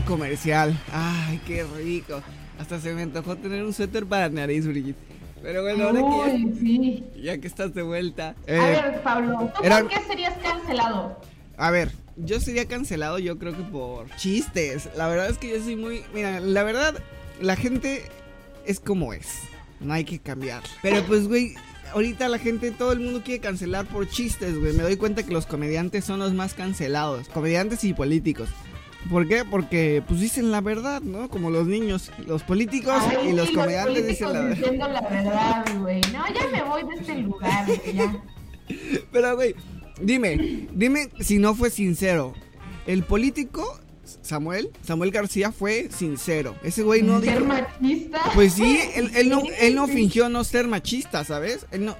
Comercial. 0.00 0.78
Ay, 0.92 1.40
qué 1.46 1.64
rico. 1.76 2.20
Hasta 2.58 2.80
se 2.80 2.92
me 2.94 3.02
antojó 3.02 3.36
tener 3.36 3.62
un 3.62 3.72
suéter 3.72 4.06
para 4.06 4.28
nariz, 4.28 4.66
Brigitte. 4.66 4.98
Pero 5.42 5.62
bueno, 5.62 5.84
ahora 5.84 6.00
que 6.26 6.54
sí. 6.58 7.04
ya, 7.22 7.38
que 7.38 7.46
estás 7.46 7.72
de 7.74 7.82
vuelta. 7.82 8.30
A 8.30 8.52
eh, 8.52 8.58
ver, 8.58 9.02
Pablo, 9.02 9.52
¿tú 9.56 9.62
era- 9.62 9.80
por 9.80 9.88
qué 9.88 10.00
serías 10.08 10.34
cancelado? 10.38 11.20
A 11.56 11.70
ver, 11.70 11.92
yo 12.16 12.40
sería 12.40 12.66
cancelado 12.66 13.18
yo 13.18 13.38
creo 13.38 13.56
que 13.56 13.62
por 13.62 14.08
chistes. 14.16 14.88
La 14.96 15.08
verdad 15.08 15.30
es 15.30 15.38
que 15.38 15.50
yo 15.50 15.62
soy 15.62 15.76
muy... 15.76 16.02
Mira, 16.12 16.40
la 16.40 16.62
verdad, 16.64 16.94
la 17.40 17.56
gente 17.56 18.02
es 18.66 18.80
como 18.80 19.12
es. 19.12 19.26
No 19.80 19.92
hay 19.92 20.04
que 20.04 20.18
cambiar. 20.18 20.62
Pero 20.82 21.04
pues, 21.04 21.28
güey, 21.28 21.54
ahorita 21.92 22.28
la 22.28 22.38
gente, 22.38 22.70
todo 22.72 22.92
el 22.92 23.00
mundo 23.00 23.22
quiere 23.24 23.40
cancelar 23.40 23.86
por 23.86 24.08
chistes, 24.08 24.58
güey. 24.58 24.72
Me 24.72 24.82
doy 24.82 24.96
cuenta 24.96 25.22
que 25.22 25.32
los 25.32 25.46
comediantes 25.46 26.04
son 26.04 26.18
los 26.18 26.32
más 26.32 26.54
cancelados. 26.54 27.28
Comediantes 27.28 27.84
y 27.84 27.94
políticos. 27.94 28.48
¿Por 29.10 29.26
qué? 29.28 29.44
Porque 29.44 30.02
pues 30.06 30.20
dicen 30.20 30.50
la 30.50 30.60
verdad, 30.60 31.00
¿no? 31.00 31.28
Como 31.30 31.50
los 31.50 31.66
niños, 31.66 32.10
los 32.26 32.42
políticos 32.42 32.94
Ay, 32.98 33.30
y 33.30 33.32
los 33.32 33.48
sí, 33.48 33.54
comediantes 33.54 34.06
dicen 34.06 34.32
la 34.32 34.40
verdad. 34.40 34.56
diciendo 34.56 34.88
la 34.88 35.00
verdad, 35.00 35.64
güey. 35.80 36.00
No, 36.12 36.24
ya 36.34 36.48
me 36.52 36.62
voy 36.62 36.82
de 36.82 37.00
este 37.00 37.14
lugar, 37.18 37.64
güey, 37.66 37.94
ya. 37.94 38.22
Pero, 39.12 39.34
güey, 39.36 39.54
dime, 40.02 40.66
dime 40.72 41.08
si 41.20 41.38
no 41.38 41.54
fue 41.54 41.70
sincero. 41.70 42.34
El 42.86 43.02
político, 43.04 43.78
Samuel, 44.22 44.70
Samuel 44.82 45.10
García 45.10 45.52
fue 45.52 45.88
sincero. 45.90 46.54
Ese 46.62 46.82
güey 46.82 47.02
no 47.02 47.20
Ser 47.20 47.34
dijo... 47.34 47.46
machista. 47.46 48.20
Pues 48.34 48.54
sí, 48.54 48.78
él, 48.94 49.10
él 49.14 49.28
no, 49.30 49.42
él 49.60 49.74
no 49.74 49.86
fingió 49.86 50.28
no 50.28 50.44
ser 50.44 50.66
machista, 50.66 51.24
¿sabes? 51.24 51.66
Él 51.70 51.84
no, 51.86 51.96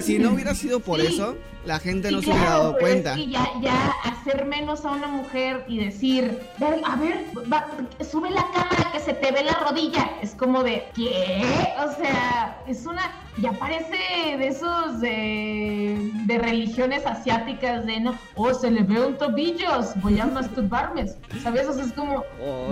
si 0.00 0.18
no 0.18 0.32
hubiera 0.32 0.54
sido 0.54 0.80
por 0.80 1.00
Sí. 1.00 1.06
eso, 1.08 1.36
la 1.66 1.78
gente 1.78 2.08
Sí, 2.08 2.14
no 2.14 2.20
se 2.22 2.30
claro, 2.30 2.40
dado 2.44 2.74
pero 2.74 2.86
es 2.86 2.92
cuenta. 2.92 3.14
que 3.16 3.26
ya, 3.28 3.46
ya 3.60 3.92
hacer 4.04 4.44
menos 4.46 4.84
a 4.84 4.92
una 4.92 5.08
mujer 5.08 5.64
y 5.68 5.78
decir, 5.84 6.38
"Ver, 6.58 6.80
a 6.84 6.96
ver, 6.96 7.24
va, 7.52 7.66
sube 8.10 8.30
la 8.30 8.44
cámara 8.52 8.90
que 8.92 9.00
se 9.00 9.12
te 9.14 9.30
ve 9.32 9.44
la 9.44 9.52
rodilla. 9.68 10.10
Es 10.22 10.34
como 10.34 10.62
de, 10.62 10.84
¿qué? 10.94 11.42
O 11.86 11.94
sea, 11.96 12.62
es 12.66 12.86
una, 12.86 13.12
ya 13.38 13.52
parece 13.52 13.96
de 14.38 14.48
esos 14.48 15.00
de, 15.00 16.10
de 16.26 16.38
religiones 16.38 17.04
asiáticas 17.06 17.84
de, 17.86 18.00
no, 18.00 18.18
oh, 18.36 18.52
se 18.54 18.70
le 18.70 18.82
ve 18.82 19.04
un 19.04 19.16
tobillo, 19.18 19.68
voy 19.96 20.18
a 20.18 20.26
masturbarme. 20.26 21.06
¿Sabes? 21.42 21.66
O 21.68 21.74
sea, 21.74 21.84
es 21.84 21.92
como, 21.92 22.24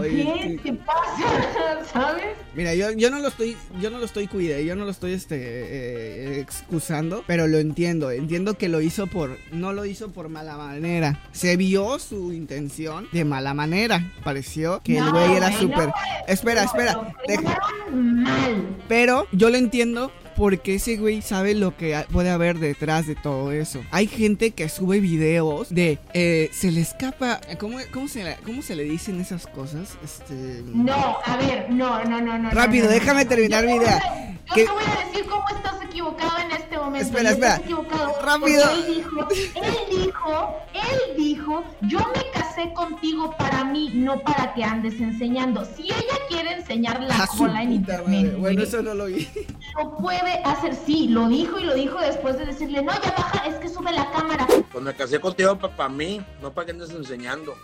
Ay, 0.03 0.59
¿qué 0.63 0.71
te 0.71 0.73
pasa? 0.79 1.85
¿Sabes? 1.93 2.37
Mira, 2.55 2.75
yo, 2.75 2.91
yo 2.93 3.11
no 3.11 3.19
lo 3.21 3.29
estoy, 3.29 3.57
yo 3.81 3.91
no 3.91 3.99
lo 3.99 4.05
estoy 4.05 4.27
cuidando, 4.27 4.63
yo 4.65 4.77
no 4.77 4.85
lo 4.85 4.91
estoy 4.91 5.13
este 5.13 5.37
eh, 5.39 6.41
excusando, 6.41 7.23
pero 7.27 7.47
lo 7.47 7.59
entiendo, 7.59 8.11
entiendo 8.11 8.55
que 8.57 8.69
lo 8.69 8.78
hizo 8.81 9.07
por, 9.07 9.39
no 9.53 9.73
lo 9.73 9.85
hizo 9.85 10.11
por 10.11 10.29
mala 10.29 10.57
manera. 10.57 11.21
Se 11.33 11.57
vio 11.57 11.99
su 11.99 12.33
intención 12.33 13.09
de 13.13 13.25
mala 13.25 13.55
manera. 13.55 14.13
Pareció 14.25 14.81
que 14.83 14.99
el 14.99 15.11
güey 15.11 15.33
era 15.35 15.53
súper. 15.53 15.89
no, 15.89 15.93
espera, 16.27 16.65
espera. 16.65 16.93
lo 16.95 17.03
deja- 17.27 17.43
crearon 17.43 18.23
mal. 18.23 18.77
Pero 18.89 19.27
yo 19.33 19.51
lo 19.51 19.57
entiendo 19.57 20.13
porque 20.39 20.77
ese 20.77 20.97
güey 20.97 21.21
sabe 21.21 21.55
lo 21.55 21.77
que 21.77 22.01
puede 22.13 22.31
haber 22.31 22.59
detrás 22.61 23.07
de 23.09 23.17
todo 23.17 23.51
eso. 23.51 23.81
Hay 23.91 24.07
gente 24.07 24.53
que 24.53 24.69
sube 24.69 25.01
videos 25.01 25.69
de 25.69 25.99
eh, 26.15 26.49
se 26.53 26.71
le 26.71 26.81
escapa. 26.81 27.41
¿Cómo, 27.59 27.79
cómo, 27.93 28.07
se, 28.07 28.23
le- 28.23 28.37
¿Cómo 28.47 28.63
se 28.63 28.77
le 28.77 28.85
dicen 28.85 29.21
esas 29.21 29.49
cosas? 29.49 29.99
Este. 30.03 30.63
No, 30.65 31.19
a 31.25 31.37
ver, 31.37 31.69
no, 31.71 32.05
no, 32.05 32.21
no, 32.21 32.39
no. 32.39 32.51
Rápido, 32.51 32.85
no, 32.87 32.93
no, 32.93 32.99
déjame 33.01 33.25
terminar 33.25 33.67
mi 33.67 33.73
idea. 33.75 34.01
Yo 34.57 34.65
te 34.65 34.71
voy 34.71 34.85
a 34.85 35.07
decir 35.09 35.27
cómo 35.29 35.45
estás 35.55 35.75
equivocado 35.85 36.39
en 36.39 36.53
este 36.53 36.79
momento. 36.79 37.07
Espera, 37.09 37.31
espera. 37.31 37.57
Equivocado. 37.57 38.15
Rápido. 38.23 38.71
Él 38.71 38.95
dijo, 38.95 39.29
él 39.57 39.75
dijo, 39.91 40.57
él 40.73 41.17
dijo, 41.17 41.65
yo 41.83 41.99
me 41.99 42.38
casé 42.59 42.73
contigo 42.75 43.35
para 43.37 43.65
mí, 43.65 43.91
no 43.95 44.19
para 44.21 44.55
que 44.55 44.65
andes 44.65 45.01
enseñando. 45.01 45.65
Si 45.65 45.85
ella 45.85 46.19
quiere 46.29 46.53
enseñar 46.55 47.01
la 47.03 47.23
a 47.23 47.27
su 47.27 47.39
cola 47.39 47.63
en 47.63 47.73
internet, 47.73 48.25
madre. 48.25 48.37
Bueno, 48.37 48.63
eso 48.63 48.83
no 48.83 48.95
lo 48.95 49.07
vi. 49.07 49.29
lo 49.77 49.97
puede 49.97 50.43
hacer. 50.45 50.75
Sí, 50.75 51.09
lo 51.09 51.29
dijo 51.29 51.59
y 51.59 51.65
lo 51.65 51.75
dijo 51.75 51.99
después 52.01 52.39
de 52.39 52.47
decirle, 52.47 52.83
no, 52.83 52.93
ya 52.93 53.11
baja, 53.17 53.47
es 53.47 53.55
que 53.57 53.69
sube 53.69 53.93
la 53.93 54.11
cámara. 54.11 54.47
Pues 54.73 54.85
me 54.85 54.95
casé 54.95 55.21
contigo 55.21 55.57
para 55.59 55.89
mí, 55.89 56.21
no 56.43 56.53
para 56.53 56.67
que 56.67 56.73
andes 56.73 56.91
enseñando. 56.91 57.55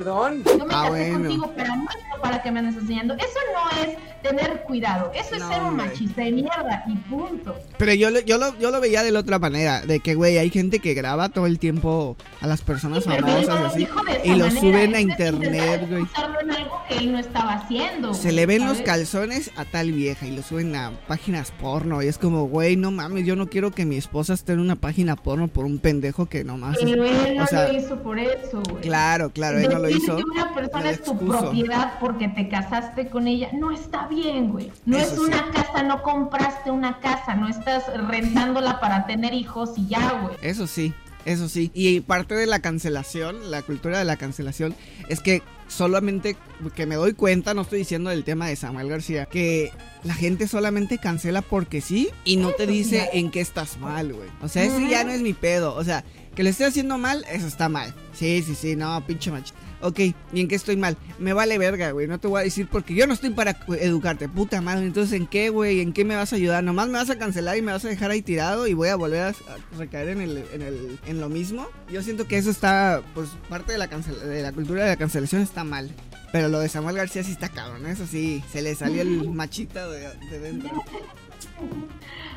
Perdón. 0.00 0.44
Yo 0.44 0.66
me 0.66 0.72
Ah, 0.72 0.82
casé 0.84 0.88
bueno. 0.90 1.18
contigo 1.18 1.52
mí, 1.56 1.84
no 2.14 2.22
para 2.22 2.40
que 2.42 2.50
me 2.52 2.60
andes 2.60 2.76
enseñando. 2.76 3.14
Eso 3.14 3.26
no 3.52 3.82
es 3.82 3.96
tener 4.22 4.62
cuidado. 4.62 5.10
Eso 5.12 5.34
es 5.34 5.40
No, 5.40 5.48
ser 5.48 5.62
un 5.64 5.74
machista 5.76 6.22
de 6.22 6.30
mierda 6.30 6.84
y 6.86 6.94
punto. 7.08 7.56
Pero 7.76 7.94
yo, 7.94 8.10
lo- 8.10 8.20
yo, 8.20 8.38
lo, 8.38 8.56
yo 8.60 8.70
lo 8.70 8.80
veía 8.80 9.02
de 9.02 9.10
la 9.10 9.18
otra 9.18 9.40
manera. 9.40 9.80
De 9.80 9.98
que, 9.98 10.14
güey, 10.14 10.38
hay 10.38 10.48
gente 10.50 10.78
que 10.78 10.94
graba 10.94 11.28
todo 11.30 11.46
el 11.46 11.58
tiempo 11.58 12.16
a 12.40 12.46
las 12.46 12.60
personas 12.62 13.02
Pero 13.04 13.16
él 13.16 13.44
famosas 13.46 13.48
no 13.48 13.56
y 13.56 13.60
lo 13.60 13.66
así. 13.66 14.20
Y 14.24 14.30
lo 14.36 14.36
manera, 14.46 14.60
suben 14.60 14.94
a 14.94 15.00
internet, 15.00 15.86
güey. 15.88 16.02
excusarlo 16.02 16.40
en 16.40 16.50
algo 16.52 16.82
que 16.88 16.96
él 16.98 17.12
no 17.12 17.18
estaba 17.18 17.54
haciendo. 17.54 18.14
Se 18.14 18.22
güey, 18.24 18.36
le 18.36 18.46
ven 18.46 18.66
los 18.68 18.80
calzones 18.82 19.50
a 19.56 19.64
tal 19.64 19.90
vieja 19.90 20.24
y 20.26 20.36
lo 20.36 20.42
suben 20.44 20.76
a 20.76 20.92
páginas 21.08 21.50
porno. 21.60 22.00
Y 22.00 22.06
es 22.06 22.16
como, 22.18 22.44
güey, 22.46 22.76
no 22.76 22.92
mames, 22.92 23.26
yo 23.26 23.34
no 23.34 23.48
quiero 23.48 23.72
que 23.72 23.86
mi 23.86 23.96
esposa 23.96 24.34
esté 24.34 24.52
en 24.52 24.60
una 24.60 24.76
página 24.76 25.16
porno 25.16 25.48
por 25.48 25.64
un 25.64 25.78
pendejo 25.80 26.26
que 26.26 26.44
nomás. 26.44 26.76
es- 26.78 26.84
Pero 26.84 27.04
él 27.04 27.36
no 27.36 27.42
o 27.44 27.46
sea, 27.48 27.72
lo 27.72 27.78
hizo 27.78 28.00
por 28.02 28.18
eso, 28.20 28.62
güey. 28.70 28.82
Claro, 28.82 29.30
claro, 29.30 29.58
él 29.58 29.68
no 29.68 29.79
lo 29.80 29.88
hizo. 29.88 30.16
que 30.16 30.24
una 30.24 30.54
persona 30.54 30.90
es 30.90 31.02
tu 31.02 31.18
propiedad 31.18 31.98
porque 32.00 32.28
te 32.28 32.48
casaste 32.48 33.08
con 33.08 33.26
ella, 33.26 33.50
no 33.52 33.70
está 33.70 34.06
bien, 34.06 34.50
güey. 34.50 34.70
No 34.86 34.96
Eso 34.96 35.06
es 35.06 35.14
sí. 35.14 35.20
una 35.20 35.50
casa, 35.50 35.82
no 35.82 36.02
compraste 36.02 36.70
una 36.70 37.00
casa, 37.00 37.34
no 37.34 37.48
estás 37.48 37.84
rentándola 38.08 38.80
para 38.80 39.06
tener 39.06 39.34
hijos 39.34 39.72
y 39.76 39.86
ya, 39.88 40.20
güey. 40.22 40.36
Eso 40.42 40.66
sí, 40.66 40.94
eso 41.24 41.48
sí. 41.48 41.70
Y 41.74 42.00
parte 42.00 42.34
de 42.34 42.46
la 42.46 42.60
cancelación, 42.60 43.50
la 43.50 43.62
cultura 43.62 43.98
de 43.98 44.04
la 44.04 44.16
cancelación, 44.16 44.74
es 45.08 45.20
que 45.20 45.42
solamente 45.68 46.36
que 46.74 46.86
me 46.86 46.96
doy 46.96 47.14
cuenta, 47.14 47.54
no 47.54 47.62
estoy 47.62 47.80
diciendo 47.80 48.10
del 48.10 48.24
tema 48.24 48.48
de 48.48 48.56
Samuel 48.56 48.88
García, 48.88 49.26
que 49.26 49.72
la 50.02 50.14
gente 50.14 50.48
solamente 50.48 50.98
cancela 50.98 51.42
porque 51.42 51.80
sí 51.80 52.10
y 52.24 52.36
no 52.36 52.50
te 52.50 52.66
dice 52.66 53.10
en 53.12 53.30
qué 53.30 53.40
estás 53.40 53.78
mal, 53.78 54.12
güey. 54.12 54.28
O 54.42 54.48
sea, 54.48 54.64
ese 54.64 54.88
ya 54.88 55.04
no 55.04 55.12
es 55.12 55.22
mi 55.22 55.32
pedo. 55.32 55.74
O 55.74 55.84
sea, 55.84 56.04
que 56.34 56.42
le 56.42 56.50
esté 56.50 56.64
haciendo 56.64 56.98
mal, 56.98 57.24
eso 57.30 57.46
está 57.46 57.68
mal. 57.68 57.94
Sí, 58.12 58.42
sí, 58.42 58.54
sí, 58.54 58.76
no, 58.76 59.04
pinche 59.06 59.30
machista. 59.30 59.58
Ok, 59.82 59.98
¿y 60.32 60.40
en 60.40 60.48
qué 60.48 60.54
estoy 60.54 60.76
mal? 60.76 60.96
Me 61.18 61.32
vale 61.32 61.56
verga, 61.56 61.90
güey. 61.92 62.06
No 62.06 62.18
te 62.18 62.28
voy 62.28 62.40
a 62.40 62.44
decir 62.44 62.68
porque 62.70 62.94
yo 62.94 63.06
no 63.06 63.14
estoy 63.14 63.30
para 63.30 63.56
educarte. 63.80 64.28
Puta 64.28 64.60
madre. 64.60 64.86
Entonces, 64.86 65.18
¿en 65.18 65.26
qué, 65.26 65.48
güey? 65.48 65.80
¿En 65.80 65.92
qué 65.92 66.04
me 66.04 66.16
vas 66.16 66.32
a 66.32 66.36
ayudar? 66.36 66.62
Nomás 66.62 66.88
me 66.88 66.94
vas 66.94 67.08
a 67.08 67.18
cancelar 67.18 67.56
y 67.56 67.62
me 67.62 67.72
vas 67.72 67.84
a 67.84 67.88
dejar 67.88 68.10
ahí 68.10 68.20
tirado 68.20 68.66
y 68.66 68.74
voy 68.74 68.88
a 68.88 68.96
volver 68.96 69.22
a, 69.22 69.34
recaer 69.78 70.10
en, 70.10 70.20
el, 70.20 70.44
en, 70.52 70.62
el, 70.62 70.98
en 71.06 71.20
lo 71.20 71.28
mismo. 71.28 71.66
Yo 71.90 72.02
siento 72.02 72.26
que 72.26 72.36
eso 72.36 72.50
está, 72.50 73.02
pues, 73.14 73.30
parte 73.48 73.72
de 73.72 73.78
la, 73.78 73.88
cancel 73.88 74.18
de 74.20 74.42
la 74.42 74.52
cultura 74.52 74.82
de 74.84 74.90
la 74.90 74.96
cancelación 74.96 75.40
está 75.40 75.64
mal. 75.64 75.90
Pero 76.32 76.48
lo 76.48 76.60
de 76.60 76.68
Samuel 76.68 76.96
García 76.96 77.24
sí 77.24 77.32
está 77.32 77.48
cabrón. 77.48 77.86
Eso 77.86 78.06
sí, 78.06 78.44
se 78.52 78.60
le 78.60 78.74
salió 78.74 79.02
el 79.02 79.30
machita 79.32 79.88
de, 79.88 80.08
de 80.30 80.38
dentro. 80.40 80.70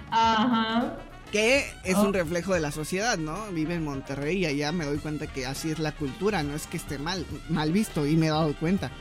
Ajá. 0.09 0.97
Que 1.33 1.65
es 1.83 1.95
Oh. 1.97 2.03
un 2.03 2.13
reflejo 2.13 2.53
de 2.53 2.59
la 2.61 2.71
sociedad, 2.71 3.17
¿no? 3.17 3.47
Vive 3.51 3.73
en 3.73 3.83
Monterrey 3.83 4.37
y 4.37 4.45
allá 4.45 4.71
me 4.71 4.85
doy 4.85 4.99
cuenta 4.99 5.27
que 5.27 5.45
así 5.47 5.71
es 5.71 5.79
la 5.79 5.91
cultura, 5.91 6.43
no 6.43 6.53
es 6.55 6.67
que 6.67 6.77
esté 6.77 6.97
mal, 6.99 7.25
mal 7.49 7.71
visto 7.73 8.05
y 8.05 8.15
me 8.15 8.27
he 8.27 8.29
dado 8.29 8.53
cuenta. 8.55 8.91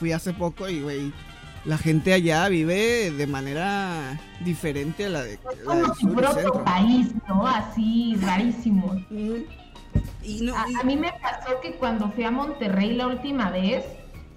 Fui 0.00 0.10
hace 0.12 0.32
poco 0.32 0.68
y, 0.70 0.80
güey, 0.80 1.12
la 1.66 1.76
gente 1.76 2.12
allá 2.14 2.48
vive 2.48 3.10
de 3.10 3.26
manera 3.26 4.18
diferente 4.40 5.04
a 5.06 5.08
la 5.10 5.22
de 5.22 5.34
Es 5.34 5.40
la 5.66 5.92
como 5.94 6.12
otro 6.18 6.32
centro. 6.34 6.64
país, 6.64 7.08
¿no? 7.28 7.46
Así, 7.46 8.16
rarísimo. 8.22 8.86
Ujú. 9.10 9.44
Y 10.22 10.40
no, 10.42 10.56
A, 10.56 10.64
y- 10.70 10.74
a 10.80 10.82
mí 10.82 10.96
me 10.96 11.12
pasó 11.20 11.60
que 11.62 11.72
cuando 11.72 12.10
fui 12.12 12.24
a 12.24 12.30
Monterrey 12.30 12.94
la 12.94 13.06
última 13.06 13.50
vez, 13.50 13.84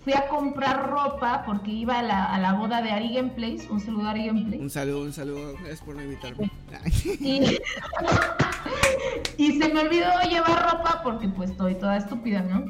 fui 0.03 0.11
a 0.13 0.27
comprar 0.27 0.89
ropa 0.89 1.43
porque 1.45 1.71
iba 1.71 1.99
a 1.99 2.03
la, 2.03 2.25
a 2.25 2.37
la 2.39 2.53
boda 2.53 2.81
de 2.81 2.91
Ari 2.91 3.13
Gameplays, 3.15 3.69
un 3.69 3.79
saludo 3.79 4.07
a 4.07 4.11
Ari 4.11 4.27
Gameplays. 4.27 4.61
un 4.61 4.69
saludo, 4.69 5.01
un 5.03 5.13
saludo. 5.13 5.53
Gracias 5.59 5.81
por 5.81 5.95
no 5.95 6.01
invitarme. 6.03 6.49
Y, 7.19 7.57
y 9.37 9.59
se 9.59 9.73
me 9.73 9.81
olvidó 9.81 10.09
llevar 10.29 10.71
ropa 10.71 11.01
porque 11.03 11.27
pues 11.27 11.51
estoy 11.51 11.75
toda 11.75 11.97
estúpida, 11.97 12.41
¿no? 12.41 12.65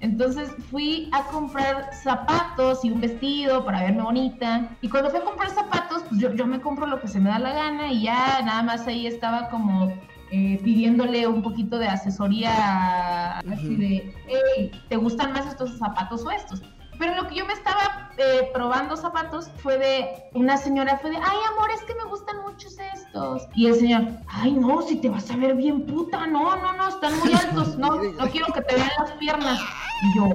Entonces 0.00 0.50
fui 0.70 1.10
a 1.12 1.24
comprar 1.24 1.90
zapatos 1.92 2.84
y 2.84 2.90
un 2.90 3.00
vestido 3.00 3.64
para 3.64 3.82
verme 3.82 4.02
bonita. 4.02 4.68
Y 4.80 4.88
cuando 4.88 5.10
fui 5.10 5.18
a 5.18 5.24
comprar 5.24 5.50
zapatos, 5.50 6.04
pues 6.08 6.20
yo, 6.20 6.32
yo 6.34 6.46
me 6.46 6.60
compro 6.60 6.86
lo 6.86 7.00
que 7.00 7.08
se 7.08 7.18
me 7.18 7.30
da 7.30 7.38
la 7.38 7.52
gana 7.52 7.92
y 7.92 8.02
ya 8.02 8.40
nada 8.42 8.62
más 8.62 8.86
ahí 8.86 9.06
estaba 9.06 9.48
como 9.48 9.92
eh, 10.30 10.60
pidiéndole 10.62 11.26
un 11.26 11.42
poquito 11.42 11.78
de 11.78 11.88
asesoría 11.88 13.38
así 13.38 13.76
de, 13.76 14.14
hey, 14.26 14.70
¿te 14.88 14.96
gustan 14.96 15.32
más 15.32 15.46
estos 15.46 15.78
zapatos 15.78 16.24
o 16.24 16.30
estos? 16.30 16.62
Pero 16.98 17.14
lo 17.14 17.28
que 17.28 17.36
yo 17.36 17.46
me 17.46 17.52
estaba 17.52 18.10
eh, 18.16 18.50
probando 18.52 18.96
zapatos 18.96 19.48
fue 19.62 19.78
de 19.78 20.24
una 20.34 20.56
señora, 20.56 20.98
fue 20.98 21.10
de, 21.10 21.16
ay 21.16 21.38
amor, 21.52 21.70
es 21.70 21.82
que 21.84 21.94
me 21.94 22.04
gustan 22.04 22.42
muchos 22.42 22.76
estos. 22.94 23.46
Y 23.54 23.68
el 23.68 23.76
señor, 23.76 24.02
ay 24.28 24.52
no, 24.52 24.82
si 24.82 24.96
te 24.96 25.08
vas 25.08 25.30
a 25.30 25.36
ver 25.36 25.54
bien 25.54 25.86
puta, 25.86 26.26
no, 26.26 26.56
no, 26.56 26.72
no, 26.72 26.88
están 26.88 27.16
muy 27.20 27.32
altos, 27.34 27.78
no, 27.78 28.02
no 28.02 28.28
quiero 28.30 28.46
que 28.52 28.62
te 28.62 28.74
vean 28.74 28.90
las 28.98 29.12
piernas. 29.12 29.60
Y 30.02 30.16
yo, 30.18 30.28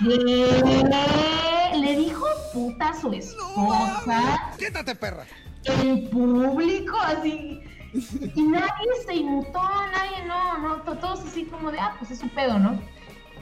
¿qué? 0.00 1.76
Le 1.78 1.96
dijo 1.96 2.24
puta 2.52 2.88
a 2.88 2.94
su 3.00 3.12
esposa. 3.12 4.52
Quítate, 4.58 4.94
perra. 4.94 5.24
En 5.64 6.08
público, 6.10 6.96
así. 6.98 7.60
Y 8.34 8.42
nadie 8.42 8.88
se 9.06 9.14
inmutó, 9.14 9.60
nadie, 9.92 10.24
no, 10.26 10.58
no, 10.58 10.76
to- 10.82 10.96
todos 10.98 11.20
así 11.20 11.44
como 11.46 11.70
de, 11.70 11.78
ah, 11.80 11.94
pues 11.98 12.10
es 12.10 12.18
su 12.18 12.28
pedo, 12.28 12.58
¿no? 12.58 12.78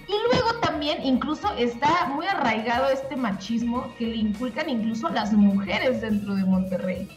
Y 0.07 0.13
luego 0.31 0.55
también, 0.61 1.05
incluso 1.05 1.53
está 1.55 2.07
muy 2.15 2.27
arraigado 2.27 2.89
este 2.91 3.17
machismo 3.17 3.87
que 3.99 4.07
le 4.07 4.17
inculcan 4.17 4.69
incluso 4.69 5.09
las 5.09 5.33
mujeres 5.33 6.01
dentro 6.03 6.35
de 6.35 6.45
Monterrey. 6.45 7.09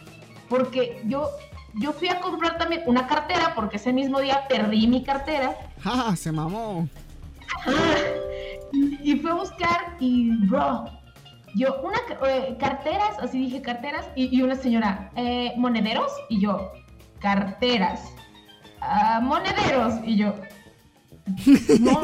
Porque 0.50 1.02
yo, 1.06 1.30
yo 1.76 1.92
fui 1.92 2.08
a 2.10 2.20
comprar 2.22 2.58
también 2.58 2.84
una 2.86 3.08
cartera, 3.08 3.54
porque 3.56 3.76
ese 3.78 3.92
mismo 3.92 4.20
día 4.22 4.48
perdí 4.48 4.88
mi 4.88 5.04
cartera. 5.04 5.56
¡Ja! 5.82 6.16
Se 6.16 6.32
mamó. 6.32 6.88
Y, 8.72 9.12
y 9.12 9.16
fui 9.18 9.32
a 9.32 9.34
buscar 9.34 9.96
y, 10.00 10.46
bro, 10.48 10.86
yo, 11.56 11.82
una 11.82 11.98
eh, 12.30 12.56
carteras, 12.60 13.18
así 13.20 13.40
dije 13.40 13.62
carteras, 13.62 14.06
y, 14.16 14.36
y 14.38 14.42
una 14.42 14.56
señora, 14.56 15.12
eh, 15.16 15.54
monederos, 15.58 16.12
y 16.30 16.40
yo, 16.42 16.72
carteras, 17.20 18.02
"Ah, 18.82 19.20
monederos, 19.24 19.96
y 20.06 20.18
yo, 20.18 20.34
no, 21.80 22.02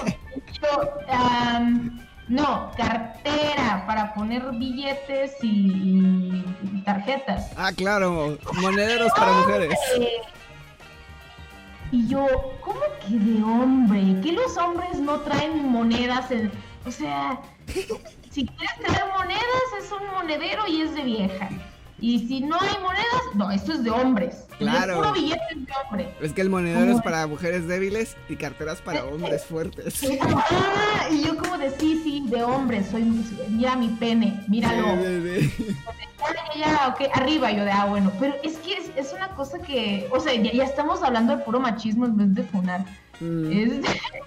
yo, 0.61 0.89
am, 1.09 1.99
no, 2.27 2.71
cartera 2.77 3.83
para 3.85 4.13
poner 4.13 4.43
billetes 4.53 5.35
y, 5.43 6.43
y 6.63 6.81
tarjetas. 6.85 7.51
Ah, 7.57 7.71
claro. 7.75 8.37
Monederos 8.53 9.11
para 9.13 9.31
mujeres. 9.33 9.77
Y 11.91 12.07
yo, 12.07 12.25
¿cómo 12.61 12.79
que 13.05 13.19
de 13.19 13.43
hombre? 13.43 14.19
¿Que 14.21 14.31
los 14.31 14.57
hombres 14.57 14.99
no 14.99 15.19
traen 15.21 15.69
monedas? 15.69 16.31
En... 16.31 16.51
O 16.85 16.91
sea, 16.91 17.39
si 18.31 18.47
quieres 18.47 18.75
traer 18.79 19.05
monedas 19.15 19.43
es 19.79 19.91
un 19.91 20.07
monedero 20.07 20.67
y 20.67 20.81
es 20.81 20.95
de 20.95 21.03
vieja. 21.03 21.49
Y 21.99 22.27
si 22.27 22.41
no 22.41 22.57
hay 22.59 22.75
monedas, 22.81 23.21
no, 23.35 23.51
esto 23.51 23.73
es 23.73 23.83
de 23.83 23.91
hombres. 23.91 24.45
Claro. 24.57 24.97
puro 24.97 25.13
billete 25.13 25.41
es 25.51 25.65
de 25.65 25.71
hombre. 25.83 26.15
Es 26.21 26.33
que 26.33 26.41
el 26.41 26.49
monedero 26.49 26.91
es 26.91 27.01
para 27.01 27.25
mujeres 27.27 27.67
débiles 27.67 28.17
y 28.29 28.35
carteras 28.35 28.81
para 28.81 29.05
hombres 29.05 29.45
fuertes. 29.45 30.01
Ah, 30.21 31.07
y 31.11 31.23
yo 31.23 31.37
como 31.37 31.57
de 31.57 31.69
sí, 31.71 32.01
sí, 32.03 32.23
de 32.27 32.43
hombre, 32.43 32.83
soy, 32.83 33.03
mira 33.49 33.75
mi 33.75 33.89
pene, 33.89 34.43
míralo. 34.47 35.01
Sí, 35.01 35.49
sí, 35.49 35.49
sí. 35.49 35.75
Ya, 36.55 36.65
ya, 36.65 36.71
ya, 36.71 36.87
ok, 36.87 37.01
arriba 37.13 37.51
yo 37.51 37.65
de, 37.65 37.71
ah, 37.71 37.85
bueno, 37.85 38.11
pero 38.19 38.35
es 38.43 38.57
que 38.57 38.77
es, 38.77 38.91
es 38.95 39.13
una 39.13 39.29
cosa 39.29 39.59
que, 39.59 40.07
o 40.11 40.19
sea, 40.19 40.33
ya, 40.33 40.51
ya 40.51 40.63
estamos 40.63 41.03
hablando 41.03 41.35
de 41.35 41.43
puro 41.43 41.59
machismo 41.59 42.05
en 42.05 42.17
vez 42.17 42.33
de 42.33 42.43
funar. 42.43 42.85
Mm. 43.19 43.51
Es- 43.51 43.79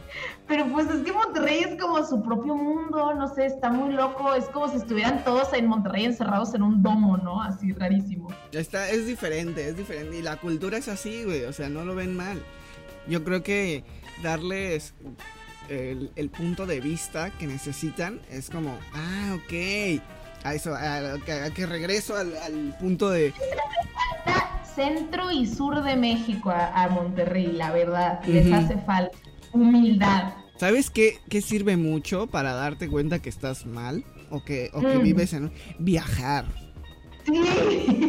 pero 0.46 0.66
pues 0.72 0.88
es 0.88 1.02
que 1.04 1.12
Monterrey 1.12 1.60
es 1.60 1.80
como 1.80 2.04
su 2.06 2.22
propio 2.22 2.54
mundo, 2.54 3.14
no 3.14 3.34
sé, 3.34 3.46
está 3.46 3.68
muy 3.70 3.92
loco, 3.92 4.32
es 4.34 4.44
como 4.46 4.68
si 4.70 4.76
estuvieran 4.76 5.24
todos 5.24 5.52
en 5.54 5.66
Monterrey 5.66 6.04
encerrados 6.04 6.54
en 6.54 6.62
un 6.62 6.82
domo, 6.82 7.16
¿no? 7.16 7.42
Así 7.42 7.72
rarísimo. 7.72 8.28
Está, 8.52 8.88
es 8.90 9.06
diferente, 9.06 9.68
es 9.68 9.76
diferente. 9.76 10.18
Y 10.18 10.22
la 10.22 10.36
cultura 10.36 10.78
es 10.78 10.88
así, 10.88 11.24
güey. 11.24 11.44
O 11.44 11.52
sea, 11.52 11.68
no 11.68 11.84
lo 11.84 11.94
ven 11.94 12.16
mal. 12.16 12.40
Yo 13.08 13.22
creo 13.24 13.42
que 13.42 13.84
darles 14.22 14.94
el, 15.68 16.10
el 16.14 16.30
punto 16.30 16.64
de 16.66 16.80
vista 16.80 17.30
que 17.30 17.46
necesitan 17.48 18.20
es 18.30 18.48
como, 18.50 18.78
ah, 18.94 19.34
ok. 19.36 20.00
A 20.44 20.54
eso, 20.54 20.72
a, 20.74 20.78
a- 20.98 21.14
a 21.46 21.50
que 21.50 21.66
regreso 21.66 22.16
al, 22.16 22.36
al 22.36 22.76
punto 22.78 23.10
de. 23.10 23.34
Centro 24.76 25.30
y 25.32 25.46
sur 25.46 25.82
de 25.82 25.96
México 25.96 26.50
a, 26.50 26.84
a 26.84 26.88
Monterrey, 26.90 27.50
la 27.52 27.72
verdad, 27.72 28.20
les 28.26 28.52
hace 28.52 28.76
falta 28.78 29.16
humildad. 29.52 30.34
¿Sabes 30.58 30.90
qué, 30.90 31.18
qué 31.28 31.40
sirve 31.40 31.76
mucho 31.76 32.26
para 32.28 32.52
darte 32.54 32.88
cuenta 32.88 33.18
que 33.20 33.28
estás 33.30 33.66
mal? 33.66 34.04
O 34.30 34.44
que, 34.44 34.70
o 34.74 34.80
que 34.80 34.98
Mm. 34.98 35.02
vives 35.02 35.32
en. 35.32 35.52
Viajar. 35.78 36.44
Sí. 37.24 37.40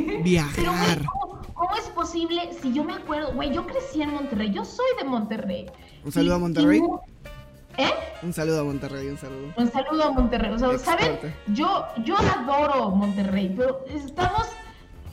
Pero, 0.07 0.23
Viajar. 0.23 0.55
güey, 0.99 1.07
¿cómo, 1.21 1.41
cómo 1.53 1.75
es 1.75 1.89
posible? 1.89 2.41
Si 2.61 2.71
yo 2.73 2.83
me 2.83 2.93
acuerdo, 2.93 3.33
güey, 3.33 3.53
yo 3.53 3.65
crecí 3.65 4.01
en 4.01 4.11
Monterrey, 4.13 4.51
yo 4.51 4.63
soy 4.63 4.85
de 5.01 5.05
Monterrey. 5.07 5.65
Un 6.05 6.11
saludo 6.11 6.35
a 6.35 6.39
Monterrey. 6.39 6.79
y 6.79 7.81
¿Eh? 7.81 7.91
Un 8.23 8.33
saludo 8.33 8.61
a 8.61 8.63
Monterrey, 8.63 9.07
un 9.07 9.17
saludo. 9.17 9.53
Un 9.55 9.71
saludo 9.71 10.03
a 10.03 10.11
Monterrey. 10.11 10.51
O 10.51 10.57
sea, 10.59 10.77
¿saben? 10.79 11.19
Yo, 11.53 11.85
yo 12.03 12.15
adoro 12.17 12.91
Monterrey, 12.91 13.53
pero 13.55 13.85
estamos. 13.93 14.47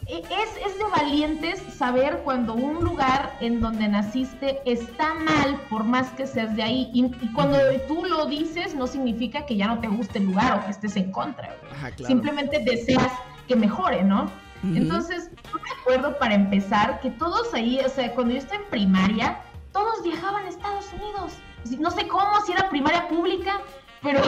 E- 0.06 0.18
Es, 0.18 0.66
es 0.66 0.78
de 0.78 0.84
valientes 0.90 1.60
saber 1.74 2.20
cuando 2.24 2.54
un 2.54 2.84
lugar 2.84 3.36
en 3.40 3.60
donde 3.60 3.88
naciste 3.88 4.60
está 4.64 5.14
mal, 5.14 5.60
por 5.70 5.84
más 5.84 6.10
que 6.10 6.26
seas 6.26 6.54
de 6.56 6.62
ahí. 6.62 6.90
Y, 6.92 7.04
y 7.24 7.32
cuando 7.32 7.58
tú 7.88 8.04
lo 8.04 8.26
dices, 8.26 8.74
no 8.74 8.86
significa 8.86 9.46
que 9.46 9.56
ya 9.56 9.66
no 9.66 9.78
te 9.80 9.88
guste 9.88 10.18
el 10.18 10.26
lugar 10.26 10.58
o 10.58 10.64
que 10.64 10.70
estés 10.72 10.96
en 10.96 11.10
contra. 11.12 11.54
güey. 11.60 11.72
Ajá, 11.72 11.90
claro. 11.92 12.06
Simplemente 12.06 12.58
deseas 12.60 13.12
que 13.48 13.56
mejore, 13.56 14.02
¿no? 14.04 14.30
Entonces, 14.62 15.30
yo 15.52 15.58
me 15.58 15.70
acuerdo 15.78 16.18
para 16.18 16.34
empezar 16.34 16.98
que 17.00 17.10
todos 17.10 17.52
ahí, 17.52 17.80
o 17.84 17.88
sea, 17.90 18.10
cuando 18.14 18.32
yo 18.32 18.38
estaba 18.38 18.62
en 18.62 18.70
primaria, 18.70 19.38
todos 19.72 20.02
viajaban 20.02 20.46
a 20.46 20.48
Estados 20.48 20.90
Unidos. 20.94 21.34
No 21.78 21.90
sé 21.90 22.08
cómo, 22.08 22.30
si 22.46 22.52
era 22.52 22.70
primaria 22.70 23.06
pública, 23.08 23.60
pero 24.02 24.22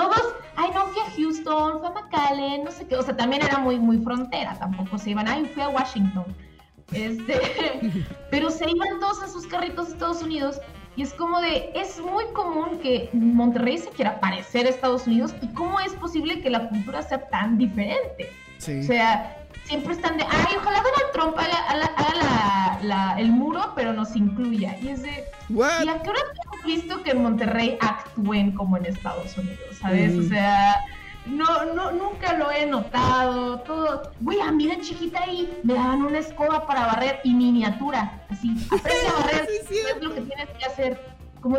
todos, 0.00 0.34
ay, 0.56 0.70
no, 0.74 0.86
fui 0.86 1.02
a 1.02 1.10
Houston, 1.16 1.78
fui 1.80 1.88
a 1.88 1.90
McAllen, 1.90 2.64
no 2.64 2.70
sé 2.70 2.86
qué, 2.86 2.96
o 2.96 3.02
sea, 3.02 3.16
también 3.16 3.42
era 3.42 3.58
muy, 3.58 3.78
muy 3.78 3.98
frontera, 3.98 4.54
tampoco 4.58 4.96
se 4.98 5.10
iban, 5.10 5.28
ay, 5.28 5.44
fui 5.52 5.62
a 5.62 5.68
Washington. 5.68 6.24
Este, 6.92 7.40
pero 8.30 8.50
se 8.50 8.68
iban 8.68 8.98
todos 8.98 9.22
en 9.22 9.30
sus 9.30 9.46
carritos 9.46 9.88
a 9.88 9.92
Estados 9.92 10.22
Unidos 10.22 10.60
y 10.96 11.02
es 11.02 11.12
como 11.14 11.40
de, 11.40 11.70
es 11.74 12.00
muy 12.00 12.24
común 12.32 12.78
que 12.82 13.10
Monterrey 13.12 13.78
se 13.78 13.90
quiera 13.90 14.18
parecer 14.20 14.66
a 14.66 14.70
Estados 14.70 15.06
Unidos 15.06 15.34
y 15.40 15.48
cómo 15.48 15.78
es 15.80 15.92
posible 15.94 16.40
que 16.40 16.50
la 16.50 16.68
cultura 16.68 17.02
sea 17.02 17.28
tan 17.28 17.58
diferente. 17.58 18.32
Sí. 18.58 18.80
O 18.80 18.82
sea, 18.82 19.39
siempre 19.70 19.94
están 19.94 20.16
de, 20.18 20.24
ay, 20.28 20.56
ojalá 20.58 20.78
Donald 20.82 21.12
Trump 21.12 21.38
haga, 21.38 21.58
haga- 21.70 21.94
haga 21.96 22.14
la- 22.14 22.78
la- 22.82 23.20
el 23.20 23.30
muro, 23.30 23.72
pero 23.76 23.92
nos 23.92 24.14
incluya. 24.16 24.76
Y 24.82 24.88
es 24.88 25.02
de, 25.02 25.24
What? 25.48 25.84
¿y 25.84 25.88
a 25.88 26.02
qué 26.02 26.10
hora 26.10 26.20
hemos 26.44 26.64
visto 26.64 27.02
que 27.04 27.12
en 27.12 27.22
Monterrey 27.22 27.78
actúen 27.80 28.50
como 28.52 28.76
en 28.76 28.86
Estados 28.86 29.36
Unidos? 29.38 29.76
¿Sabes? 29.80 30.12
Mm. 30.14 30.18
O 30.20 30.28
sea, 30.28 30.76
no, 31.26 31.64
no, 31.74 31.92
nunca 31.92 32.32
lo 32.34 32.50
he 32.50 32.66
notado. 32.66 33.60
Todo, 33.60 34.10
güey, 34.20 34.40
a 34.40 34.50
mí 34.50 34.66
de 34.66 34.80
chiquita 34.80 35.20
ahí 35.22 35.56
me 35.62 35.74
daban 35.74 36.02
una 36.02 36.18
escoba 36.18 36.66
para 36.66 36.86
barrer 36.86 37.20
y 37.22 37.32
miniatura. 37.32 38.20
Así, 38.28 38.56
aprende 38.72 39.06
a 39.08 39.20
barrer, 39.22 39.46
Sí, 39.68 39.76
es 39.78 39.96
es 39.96 40.02
lo 40.02 40.12
que 40.14 40.20
tienes 40.22 40.48
que 40.58 40.64
hacer. 40.64 41.00
Como, 41.40 41.58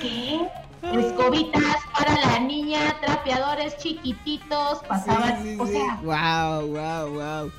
¿qué? 0.00 0.48
Escobitas 0.82 1.76
para 1.92 2.14
la 2.20 2.38
niña, 2.40 2.96
trapeadores 3.00 3.76
chiquititos, 3.78 4.78
pasaban, 4.88 5.42
Sí, 5.42 5.50
sí, 5.54 5.56
o 5.60 5.66
sí. 5.66 5.72
sea, 5.72 6.00
Wow, 6.02 6.66
wow, 6.68 7.10
wow. 7.10 7.52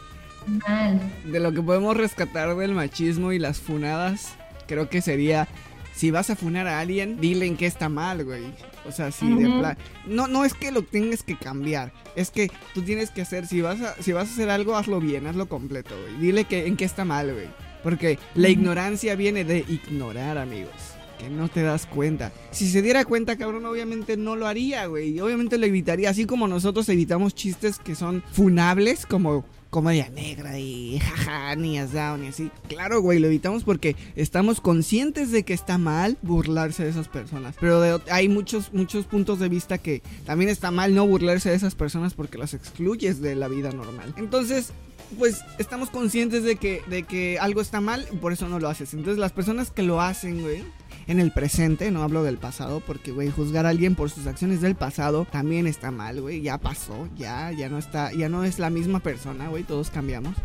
mal. 0.67 0.99
De 1.25 1.39
lo 1.39 1.51
que 1.51 1.61
podemos 1.61 1.95
rescatar 1.97 2.55
del 2.55 2.73
machismo 2.73 3.31
y 3.31 3.39
las 3.39 3.59
funadas, 3.59 4.33
creo 4.67 4.89
que 4.89 5.01
sería. 5.01 5.47
Si 5.93 6.11
vas 6.11 6.29
a 6.29 6.35
funar 6.37 6.65
a 6.67 6.79
alguien, 6.79 7.19
dile 7.19 7.45
en 7.45 7.57
qué 7.57 7.65
está 7.65 7.89
mal, 7.89 8.23
güey. 8.23 8.45
O 8.87 8.91
sea, 8.93 9.11
si 9.11 9.27
de 9.35 9.49
plan. 9.49 9.77
No, 10.07 10.27
no 10.27 10.45
es 10.45 10.53
que 10.53 10.71
lo 10.71 10.81
tengas 10.81 11.23
que 11.23 11.35
cambiar. 11.37 11.91
Es 12.15 12.31
que 12.31 12.49
tú 12.73 12.81
tienes 12.83 13.11
que 13.11 13.21
hacer. 13.21 13.45
Si 13.47 13.59
vas 13.59 13.81
a, 13.81 13.95
si 14.01 14.13
vas 14.13 14.29
a 14.29 14.31
hacer 14.31 14.49
algo, 14.49 14.77
hazlo 14.77 15.01
bien, 15.01 15.27
hazlo 15.27 15.49
completo, 15.49 15.93
güey. 16.01 16.15
Dile 16.21 16.45
que, 16.45 16.67
en 16.67 16.77
qué 16.77 16.85
está 16.85 17.03
mal, 17.03 17.33
güey. 17.33 17.47
Porque 17.83 18.17
la 18.33 18.47
ignorancia 18.47 19.15
viene 19.15 19.43
de 19.43 19.57
ignorar, 19.67 20.37
amigos. 20.37 20.71
Que 21.19 21.29
no 21.29 21.49
te 21.49 21.61
das 21.61 21.85
cuenta. 21.85 22.31
Si 22.51 22.69
se 22.69 22.81
diera 22.81 23.05
cuenta, 23.05 23.37
cabrón, 23.37 23.65
obviamente 23.65 24.17
no 24.17 24.35
lo 24.35 24.47
haría, 24.47 24.85
güey. 24.85 25.19
Obviamente 25.19 25.57
lo 25.57 25.65
evitaría. 25.65 26.09
Así 26.09 26.25
como 26.25 26.47
nosotros 26.47 26.87
evitamos 26.89 27.35
chistes 27.35 27.77
que 27.77 27.93
son 27.93 28.23
funables, 28.31 29.05
como 29.05 29.45
comedia 29.69 30.09
negra 30.09 30.57
y 30.57 30.99
jaja, 30.99 31.55
niñas 31.55 31.93
down 31.93 32.23
y 32.23 32.27
así. 32.27 32.51
Claro, 32.67 33.01
güey, 33.01 33.19
lo 33.19 33.27
evitamos 33.27 33.63
porque 33.63 33.95
estamos 34.15 34.61
conscientes 34.61 35.31
de 35.31 35.43
que 35.43 35.53
está 35.53 35.77
mal 35.77 36.17
burlarse 36.21 36.83
de 36.83 36.89
esas 36.89 37.07
personas. 37.07 37.55
Pero 37.59 38.01
hay 38.09 38.29
muchos, 38.29 38.73
muchos 38.73 39.05
puntos 39.05 39.39
de 39.39 39.49
vista 39.49 39.77
que 39.77 40.01
también 40.25 40.49
está 40.49 40.71
mal 40.71 40.95
no 40.95 41.05
burlarse 41.05 41.49
de 41.49 41.55
esas 41.55 41.75
personas 41.75 42.13
porque 42.13 42.37
las 42.37 42.53
excluyes 42.53 43.21
de 43.21 43.35
la 43.35 43.47
vida 43.47 43.71
normal. 43.71 44.13
Entonces, 44.17 44.73
pues 45.17 45.43
estamos 45.57 45.89
conscientes 45.89 46.43
de 46.43 46.55
que, 46.55 46.81
de 46.87 47.03
que 47.03 47.39
algo 47.39 47.61
está 47.61 47.81
mal 47.81 48.05
y 48.11 48.17
por 48.17 48.33
eso 48.33 48.47
no 48.47 48.59
lo 48.59 48.69
haces. 48.69 48.93
Entonces 48.93 49.17
las 49.17 49.31
personas 49.31 49.71
que 49.71 49.83
lo 49.83 50.01
hacen, 50.01 50.41
güey, 50.41 50.63
en 51.07 51.19
el 51.19 51.31
presente, 51.31 51.89
no 51.89 52.03
hablo 52.03 52.23
del 52.23 52.37
pasado, 52.37 52.81
porque, 52.85 53.11
güey, 53.11 53.31
juzgar 53.31 53.65
a 53.65 53.69
alguien 53.69 53.95
por 53.95 54.11
sus 54.11 54.27
acciones 54.27 54.61
del 54.61 54.75
pasado 54.75 55.25
también 55.25 55.65
está 55.65 55.89
mal, 55.89 56.21
güey, 56.21 56.41
ya 56.41 56.59
pasó, 56.59 57.09
ya, 57.17 57.51
ya 57.51 57.67
no 57.67 57.79
está, 57.79 58.13
ya 58.13 58.29
no 58.29 58.43
es 58.43 58.59
la 58.59 58.69
misma 58.69 58.99
persona, 58.99 59.47
güey, 59.47 59.63
todos 59.63 59.89
cambiamos. 59.89 60.35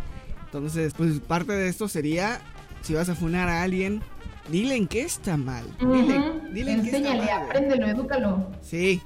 Entonces, 0.46 0.94
pues 0.96 1.20
parte 1.20 1.52
de 1.52 1.68
esto 1.68 1.86
sería, 1.86 2.40
si 2.80 2.94
vas 2.94 3.10
a 3.10 3.14
funar 3.14 3.48
a 3.50 3.62
alguien, 3.62 4.00
dile 4.48 4.76
en 4.76 4.88
qué 4.88 5.02
está 5.02 5.36
mal, 5.36 5.66
dile, 5.78 6.22
dile 6.52 6.72
en 6.72 6.80
qué 6.80 6.86
está 6.86 6.98
Enséñale, 6.98 7.26
mal, 7.26 7.42
apréndelo, 7.42 7.86
edúcalo. 7.86 8.50
Sí. 8.62 9.02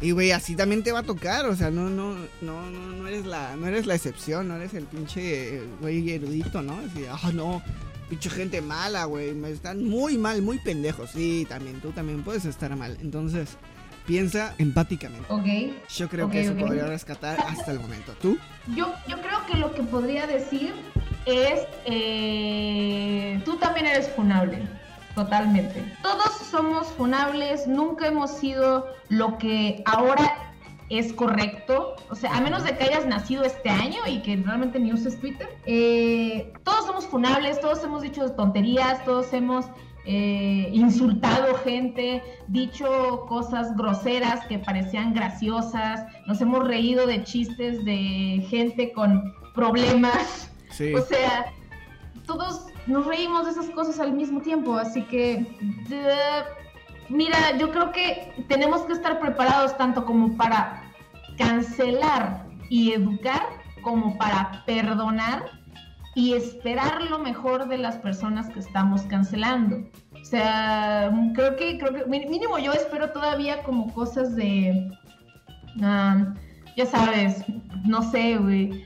Y 0.00 0.12
güey, 0.12 0.30
así 0.30 0.54
también 0.54 0.82
te 0.82 0.92
va 0.92 1.00
a 1.00 1.02
tocar, 1.02 1.46
o 1.46 1.56
sea, 1.56 1.70
no, 1.70 1.90
no, 1.90 2.14
no, 2.40 2.70
no, 2.70 2.92
no 2.92 3.08
eres 3.08 3.26
la, 3.26 3.56
no 3.56 3.66
eres 3.66 3.86
la 3.86 3.96
excepción, 3.96 4.46
no 4.46 4.56
eres 4.56 4.74
el 4.74 4.84
pinche 4.84 5.62
güey 5.80 6.10
erudito, 6.10 6.62
¿no? 6.62 6.78
Así, 6.78 7.04
ah, 7.10 7.32
no, 7.32 7.62
pinche 8.08 8.30
gente 8.30 8.60
mala, 8.60 9.04
güey, 9.04 9.34
me 9.34 9.50
están 9.50 9.84
muy 9.84 10.16
mal, 10.16 10.42
muy 10.42 10.58
pendejos. 10.58 11.10
Sí, 11.10 11.46
también, 11.48 11.80
tú 11.80 11.90
también 11.90 12.22
puedes 12.22 12.44
estar 12.44 12.74
mal. 12.76 12.96
Entonces, 13.00 13.56
piensa 14.06 14.54
empáticamente. 14.58 15.26
Ok. 15.28 15.46
Yo 15.90 16.08
creo 16.08 16.30
que 16.30 16.42
eso 16.42 16.56
podría 16.56 16.86
rescatar 16.86 17.38
hasta 17.40 17.72
el 17.72 17.80
momento. 17.80 18.14
¿Tú? 18.20 18.38
Yo, 18.74 18.94
yo 19.06 19.20
creo 19.20 19.46
que 19.46 19.56
lo 19.56 19.74
que 19.74 19.82
podría 19.82 20.26
decir 20.26 20.74
es, 21.26 21.60
eh, 21.84 23.40
tú 23.44 23.56
también 23.56 23.86
eres 23.86 24.08
funable, 24.08 24.62
totalmente. 25.24 25.84
Todos 26.02 26.32
somos 26.50 26.86
funables, 26.88 27.66
nunca 27.66 28.06
hemos 28.06 28.30
sido 28.30 28.86
lo 29.08 29.36
que 29.38 29.82
ahora 29.86 30.52
es 30.90 31.12
correcto. 31.12 31.96
O 32.08 32.14
sea, 32.14 32.36
a 32.36 32.40
menos 32.40 32.64
de 32.64 32.76
que 32.76 32.84
hayas 32.84 33.04
nacido 33.06 33.42
este 33.42 33.68
año 33.68 33.98
y 34.06 34.22
que 34.22 34.36
realmente 34.36 34.78
ni 34.78 34.92
uses 34.92 35.18
Twitter, 35.20 35.48
eh, 35.66 36.52
todos 36.62 36.86
somos 36.86 37.06
funables, 37.06 37.60
todos 37.60 37.82
hemos 37.84 38.02
dicho 38.02 38.30
tonterías, 38.32 39.04
todos 39.04 39.32
hemos 39.32 39.66
eh, 40.04 40.70
insultado 40.72 41.54
gente, 41.56 42.22
dicho 42.46 43.26
cosas 43.28 43.76
groseras 43.76 44.46
que 44.46 44.58
parecían 44.58 45.12
graciosas, 45.12 46.06
nos 46.26 46.40
hemos 46.40 46.66
reído 46.66 47.06
de 47.06 47.24
chistes 47.24 47.84
de 47.84 48.46
gente 48.48 48.92
con 48.92 49.34
problemas, 49.54 50.50
Sí. 50.70 50.94
o 50.94 51.02
sea, 51.02 51.52
todos 52.26 52.66
nos 52.88 53.06
reímos 53.06 53.44
de 53.44 53.52
esas 53.52 53.70
cosas 53.70 54.00
al 54.00 54.12
mismo 54.12 54.40
tiempo, 54.40 54.76
así 54.76 55.02
que, 55.02 55.46
de- 55.88 56.44
mira, 57.08 57.56
yo 57.58 57.70
creo 57.70 57.92
que 57.92 58.32
tenemos 58.48 58.82
que 58.82 58.94
estar 58.94 59.20
preparados 59.20 59.76
tanto 59.76 60.04
como 60.04 60.36
para 60.36 60.82
cancelar 61.36 62.44
y 62.70 62.92
educar, 62.92 63.42
como 63.82 64.18
para 64.18 64.64
perdonar 64.66 65.44
y 66.14 66.34
esperar 66.34 67.02
lo 67.02 67.18
mejor 67.20 67.68
de 67.68 67.78
las 67.78 67.96
personas 67.96 68.48
que 68.48 68.58
estamos 68.58 69.02
cancelando. 69.02 69.88
O 70.20 70.24
sea, 70.24 71.10
creo 71.34 71.56
que, 71.56 71.78
creo 71.78 71.94
que 71.94 72.04
mínimo 72.06 72.58
yo 72.58 72.72
espero 72.72 73.12
todavía 73.12 73.62
como 73.62 73.92
cosas 73.94 74.34
de, 74.34 74.90
ah, 75.82 76.34
ya 76.76 76.86
sabes, 76.86 77.44
no 77.84 78.02
sé, 78.10 78.36
güey, 78.36 78.84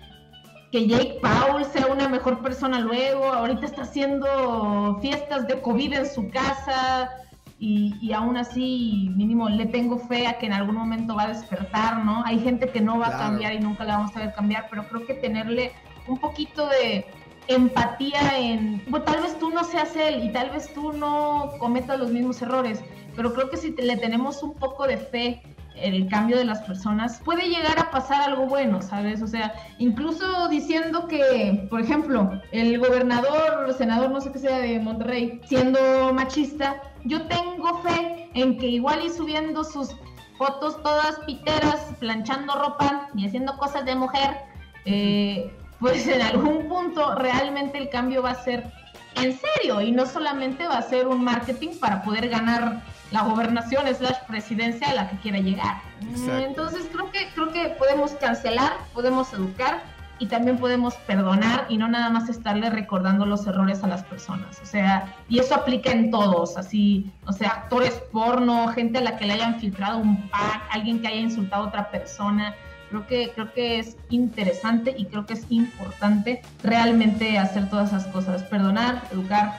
que 0.72 0.86
Jake 0.88 1.18
Paul 1.20 1.64
sea 1.66 1.86
una 1.86 2.08
mejor 2.08 2.40
persona 2.40 2.80
luego, 2.80 3.26
ahorita 3.26 3.66
está 3.66 3.82
haciendo 3.82 4.98
fiestas 5.02 5.46
de 5.46 5.60
COVID 5.60 5.92
en 5.92 6.06
su 6.08 6.30
casa 6.30 7.10
y, 7.58 7.94
y 8.00 8.14
aún 8.14 8.38
así 8.38 9.10
mínimo 9.14 9.50
le 9.50 9.66
tengo 9.66 9.98
fe 9.98 10.26
a 10.26 10.38
que 10.38 10.46
en 10.46 10.54
algún 10.54 10.74
momento 10.76 11.14
va 11.14 11.24
a 11.24 11.28
despertar, 11.28 12.02
¿no? 12.04 12.24
Hay 12.24 12.40
gente 12.40 12.70
que 12.70 12.80
no 12.80 12.98
va 12.98 13.08
Claro. 13.08 13.22
a 13.22 13.26
cambiar 13.28 13.52
y 13.52 13.60
nunca 13.60 13.84
la 13.84 13.98
vamos 13.98 14.16
a 14.16 14.20
ver 14.20 14.32
cambiar, 14.32 14.68
pero 14.70 14.88
creo 14.88 15.06
que 15.06 15.12
tenerle 15.14 15.72
un 16.08 16.18
poquito 16.18 16.66
de 16.66 17.04
empatía 17.48 18.38
en, 18.38 18.82
bueno, 18.88 19.04
tal 19.04 19.20
vez 19.22 19.38
tú 19.38 19.50
no 19.50 19.64
seas 19.64 19.94
él 19.94 20.24
y 20.24 20.32
tal 20.32 20.50
vez 20.50 20.72
tú 20.72 20.92
no 20.94 21.50
cometas 21.58 21.98
los 21.98 22.10
mismos 22.10 22.40
errores, 22.40 22.82
pero 23.14 23.34
creo 23.34 23.50
que 23.50 23.58
si 23.58 23.72
te- 23.72 23.82
le 23.82 23.98
tenemos 23.98 24.42
un 24.42 24.54
poco 24.54 24.86
de 24.86 24.96
fe 24.96 25.42
el 25.74 26.08
cambio 26.08 26.36
de 26.36 26.44
las 26.44 26.60
personas, 26.62 27.20
puede 27.24 27.48
llegar 27.48 27.78
a 27.78 27.90
pasar 27.90 28.22
algo 28.22 28.46
bueno, 28.46 28.82
¿sabes? 28.82 29.22
O 29.22 29.26
sea, 29.26 29.54
incluso 29.78 30.48
diciendo 30.48 31.08
que, 31.08 31.66
por 31.70 31.80
ejemplo, 31.80 32.40
el 32.52 32.78
gobernador, 32.78 33.66
el 33.68 33.74
senador, 33.74 34.10
no 34.10 34.20
sé 34.20 34.32
qué 34.32 34.38
sea 34.38 34.58
de 34.58 34.78
Monterrey, 34.78 35.40
siendo 35.46 36.12
machista, 36.12 36.82
yo 37.04 37.26
tengo 37.26 37.82
fe 37.82 38.30
en 38.34 38.58
que 38.58 38.68
igual 38.68 39.04
y 39.04 39.10
subiendo 39.10 39.64
sus 39.64 39.94
fotos 40.38 40.82
todas 40.82 41.18
piteras, 41.20 41.94
planchando 42.00 42.54
ropa 42.54 43.08
y 43.14 43.26
haciendo 43.26 43.56
cosas 43.56 43.84
de 43.84 43.94
mujer, 43.94 44.36
eh, 44.84 45.52
pues 45.78 46.06
en 46.08 46.22
algún 46.22 46.68
punto 46.68 47.14
realmente 47.16 47.78
el 47.78 47.88
cambio 47.90 48.22
va 48.22 48.30
a 48.30 48.42
ser 48.42 48.72
en 49.16 49.38
serio 49.38 49.80
y 49.80 49.92
no 49.92 50.06
solamente 50.06 50.66
va 50.66 50.78
a 50.78 50.82
ser 50.82 51.06
un 51.06 51.22
marketing 51.22 51.78
para 51.80 52.02
poder 52.02 52.28
ganar 52.28 52.82
la 53.12 53.22
gobernación 53.22 53.84
slash 53.94 54.18
presidencia 54.26 54.90
a 54.90 54.94
la 54.94 55.10
que 55.10 55.16
quiera 55.18 55.38
llegar. 55.38 55.76
Exacto. 56.00 56.38
Entonces 56.38 56.88
creo 56.90 57.10
que 57.12 57.28
creo 57.34 57.52
que 57.52 57.68
podemos 57.78 58.12
cancelar, 58.12 58.72
podemos 58.94 59.32
educar 59.34 59.82
y 60.18 60.26
también 60.26 60.56
podemos 60.56 60.94
perdonar 60.94 61.66
y 61.68 61.76
no 61.76 61.88
nada 61.88 62.08
más 62.08 62.28
estarle 62.28 62.70
recordando 62.70 63.26
los 63.26 63.46
errores 63.46 63.82
a 63.84 63.88
las 63.88 64.02
personas. 64.04 64.60
O 64.62 64.66
sea, 64.66 65.14
y 65.28 65.38
eso 65.40 65.54
aplica 65.54 65.90
en 65.90 66.10
todos, 66.10 66.56
así, 66.56 67.10
o 67.26 67.32
sea, 67.32 67.48
actores 67.48 68.00
porno, 68.12 68.68
gente 68.68 68.98
a 68.98 69.00
la 69.02 69.16
que 69.16 69.26
le 69.26 69.34
hayan 69.34 69.60
filtrado 69.60 69.98
un 69.98 70.28
pack, 70.30 70.62
alguien 70.70 71.00
que 71.00 71.08
haya 71.08 71.20
insultado 71.20 71.64
a 71.64 71.68
otra 71.68 71.90
persona. 71.90 72.54
Creo 72.88 73.06
que, 73.06 73.32
creo 73.34 73.52
que 73.52 73.78
es 73.78 73.96
interesante 74.10 74.94
y 74.96 75.06
creo 75.06 75.26
que 75.26 75.32
es 75.32 75.46
importante 75.50 76.42
realmente 76.62 77.38
hacer 77.38 77.68
todas 77.68 77.88
esas 77.88 78.06
cosas. 78.06 78.42
Perdonar, 78.44 79.02
educar, 79.10 79.58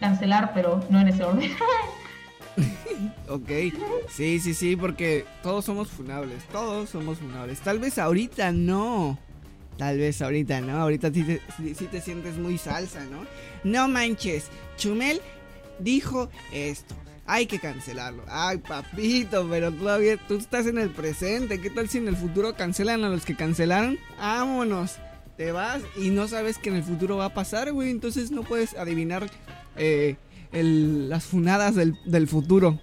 cancelar, 0.00 0.52
pero 0.52 0.84
no 0.90 1.00
en 1.00 1.08
ese 1.08 1.24
orden. 1.24 1.50
Ok, 3.28 3.48
sí, 4.10 4.38
sí, 4.38 4.54
sí, 4.54 4.76
porque 4.76 5.24
todos 5.42 5.64
somos 5.64 5.88
funables, 5.88 6.44
todos 6.52 6.90
somos 6.90 7.18
funables. 7.18 7.58
Tal 7.60 7.78
vez 7.78 7.98
ahorita 7.98 8.52
no, 8.52 9.18
tal 9.78 9.98
vez 9.98 10.20
ahorita 10.22 10.60
no, 10.60 10.76
ahorita 10.76 11.10
sí 11.12 11.22
te, 11.24 11.40
sí- 11.74 11.86
te 11.86 12.00
sientes 12.00 12.36
muy 12.36 12.58
salsa, 12.58 13.04
¿no? 13.06 13.24
No 13.64 13.88
manches, 13.88 14.48
Chumel 14.76 15.20
dijo 15.78 16.28
esto, 16.52 16.94
hay 17.26 17.46
que 17.46 17.58
cancelarlo. 17.58 18.22
Ay, 18.28 18.58
papito, 18.58 19.46
pero 19.50 19.72
todavía 19.72 20.16
tú 20.28 20.36
estás 20.36 20.66
en 20.66 20.78
el 20.78 20.90
presente, 20.90 21.60
¿qué 21.60 21.70
tal 21.70 21.88
si 21.88 21.98
en 21.98 22.08
el 22.08 22.16
futuro 22.16 22.54
cancelan 22.54 23.02
a 23.04 23.08
los 23.08 23.24
que 23.24 23.34
cancelaron? 23.34 23.98
Vámonos, 24.18 24.96
te 25.36 25.50
vas 25.50 25.82
y 25.96 26.10
no 26.10 26.28
sabes 26.28 26.58
que 26.58 26.68
en 26.68 26.76
el 26.76 26.84
futuro 26.84 27.16
va 27.16 27.26
a 27.26 27.34
pasar, 27.34 27.72
güey, 27.72 27.90
entonces 27.90 28.30
no 28.30 28.42
puedes 28.42 28.74
adivinar 28.74 29.28
eh, 29.76 30.16
el- 30.54 31.08
las 31.10 31.24
funadas 31.24 31.74
del, 31.74 31.98
del 32.06 32.26
futuro. 32.28 32.80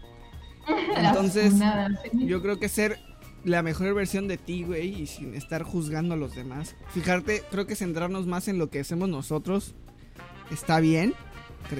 Entonces, 0.96 1.52
funadas, 1.52 1.92
sí. 2.12 2.26
Yo 2.28 2.42
creo 2.42 2.60
que 2.60 2.70
ser 2.70 3.00
la 3.44 3.64
mejor 3.64 3.94
versión 3.96 4.28
de 4.28 4.38
ti, 4.38 4.64
güey, 4.64 5.02
y 5.02 5.08
sin 5.08 5.34
estar 5.34 5.64
juzgando 5.64 6.14
a 6.14 6.18
los 6.18 6.36
demás. 6.36 6.76
Fijarte, 6.94 7.44
creo 7.50 7.66
que 7.66 7.76
centrarnos 7.76 8.28
más 8.28 8.48
en 8.48 8.60
lo 8.60 8.70
que 8.70 8.80
hacemos 8.82 9.10
nosotros 9.10 9.74
está 10.52 10.80
bien. 10.80 11.14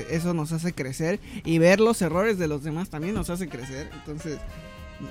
Eso 0.10 0.34
nos 0.34 0.52
hace 0.54 0.74
crecer. 0.74 1.20
Y 1.46 1.58
ver 1.60 1.80
los 1.80 2.02
errores 2.02 2.38
de 2.40 2.48
los 2.48 2.64
demás 2.64 2.90
también 2.90 3.14
nos 3.14 3.30
hace 3.30 3.48
crecer. 3.50 3.90
Entonces, 3.94 4.40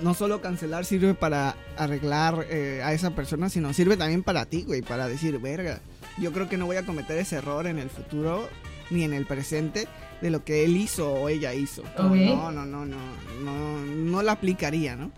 no 0.02 0.14
solo 0.14 0.40
cancelar 0.40 0.84
sirve 0.84 1.14
para 1.14 1.56
arreglar 1.76 2.46
eh, 2.48 2.80
a 2.84 2.92
esa 2.94 3.10
persona, 3.14 3.48
sino 3.48 3.72
sirve 3.72 3.96
también 3.96 4.22
para 4.22 4.46
ti, 4.46 4.62
güey, 4.62 4.80
para 4.82 5.06
decir, 5.08 5.38
verga, 5.38 5.80
yo 6.18 6.32
creo 6.32 6.48
que 6.48 6.56
no 6.56 6.66
voy 6.66 6.76
a 6.76 6.86
cometer 6.86 7.18
ese 7.18 7.36
error 7.36 7.66
en 7.66 7.78
el 7.78 7.90
futuro 7.90 8.48
ni 8.90 9.02
en 9.04 9.12
el 9.12 9.26
presente 9.26 9.86
de 10.20 10.30
lo 10.30 10.44
que 10.44 10.64
él 10.64 10.76
hizo 10.76 11.12
o 11.12 11.28
ella 11.28 11.54
hizo. 11.54 11.82
No, 11.96 12.52
no, 12.52 12.64
no, 12.64 12.84
no, 12.84 12.96
no, 13.42 13.78
no 13.84 14.22
la 14.22 14.32
aplicaría, 14.32 14.96
¿no? 14.96 15.10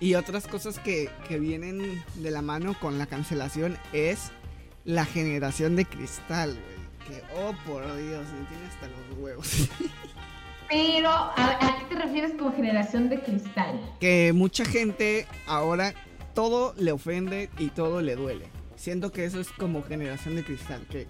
Y 0.00 0.14
otras 0.14 0.46
cosas 0.46 0.78
que, 0.78 1.10
que 1.26 1.38
vienen 1.38 2.02
de 2.14 2.30
la 2.30 2.40
mano 2.42 2.76
con 2.78 2.98
la 2.98 3.06
cancelación 3.06 3.76
es 3.92 4.30
la 4.84 5.04
generación 5.04 5.74
de 5.74 5.84
cristal, 5.84 6.50
güey. 6.52 6.78
Que, 7.08 7.22
oh, 7.34 7.52
por 7.66 7.82
Dios, 7.84 8.26
me 8.38 8.46
tiene 8.46 8.66
hasta 8.68 8.86
los 8.86 9.18
huevos. 9.18 9.68
Pero, 10.68 11.08
¿a, 11.08 11.58
a 11.60 11.78
qué 11.78 11.94
te 11.94 12.00
refieres 12.00 12.32
con 12.38 12.52
generación 12.54 13.08
de 13.08 13.20
cristal? 13.20 13.80
que 13.98 14.32
mucha 14.34 14.64
gente 14.64 15.26
ahora 15.46 15.94
todo 16.34 16.74
le 16.76 16.92
ofende 16.92 17.50
y 17.58 17.68
todo 17.68 18.02
le 18.02 18.14
duele. 18.14 18.46
Siento 18.76 19.10
que 19.10 19.24
eso 19.24 19.40
es 19.40 19.48
como 19.50 19.82
generación 19.82 20.36
de 20.36 20.44
cristal, 20.44 20.86
que, 20.88 21.08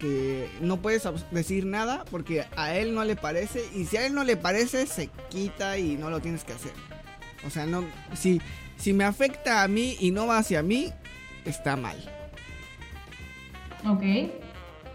que 0.00 0.48
no 0.60 0.78
puedes 0.78 1.06
decir 1.30 1.66
nada 1.66 2.04
porque 2.10 2.46
a 2.56 2.74
él 2.74 2.94
no 2.94 3.04
le 3.04 3.14
parece 3.14 3.62
y 3.74 3.84
si 3.84 3.98
a 3.98 4.06
él 4.06 4.14
no 4.14 4.24
le 4.24 4.36
parece 4.36 4.86
se 4.86 5.08
quita 5.28 5.78
y 5.78 5.96
no 5.96 6.10
lo 6.10 6.20
tienes 6.20 6.42
que 6.42 6.54
hacer. 6.54 6.72
O 7.46 7.50
sea, 7.50 7.66
no 7.66 7.84
si 8.14 8.40
si 8.76 8.94
me 8.94 9.04
afecta 9.04 9.62
a 9.62 9.68
mí 9.68 9.96
y 10.00 10.10
no 10.10 10.26
va 10.26 10.38
hacia 10.38 10.62
mí, 10.62 10.90
está 11.44 11.76
mal. 11.76 11.98
Ok. 13.86 14.02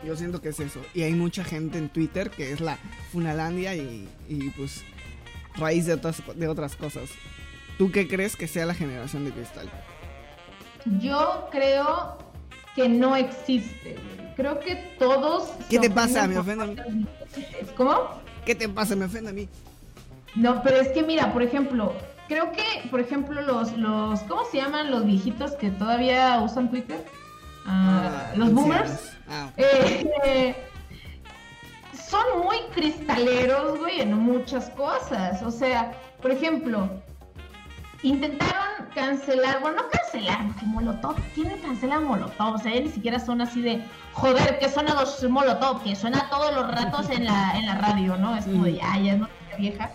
Yo 0.03 0.15
siento 0.15 0.41
que 0.41 0.49
es 0.49 0.59
eso. 0.59 0.81
Y 0.93 1.03
hay 1.03 1.13
mucha 1.13 1.43
gente 1.43 1.77
en 1.77 1.89
Twitter 1.89 2.31
que 2.31 2.51
es 2.51 2.61
la 2.61 2.77
Funalandia 3.11 3.75
y, 3.75 4.09
y 4.27 4.49
pues 4.51 4.83
raíz 5.55 5.85
de 5.85 5.93
otras, 5.93 6.21
de 6.35 6.47
otras 6.47 6.75
cosas. 6.75 7.09
¿Tú 7.77 7.91
qué 7.91 8.07
crees 8.07 8.35
que 8.35 8.47
sea 8.47 8.65
la 8.65 8.73
generación 8.73 9.25
de 9.25 9.31
cristal? 9.31 9.69
Yo 10.99 11.47
creo 11.51 12.17
que 12.75 12.89
no 12.89 13.15
existe. 13.15 13.97
Creo 14.35 14.59
que 14.59 14.75
todos. 14.99 15.49
¿Qué 15.69 15.79
te 15.79 15.89
pasa? 15.89 16.27
Me 16.27 16.37
ofende 16.37 16.63
a 16.63 16.67
mí. 16.67 17.07
¿Cómo? 17.77 18.21
¿Qué 18.45 18.53
te 18.55 18.67
pasa? 18.69 18.95
Me 18.95 19.05
ofende 19.05 19.29
a 19.29 19.33
mí. 19.33 19.47
No, 20.35 20.61
pero 20.61 20.77
es 20.77 20.89
que 20.89 21.01
mira, 21.03 21.31
por 21.31 21.41
ejemplo, 21.41 21.93
creo 22.27 22.51
que, 22.51 22.87
por 22.91 22.99
ejemplo, 22.99 23.41
los, 23.41 23.71
los, 23.77 24.19
¿cómo 24.21 24.43
se 24.51 24.57
llaman 24.57 24.91
los 24.91 25.05
viejitos 25.05 25.51
que 25.53 25.69
todavía 25.71 26.39
usan 26.41 26.69
Twitter? 26.69 27.05
Ah, 27.65 28.31
los 28.35 28.51
boomers. 28.53 29.13
Ah, 29.29 29.49
Eh, 29.57 30.11
eh, 30.25 30.55
son 32.07 32.43
muy 32.43 32.57
cristaleros, 32.73 33.79
güey, 33.79 34.01
en 34.01 34.13
muchas 34.13 34.69
cosas. 34.71 35.41
O 35.41 35.49
sea, 35.51 35.93
por 36.21 36.31
ejemplo, 36.31 36.89
intentaron 38.03 38.74
cancelar, 38.95 39.59
bueno, 39.59 39.83
no 39.83 39.89
cancelar, 39.89 40.47
porque 40.47 40.65
Molotov, 40.65 41.15
¿quién 41.35 41.49
le 41.49 41.59
cancela 41.59 41.95
a 41.97 41.99
Molotov? 41.99 42.55
O 42.55 42.57
sea, 42.57 42.73
ya 42.73 42.81
ni 42.81 42.89
siquiera 42.89 43.19
son 43.19 43.41
así 43.41 43.61
de, 43.61 43.83
joder, 44.13 44.57
que 44.57 44.69
suena 44.69 44.95
los 44.95 45.21
Molotov, 45.29 45.83
que 45.83 45.95
suena 45.95 46.27
todos 46.29 46.55
los 46.55 46.71
ratos 46.71 47.09
en 47.09 47.25
la, 47.25 47.53
en 47.57 47.65
la 47.67 47.75
radio, 47.75 48.17
¿no? 48.17 48.35
Es 48.35 48.45
como 48.45 48.63
de, 48.63 48.75
ya, 48.75 48.97
ya 48.97 49.13
es 49.13 49.19
noticia 49.19 49.57
vieja. 49.57 49.91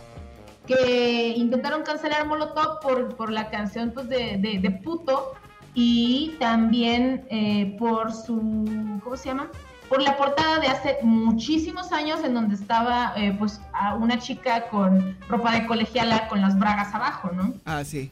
Que 0.66 1.34
intentaron 1.36 1.82
cancelar 1.82 2.26
Molotov 2.26 2.80
por, 2.80 3.16
por 3.16 3.32
la 3.32 3.50
canción, 3.50 3.90
pues, 3.92 4.08
de, 4.08 4.36
de, 4.38 4.60
de 4.60 4.70
puto 4.70 5.32
y 5.74 6.36
también 6.38 7.26
eh, 7.30 7.74
por 7.78 8.12
su, 8.12 9.00
¿cómo 9.02 9.16
se 9.16 9.30
llama? 9.30 9.48
Por 9.88 10.02
la 10.02 10.16
portada 10.16 10.60
de 10.60 10.68
hace 10.68 10.98
muchísimos 11.02 11.90
años 11.90 12.22
en 12.22 12.34
donde 12.34 12.54
estaba 12.54 13.12
eh, 13.16 13.34
pues 13.36 13.60
a 13.72 13.94
una 13.96 14.20
chica 14.20 14.68
con 14.68 15.16
ropa 15.28 15.52
de 15.52 15.66
colegiala 15.66 16.28
con 16.28 16.40
las 16.40 16.56
bragas 16.56 16.94
abajo, 16.94 17.30
¿no? 17.32 17.54
ah, 17.64 17.82
sí. 17.82 18.10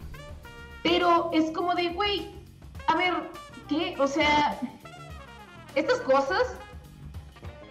Pero 0.83 1.31
es 1.33 1.51
como 1.51 1.75
de, 1.75 1.89
güey, 1.91 2.31
a 2.87 2.97
ver, 2.97 3.15
¿qué? 3.69 3.97
O 3.99 4.07
sea, 4.07 4.59
estas 5.75 6.01
cosas 6.01 6.57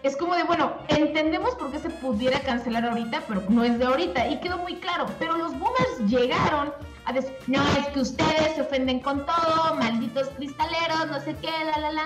es 0.04 0.16
como 0.16 0.36
de, 0.36 0.44
bueno, 0.44 0.74
entendemos 0.90 1.56
por 1.56 1.72
qué 1.72 1.80
se 1.80 1.90
pudiera 1.90 2.40
cancelar 2.42 2.86
ahorita, 2.86 3.24
pero 3.28 3.44
no 3.50 3.64
es 3.64 3.78
de 3.80 3.86
ahorita. 3.86 4.28
Y 4.28 4.40
quedó 4.40 4.58
muy 4.58 4.76
claro. 4.76 5.06
Pero 5.20 5.38
los 5.38 5.52
boomers 5.58 6.00
llegaron 6.08 6.72
a 7.06 7.14
decir, 7.14 7.36
no, 7.48 7.64
es 7.78 7.88
que 7.88 8.02
ustedes 8.02 8.56
se 8.56 8.62
ofenden 8.62 9.00
con 9.00 9.26
todo, 9.26 9.76
malditos 9.76 10.30
cristaleros, 10.30 11.08
no 11.08 11.20
sé 11.20 11.36
qué, 11.42 11.52
la, 11.66 11.80
la, 11.80 11.92
la. 11.92 12.04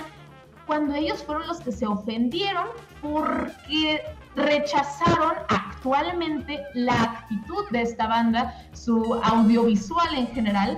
Cuando 0.66 0.96
ellos 0.96 1.24
fueron 1.24 1.48
los 1.48 1.60
que 1.60 1.72
se 1.72 1.86
ofendieron 1.86 2.68
porque 3.02 4.02
rechazaron 4.36 5.34
actualmente 5.50 6.62
la 6.74 6.94
actitud 7.02 7.66
de 7.72 7.82
esta 7.82 8.08
banda, 8.08 8.54
su 8.74 9.16
audiovisual 9.24 10.16
en 10.16 10.28
general. 10.28 10.78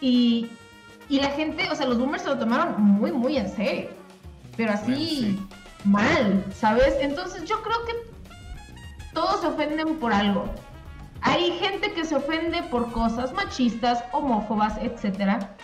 Y, 0.00 0.48
y 1.08 1.20
la 1.20 1.30
gente, 1.30 1.68
o 1.70 1.74
sea, 1.74 1.86
los 1.86 1.98
boomers 1.98 2.22
se 2.22 2.28
lo 2.30 2.38
tomaron 2.38 2.80
muy, 2.82 3.12
muy 3.12 3.36
en 3.36 3.48
serio. 3.48 3.90
Pero 4.56 4.72
así 4.72 4.90
Bueno, 4.90 4.98
sí. 5.04 5.48
mal, 5.84 6.44
¿sabes? 6.54 6.94
Entonces 7.00 7.44
yo 7.44 7.62
creo 7.62 7.84
que 7.86 7.92
todos 9.14 9.40
se 9.40 9.46
ofenden 9.46 9.96
por 9.96 10.12
algo. 10.12 10.44
Hay 11.22 11.52
gente 11.58 11.92
que 11.92 12.04
se 12.04 12.16
ofende 12.16 12.62
por 12.64 12.90
cosas 12.92 13.32
machistas, 13.32 14.02
homófobas, 14.12 14.76
etcétera. 14.82 15.54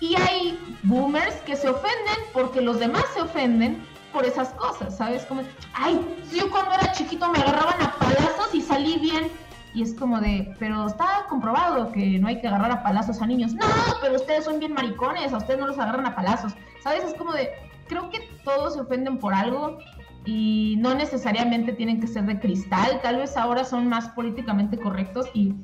Y 0.00 0.14
hay 0.14 0.58
boomers 0.84 1.34
que 1.44 1.56
se 1.56 1.68
ofenden 1.68 2.16
porque 2.32 2.60
los 2.60 2.78
demás 2.78 3.04
se 3.14 3.22
ofenden 3.22 3.82
por 4.18 4.26
esas 4.26 4.48
cosas, 4.54 4.96
¿sabes? 4.96 5.24
Como, 5.26 5.42
ay, 5.74 6.04
yo 6.34 6.50
cuando 6.50 6.72
era 6.72 6.90
chiquito 6.90 7.30
me 7.30 7.38
agarraban 7.38 7.80
a 7.80 7.92
palazos 7.92 8.52
y 8.52 8.60
salí 8.60 8.98
bien. 8.98 9.28
Y 9.74 9.82
es 9.82 9.94
como 9.94 10.20
de, 10.20 10.56
pero 10.58 10.88
está 10.88 11.26
comprobado 11.28 11.92
que 11.92 12.18
no 12.18 12.26
hay 12.26 12.40
que 12.40 12.48
agarrar 12.48 12.72
a 12.72 12.82
palazos 12.82 13.22
a 13.22 13.26
niños. 13.28 13.54
No, 13.54 13.64
pero 14.02 14.16
ustedes 14.16 14.44
son 14.44 14.58
bien 14.58 14.72
maricones, 14.72 15.32
a 15.32 15.36
ustedes 15.36 15.60
no 15.60 15.68
los 15.68 15.78
agarran 15.78 16.04
a 16.04 16.16
palazos. 16.16 16.52
¿Sabes? 16.82 17.04
Es 17.04 17.14
como 17.14 17.32
de, 17.32 17.50
creo 17.86 18.10
que 18.10 18.28
todos 18.42 18.74
se 18.74 18.80
ofenden 18.80 19.18
por 19.18 19.34
algo 19.34 19.78
y 20.24 20.74
no 20.80 20.94
necesariamente 20.94 21.72
tienen 21.72 22.00
que 22.00 22.08
ser 22.08 22.24
de 22.24 22.40
cristal. 22.40 22.98
Tal 23.04 23.18
vez 23.18 23.36
ahora 23.36 23.62
son 23.62 23.86
más 23.86 24.08
políticamente 24.08 24.78
correctos 24.78 25.28
y 25.32 25.54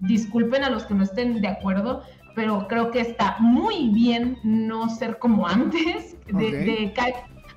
disculpen 0.00 0.64
a 0.64 0.70
los 0.70 0.84
que 0.84 0.94
no 0.94 1.04
estén 1.04 1.40
de 1.40 1.46
acuerdo, 1.46 2.02
pero 2.34 2.66
creo 2.66 2.90
que 2.90 3.02
está 3.02 3.36
muy 3.38 3.90
bien 3.90 4.36
no 4.42 4.88
ser 4.88 5.20
como 5.20 5.46
antes. 5.46 6.16
De, 6.26 6.32
Ok. 6.32 6.52
de 6.52 6.92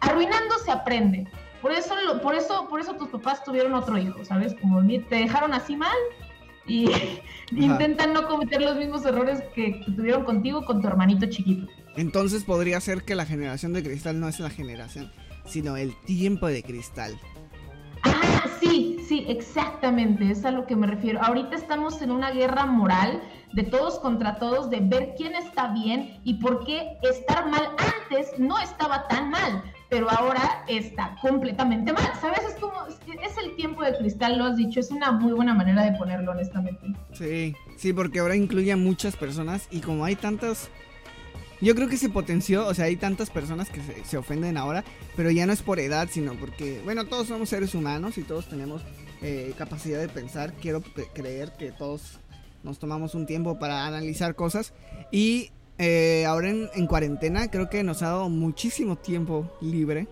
arruinando 0.04 0.56
se 0.64 0.72
aprende. 0.72 1.28
Por 1.62 1.72
eso, 1.72 1.95
lo- 2.01 2.22
por 2.22 2.36
eso, 2.36 2.68
por 2.70 2.80
eso 2.82 2.93
tus 2.95 3.08
papás 3.10 3.43
tuvieron 3.43 3.74
otro 3.74 3.97
hijo, 3.97 4.24
¿sabes? 4.26 4.54
Como 4.62 4.82
te 4.86 5.16
dejaron 5.16 5.54
así 5.54 5.76
mal 5.76 5.95
y 6.68 6.89
intentan 7.51 8.14
no 8.14 8.28
cometer 8.28 8.62
los 8.62 8.76
mismos 8.76 9.06
errores 9.06 9.41
que, 9.56 9.80
que 9.82 9.91
tuvieron 9.91 10.24
contigo 10.26 10.66
con 10.66 10.82
tu 10.82 10.88
hermanito 10.88 11.26
chiquito. 11.28 11.68
Entonces 11.95 12.43
podría 12.43 12.80
ser 12.82 13.04
que 13.04 13.16
la 13.16 13.26
generación 13.26 13.72
de 13.74 13.84
cristal 13.84 14.20
no 14.20 14.28
es 14.28 14.39
la 14.39 14.49
generación, 14.49 15.12
sino 15.45 15.78
el 15.78 15.95
tiempo 16.06 16.47
de 16.47 16.64
cristal. 16.64 17.18
Ah, 18.04 18.43
sí, 18.60 18.97
sí, 19.08 19.26
exactamente, 19.30 20.30
es 20.30 20.43
a 20.43 20.51
lo 20.51 20.66
que 20.66 20.76
me 20.76 20.88
refiero. 20.88 21.22
Ahorita 21.24 21.56
estamos 21.56 22.01
en 22.01 22.12
una 22.12 22.32
guerra 22.32 22.66
moral 22.66 23.22
de 23.54 23.64
todos 23.64 23.99
contra 23.99 24.36
todos, 24.36 24.70
de 24.70 24.80
ver 24.82 25.14
quién 25.16 25.36
está 25.36 25.68
bien 25.68 26.20
y 26.26 26.34
por 26.36 26.66
qué 26.66 26.97
estar 27.04 27.47
mal 27.49 27.70
antes 27.78 28.38
no 28.39 28.60
estaba 28.60 29.08
tan 29.08 29.30
mal, 29.30 29.64
pero 29.94 30.10
ahora 30.10 30.66
está 30.68 31.16
completamente 31.22 31.94
mal. 31.94 32.12
¿Sabes? 32.20 32.39
Es 32.50 32.56
como, 32.56 32.74
es 32.88 33.38
el 33.38 33.56
tiempo 33.56 33.84
de 33.84 33.96
cristal, 33.96 34.39
lo 34.39 34.46
has 34.46 34.58
dicho, 34.58 34.80
es 34.80 34.89
una 34.89 35.12
muy 35.12 35.34
buena 35.34 35.54
manera 35.54 35.84
de 35.84 35.96
ponerlo, 35.98 36.32
honestamente. 36.32 36.82
Sí, 37.14 37.56
sí, 37.78 37.94
porque 37.94 38.20
ahora 38.20 38.36
incluye 38.36 38.72
a 38.72 38.78
muchas 38.78 39.16
personas 39.16 39.68
y 39.70 39.82
como 39.82 40.04
hay 40.04 40.16
tantas... 40.16 40.70
Yo 41.62 41.76
creo 41.76 41.88
que 41.88 41.98
se 41.98 42.10
potenció, 42.10 42.68
o 42.68 42.74
sea, 42.74 42.86
hay 42.86 42.98
tantas 42.98 43.30
personas 43.30 43.70
que 43.70 43.82
se, 43.82 44.04
se 44.04 44.18
ofenden 44.18 44.58
ahora, 44.58 44.84
pero 45.16 45.32
ya 45.32 45.46
no 45.46 45.54
es 45.54 45.62
por 45.62 45.80
edad, 45.80 46.10
sino 46.12 46.34
porque, 46.34 46.82
bueno, 46.84 47.06
todos 47.06 47.28
somos 47.28 47.48
seres 47.48 47.74
humanos 47.74 48.18
y 48.18 48.24
todos 48.24 48.50
tenemos 48.50 48.82
eh, 49.22 49.54
capacidad 49.58 50.00
de 50.00 50.10
pensar. 50.10 50.54
Quiero 50.54 50.82
creer 51.14 51.54
que 51.58 51.72
todos 51.72 52.20
nos 52.64 52.80
tomamos 52.80 53.14
un 53.16 53.26
tiempo 53.26 53.60
para 53.60 53.86
analizar 53.86 54.36
cosas 54.36 54.74
y 55.12 55.52
eh, 55.78 56.26
ahora 56.28 56.49
en, 56.49 56.69
en 56.76 56.88
cuarentena 56.88 57.49
creo 57.49 57.69
que 57.69 57.84
nos 57.84 58.01
ha 58.03 58.07
dado 58.07 58.30
muchísimo 58.30 58.95
tiempo 58.95 59.51
libre 59.61 60.07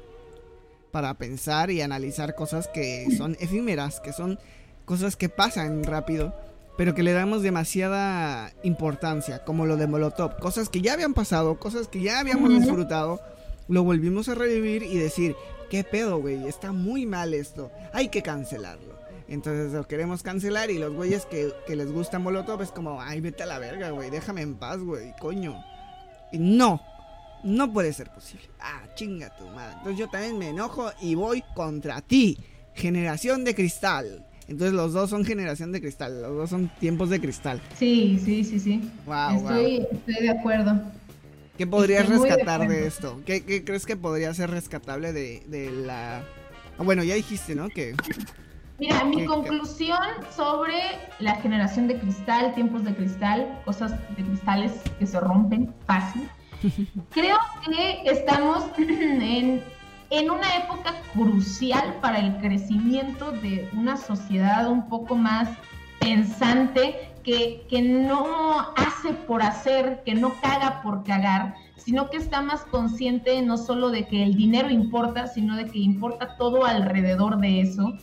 para 0.91 1.13
pensar 1.13 1.71
y 1.71 1.81
analizar 1.81 2.35
cosas 2.35 2.67
que 2.67 3.07
son 3.17 3.37
efímeras, 3.39 3.99
que 3.99 4.13
son 4.13 4.39
cosas 4.85 5.15
que 5.15 5.29
pasan 5.29 5.83
rápido, 5.83 6.33
pero 6.77 6.93
que 6.93 7.03
le 7.03 7.13
damos 7.13 7.43
demasiada 7.43 8.51
importancia, 8.63 9.43
como 9.43 9.65
lo 9.65 9.77
de 9.77 9.87
Molotov, 9.87 10.37
cosas 10.39 10.69
que 10.69 10.81
ya 10.81 10.93
habían 10.93 11.13
pasado, 11.13 11.59
cosas 11.59 11.87
que 11.87 12.01
ya 12.01 12.19
habíamos 12.19 12.49
disfrutado, 12.49 13.21
lo 13.67 13.83
volvimos 13.83 14.27
a 14.29 14.35
revivir 14.35 14.83
y 14.83 14.97
decir, 14.97 15.35
¿qué 15.69 15.83
pedo, 15.83 16.19
güey? 16.19 16.47
Está 16.47 16.71
muy 16.71 17.05
mal 17.05 17.33
esto, 17.33 17.71
hay 17.93 18.09
que 18.09 18.21
cancelarlo. 18.21 18.90
Entonces 19.31 19.71
lo 19.71 19.87
queremos 19.87 20.23
cancelar 20.23 20.71
y 20.71 20.77
los 20.77 20.93
güeyes 20.93 21.25
que, 21.25 21.53
que 21.65 21.77
les 21.77 21.89
gusta 21.89 22.19
Molotov 22.19 22.61
es 22.63 22.71
como, 22.71 23.01
ay, 23.01 23.21
vete 23.21 23.43
a 23.43 23.45
la 23.45 23.59
verga, 23.59 23.91
güey, 23.91 24.09
déjame 24.09 24.41
en 24.41 24.55
paz, 24.55 24.79
güey, 24.79 25.13
coño. 25.21 25.55
Y 26.33 26.37
no, 26.37 26.81
no 27.41 27.71
puede 27.71 27.93
ser 27.93 28.09
posible. 28.09 28.43
Ah, 28.59 28.81
chinga 28.93 29.33
tu 29.37 29.47
madre. 29.47 29.75
Entonces 29.77 29.99
yo 29.99 30.09
también 30.09 30.37
me 30.37 30.49
enojo 30.49 30.91
y 31.01 31.15
voy 31.15 31.45
contra 31.55 32.01
ti. 32.01 32.39
Generación 32.73 33.45
de 33.45 33.55
cristal. 33.55 34.25
Entonces 34.49 34.73
los 34.73 34.91
dos 34.91 35.09
son 35.09 35.23
generación 35.23 35.71
de 35.71 35.79
cristal. 35.79 36.21
Los 36.21 36.35
dos 36.35 36.49
son 36.49 36.69
tiempos 36.81 37.09
de 37.09 37.21
cristal. 37.21 37.61
Sí, 37.77 38.19
sí, 38.21 38.43
sí, 38.43 38.59
sí. 38.59 38.91
Wow, 39.05 39.37
estoy, 39.37 39.87
estoy 39.93 40.23
de 40.25 40.29
acuerdo. 40.29 40.81
¿Qué 41.57 41.65
podrías 41.65 42.03
estoy 42.03 42.17
muy 42.17 42.27
de 42.27 42.35
rescatar 42.35 42.67
de, 42.67 42.85
esto? 42.85 43.21
¿Qué, 43.25 43.45
qué 43.45 43.63
crees 43.63 43.85
que 43.85 43.95
podría 43.95 44.33
ser 44.33 44.49
rescatable 44.51 45.13
de, 45.13 45.41
de 45.47 45.71
la... 45.71 46.25
Ah, 46.77 46.83
bueno, 46.83 47.01
ya 47.05 47.15
dijiste, 47.15 47.55
¿no? 47.55 47.69
Que... 47.69 47.95
Mira, 48.81 49.03
mi 49.03 49.25
conclusión 49.25 49.99
sobre 50.35 50.73
la 51.19 51.35
generación 51.35 51.87
de 51.87 51.99
cristal, 51.99 52.55
tiempos 52.55 52.83
de 52.83 52.95
cristal, 52.95 53.61
cosas 53.63 53.91
de 54.17 54.23
cristales 54.23 54.81
que 54.97 55.05
se 55.05 55.19
rompen 55.19 55.71
fácil. 55.85 56.27
Creo 57.11 57.37
que 57.63 58.01
estamos 58.05 58.65
en, 58.79 59.61
en 60.09 60.31
una 60.31 60.57
época 60.57 60.95
crucial 61.13 61.93
para 62.01 62.17
el 62.17 62.35
crecimiento 62.37 63.31
de 63.31 63.69
una 63.73 63.97
sociedad 63.97 64.67
un 64.67 64.89
poco 64.89 65.15
más 65.15 65.47
pensante, 65.99 67.11
que, 67.23 67.67
que 67.69 67.83
no 67.83 68.73
hace 68.75 69.13
por 69.13 69.43
hacer, 69.43 70.01
que 70.03 70.15
no 70.15 70.33
caga 70.41 70.81
por 70.81 71.03
cagar, 71.03 71.53
sino 71.83 72.09
que 72.09 72.17
está 72.17 72.41
más 72.41 72.63
consciente 72.65 73.41
no 73.41 73.57
solo 73.57 73.89
de 73.89 74.07
que 74.07 74.23
el 74.23 74.35
dinero 74.35 74.69
importa, 74.69 75.27
sino 75.27 75.55
de 75.55 75.65
que 75.65 75.79
importa 75.79 76.35
todo 76.37 76.65
alrededor 76.65 77.37
de 77.39 77.61
eso. 77.61 77.93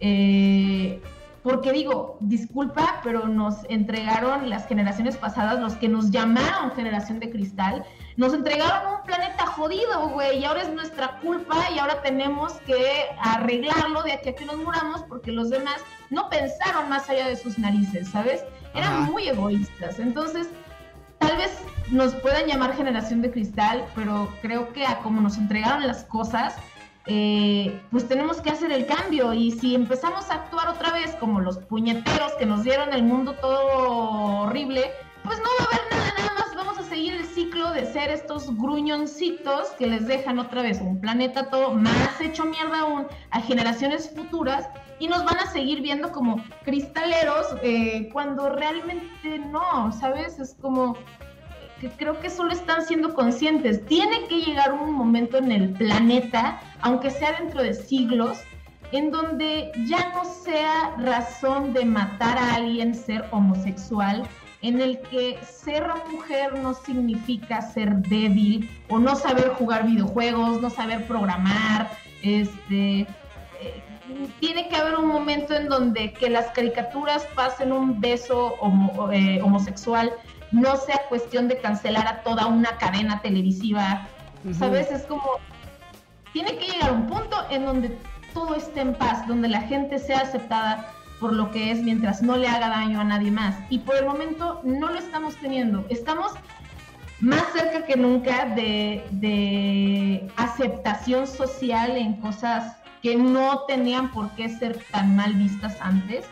Eh, 0.00 1.00
porque 1.44 1.72
digo, 1.72 2.16
disculpa, 2.20 3.00
pero 3.04 3.28
nos 3.28 3.56
entregaron 3.68 4.48
las 4.48 4.66
generaciones 4.66 5.18
pasadas, 5.18 5.60
los 5.60 5.74
que 5.74 5.88
nos 5.88 6.10
llamaron 6.10 6.72
generación 6.72 7.20
de 7.20 7.30
cristal, 7.30 7.84
nos 8.16 8.32
entregaron 8.32 8.94
un 8.94 9.02
planeta 9.02 9.44
jodido, 9.46 10.08
güey, 10.08 10.38
y 10.38 10.44
ahora 10.46 10.62
es 10.62 10.72
nuestra 10.72 11.20
culpa 11.20 11.56
y 11.74 11.78
ahora 11.78 12.00
tenemos 12.00 12.54
que 12.66 13.04
arreglarlo 13.20 14.02
de 14.04 14.12
aquí 14.12 14.30
a 14.30 14.34
que 14.34 14.46
nos 14.46 14.56
muramos 14.56 15.02
porque 15.02 15.32
los 15.32 15.50
demás 15.50 15.76
no 16.08 16.30
pensaron 16.30 16.88
más 16.88 17.10
allá 17.10 17.28
de 17.28 17.36
sus 17.36 17.58
narices, 17.58 18.08
¿sabes? 18.08 18.42
Eran 18.74 18.94
Ajá. 18.94 19.10
muy 19.10 19.28
egoístas. 19.28 19.98
Entonces, 19.98 20.48
tal 21.26 21.36
vez 21.38 21.58
nos 21.90 22.14
puedan 22.16 22.46
llamar 22.46 22.76
generación 22.76 23.22
de 23.22 23.30
cristal, 23.30 23.84
pero 23.94 24.28
creo 24.42 24.72
que 24.72 24.86
a 24.86 24.98
como 24.98 25.20
nos 25.20 25.38
entregaron 25.38 25.86
las 25.86 26.04
cosas, 26.04 26.56
eh, 27.06 27.80
pues 27.90 28.06
tenemos 28.08 28.40
que 28.40 28.50
hacer 28.50 28.72
el 28.72 28.86
cambio. 28.86 29.32
Y 29.32 29.50
si 29.52 29.74
empezamos 29.74 30.30
a 30.30 30.34
actuar 30.34 30.68
otra 30.68 30.92
vez 30.92 31.14
como 31.16 31.40
los 31.40 31.58
puñeteros 31.58 32.32
que 32.38 32.46
nos 32.46 32.62
dieron 32.62 32.92
el 32.92 33.02
mundo 33.02 33.34
todo 33.34 34.42
horrible, 34.42 34.90
pues 35.22 35.38
no 35.38 35.44
va 35.58 35.64
a 35.64 35.74
haber 35.74 35.80
nada, 35.90 36.14
nada 36.18 36.34
más. 36.34 36.54
Vamos 36.56 36.78
a 36.78 36.82
seguir 36.82 37.14
el 37.14 37.24
ciclo 37.24 37.70
de 37.72 37.86
ser 37.86 38.10
estos 38.10 38.54
gruñoncitos 38.56 39.68
que 39.78 39.86
les 39.86 40.06
dejan 40.06 40.38
otra 40.38 40.62
vez 40.62 40.80
un 40.80 41.00
planeta 41.00 41.50
todo 41.50 41.72
más 41.72 42.20
hecho 42.20 42.44
mierda 42.44 42.80
aún 42.80 43.06
a 43.30 43.40
generaciones 43.40 44.10
futuras 44.14 44.68
y 44.98 45.08
nos 45.08 45.24
van 45.24 45.38
a 45.38 45.50
seguir 45.50 45.80
viendo 45.80 46.12
como 46.12 46.42
cristaleros 46.64 47.46
eh, 47.62 48.08
cuando 48.12 48.50
realmente 48.50 49.38
no, 49.50 49.92
¿sabes? 49.92 50.38
Es 50.38 50.56
como 50.60 50.96
que 51.80 51.90
creo 51.90 52.20
que 52.20 52.30
solo 52.30 52.52
están 52.52 52.84
siendo 52.84 53.14
conscientes. 53.14 53.84
Tiene 53.86 54.26
que 54.28 54.40
llegar 54.42 54.72
un 54.72 54.92
momento 54.92 55.38
en 55.38 55.50
el 55.52 55.72
planeta, 55.72 56.60
aunque 56.80 57.10
sea 57.10 57.38
dentro 57.40 57.62
de 57.62 57.74
siglos, 57.74 58.38
en 58.92 59.10
donde 59.10 59.72
ya 59.86 60.12
no 60.14 60.24
sea 60.24 60.94
razón 60.98 61.72
de 61.72 61.84
matar 61.84 62.38
a 62.38 62.54
alguien 62.54 62.94
ser 62.94 63.24
homosexual, 63.32 64.22
en 64.62 64.80
el 64.80 64.98
que 65.00 65.38
ser 65.42 65.84
mujer 66.10 66.58
no 66.58 66.72
significa 66.72 67.60
ser 67.60 67.96
débil 67.96 68.70
o 68.88 68.98
no 68.98 69.14
saber 69.14 69.50
jugar 69.50 69.86
videojuegos, 69.86 70.60
no 70.62 70.70
saber 70.70 71.06
programar, 71.06 71.90
este 72.22 73.06
tiene 74.40 74.68
que 74.68 74.76
haber 74.76 74.96
un 74.96 75.06
momento 75.08 75.54
en 75.54 75.68
donde 75.68 76.12
que 76.12 76.28
las 76.30 76.46
caricaturas 76.52 77.26
pasen 77.34 77.72
un 77.72 78.00
beso 78.00 78.54
homo- 78.60 79.10
eh, 79.12 79.40
homosexual 79.42 80.12
no 80.52 80.76
sea 80.76 81.02
cuestión 81.08 81.48
de 81.48 81.58
cancelar 81.58 82.06
a 82.06 82.22
toda 82.22 82.46
una 82.46 82.76
cadena 82.78 83.20
televisiva, 83.22 84.06
Ujú. 84.44 84.54
¿sabes? 84.54 84.90
Es 84.90 85.02
como, 85.02 85.22
tiene 86.32 86.56
que 86.56 86.66
llegar 86.66 86.92
un 86.92 87.06
punto 87.06 87.36
en 87.50 87.64
donde 87.64 87.98
todo 88.32 88.54
esté 88.54 88.80
en 88.80 88.94
paz, 88.94 89.26
donde 89.26 89.48
la 89.48 89.62
gente 89.62 89.98
sea 89.98 90.20
aceptada 90.20 90.90
por 91.20 91.32
lo 91.32 91.50
que 91.50 91.70
es 91.70 91.80
mientras 91.82 92.22
no 92.22 92.36
le 92.36 92.48
haga 92.48 92.68
daño 92.68 93.00
a 93.00 93.04
nadie 93.04 93.30
más. 93.30 93.54
Y 93.70 93.78
por 93.78 93.96
el 93.96 94.04
momento 94.04 94.60
no 94.64 94.88
lo 94.90 94.98
estamos 94.98 95.36
teniendo. 95.36 95.84
Estamos 95.88 96.32
más 97.20 97.44
cerca 97.52 97.86
que 97.86 97.96
nunca 97.96 98.44
de, 98.46 99.04
de 99.12 100.28
aceptación 100.36 101.26
social 101.26 101.96
en 101.96 102.14
cosas 102.14 102.76
que 103.04 103.16
no 103.16 103.60
tenían 103.68 104.10
por 104.10 104.30
qué 104.30 104.48
ser 104.48 104.78
tan 104.90 105.14
mal 105.14 105.34
vistas 105.34 105.76
antes 105.80 106.24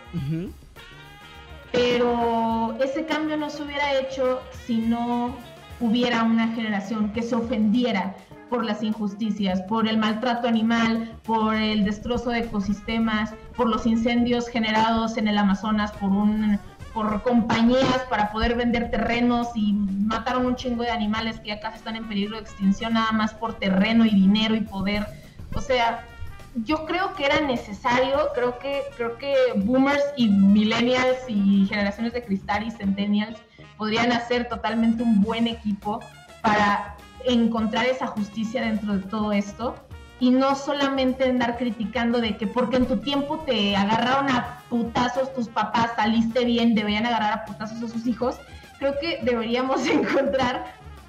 pero 1.71 2.77
ese 2.83 3.05
cambio 3.07 3.37
no 3.37 3.51
se 3.51 3.63
hubiera 3.63 3.99
hecho 3.99 4.41
si 4.67 4.79
no 4.79 5.37
hubiera 5.81 6.23
una 6.23 6.49
generación 6.49 7.13
que 7.13 7.23
se 7.23 7.35
ofendiera 7.35 8.15
por 8.51 8.65
las 8.65 8.83
injusticias, 8.83 9.63
por 9.63 9.89
el 9.89 9.97
maltrato 9.97 10.47
animal, 10.47 11.13
por 11.25 11.55
el 11.55 11.85
destrozo 11.85 12.31
de 12.31 12.41
ecosistemas, 12.41 13.33
por 13.57 13.69
los 13.69 13.87
incendios 13.87 14.49
generados 14.49 15.17
en 15.17 15.29
el 15.29 15.39
Amazonas, 15.39 15.93
por 15.93 16.11
un 16.11 16.59
por 16.93 17.23
compañías 17.23 18.03
para 18.11 18.31
poder 18.31 18.55
vender 18.55 18.91
terrenos 18.91 19.49
y 19.55 19.73
mataron 19.73 20.45
un 20.45 20.57
chingo 20.57 20.83
de 20.83 20.91
animales 20.91 21.41
que 21.41 21.53
acá 21.53 21.73
están 21.75 21.97
en 21.97 22.07
peligro 22.07 22.37
de 22.37 22.43
extinción 22.43 22.93
nada 22.93 23.13
más 23.13 23.33
por 23.33 23.55
terreno 23.55 24.05
y 24.05 24.11
dinero 24.11 24.55
y 24.55 24.61
poder. 24.61 25.07
O 25.55 25.61
sea, 25.63 26.07
yo 26.55 26.85
creo 26.85 27.15
que 27.15 27.25
era 27.25 27.41
necesario, 27.41 28.29
creo 28.35 28.59
que, 28.59 28.83
creo 28.97 29.17
que 29.17 29.35
boomers 29.57 30.03
y 30.17 30.29
millennials 30.29 31.19
y 31.29 31.67
generaciones 31.67 32.13
de 32.13 32.23
cristal 32.25 32.67
y 32.67 32.71
centennials 32.71 33.39
podrían 33.79 34.13
hacer 34.13 34.49
totalmente 34.49 35.03
un 35.03 35.23
buen 35.23 35.47
equipo 35.47 36.01
para 36.43 36.97
encontrar 37.25 37.87
esa 37.87 38.07
justicia 38.07 38.63
dentro 38.63 38.99
de 38.99 39.07
todo 39.07 39.33
esto 39.33 39.75
y 40.21 40.31
no 40.31 40.55
solamente 40.55 41.25
andar 41.25 41.57
criticando 41.57 42.21
de 42.21 42.37
que 42.37 42.47
porque 42.47 42.77
en 42.77 42.87
tu 42.87 42.99
tiempo 42.99 43.39
te 43.41 43.75
agarraron 43.75 44.31
a 44.31 44.63
putazos 44.69 45.33
tus 45.35 45.49
papás, 45.49 45.93
saliste 45.97 46.45
bien, 46.45 46.75
deberían 46.75 47.07
agarrar 47.07 47.33
a 47.33 47.45
putazos 47.45 47.83
a 47.83 47.89
sus 47.89 48.07
hijos. 48.07 48.37
Creo 48.79 48.95
que 49.01 49.21
deberíamos 49.23 49.87
encontrar 49.89 50.65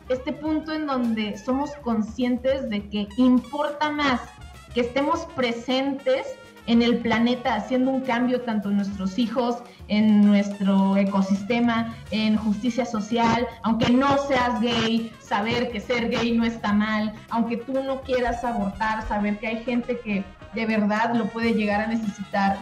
este 0.10 0.34
punto 0.34 0.74
en 0.74 0.88
donde 0.88 1.38
somos 1.38 1.72
conscientes 1.84 2.70
de 2.70 2.90
que 2.90 3.08
importa 3.18 3.92
más 3.92 4.22
que 4.74 4.82
estemos 4.82 5.22
presentes 5.36 6.26
en 6.66 6.82
el 6.82 7.00
planeta 7.00 7.56
haciendo 7.56 7.92
un 7.92 8.02
cambio 8.02 8.42
tanto 8.42 8.70
en 8.70 8.78
nuestros 8.78 9.20
hijos, 9.20 9.58
en 9.90 10.26
nuestro 10.26 10.96
ecosistema, 10.96 11.94
en 12.12 12.38
justicia 12.38 12.86
social, 12.86 13.46
aunque 13.64 13.90
no 13.92 14.18
seas 14.28 14.62
gay, 14.62 15.12
saber 15.20 15.72
que 15.72 15.82
ser 15.82 16.10
gay 16.10 16.32
no 16.38 16.46
está 16.46 16.72
mal, 16.72 17.14
aunque 17.30 17.58
tú 17.58 17.74
no 17.84 18.02
quieras 18.02 18.44
abortar, 18.46 19.06
saber 19.08 19.40
que 19.40 19.48
hay 19.48 19.64
gente 19.64 20.00
que 20.00 20.24
de 20.54 20.66
verdad 20.66 21.14
lo 21.16 21.26
puede 21.26 21.54
llegar 21.54 21.82
a 21.82 21.88
necesitar. 21.88 22.58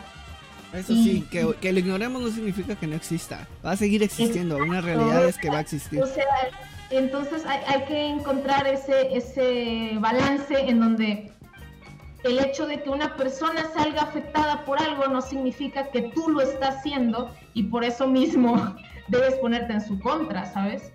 Eso 0.73 0.93
Y- 0.93 1.03
sí, 1.03 1.27
que, 1.29 1.53
que 1.61 1.71
lo 1.73 1.79
ignoremos 1.79 2.21
no 2.21 2.29
significa 2.29 2.75
que 2.75 2.87
no 2.87 2.95
exista. 2.95 3.47
Va 3.63 3.71
a 3.71 3.77
seguir 3.77 4.01
existiendo. 4.01 4.57
Una 4.57 4.81
realidad 4.81 5.25
es 5.27 5.37
que 5.37 5.49
va 5.49 5.57
a 5.57 5.61
existir. 5.61 6.01
O 6.01 6.07
sea, 6.07 6.25
entonces 6.89 7.45
hay, 7.45 7.59
hay 7.67 7.85
que 7.85 8.07
encontrar 8.07 8.65
ese, 8.65 9.15
ese 9.15 9.97
balance 9.99 10.55
en 10.57 10.79
donde 10.79 11.31
el 12.23 12.39
hecho 12.39 12.67
de 12.67 12.81
que 12.81 12.89
una 12.89 13.15
persona 13.15 13.65
salga 13.73 14.03
afectada 14.03 14.63
por 14.65 14.81
algo 14.81 15.07
no 15.07 15.21
significa 15.21 15.89
que 15.89 16.03
tú 16.13 16.29
lo 16.29 16.41
estás 16.41 16.77
haciendo 16.77 17.31
y 17.53 17.63
por 17.63 17.83
eso 17.83 18.07
mismo 18.07 18.75
debes 19.07 19.35
ponerte 19.35 19.73
en 19.73 19.81
su 19.81 19.99
contra, 19.99 20.45
¿sabes? 20.45 20.93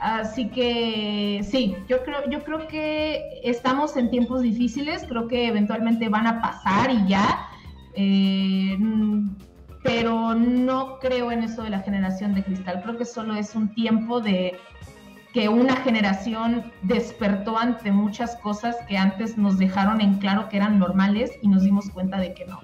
Así 0.00 0.50
que 0.50 1.40
sí, 1.42 1.74
yo 1.88 2.02
creo, 2.02 2.28
yo 2.28 2.44
creo 2.44 2.68
que 2.68 3.40
estamos 3.42 3.96
en 3.96 4.10
tiempos 4.10 4.42
difíciles, 4.42 5.06
creo 5.08 5.26
que 5.26 5.46
eventualmente 5.46 6.10
van 6.10 6.26
a 6.26 6.42
pasar 6.42 6.90
y 6.90 7.08
ya, 7.08 7.48
eh, 7.94 8.78
pero 9.82 10.34
no 10.34 10.98
creo 10.98 11.32
en 11.32 11.44
eso 11.44 11.62
de 11.62 11.70
la 11.70 11.80
generación 11.80 12.34
de 12.34 12.44
cristal, 12.44 12.82
creo 12.82 12.98
que 12.98 13.06
solo 13.06 13.34
es 13.36 13.54
un 13.54 13.74
tiempo 13.74 14.20
de 14.20 14.58
que 15.32 15.48
una 15.48 15.76
generación 15.76 16.72
despertó 16.82 17.58
ante 17.58 17.92
muchas 17.92 18.36
cosas 18.36 18.76
que 18.88 18.96
antes 18.96 19.36
nos 19.36 19.58
dejaron 19.58 20.00
en 20.00 20.14
claro 20.14 20.48
que 20.48 20.56
eran 20.56 20.78
normales 20.78 21.32
y 21.42 21.48
nos 21.48 21.62
dimos 21.62 21.90
cuenta 21.90 22.18
de 22.18 22.34
que 22.34 22.46
no. 22.46 22.60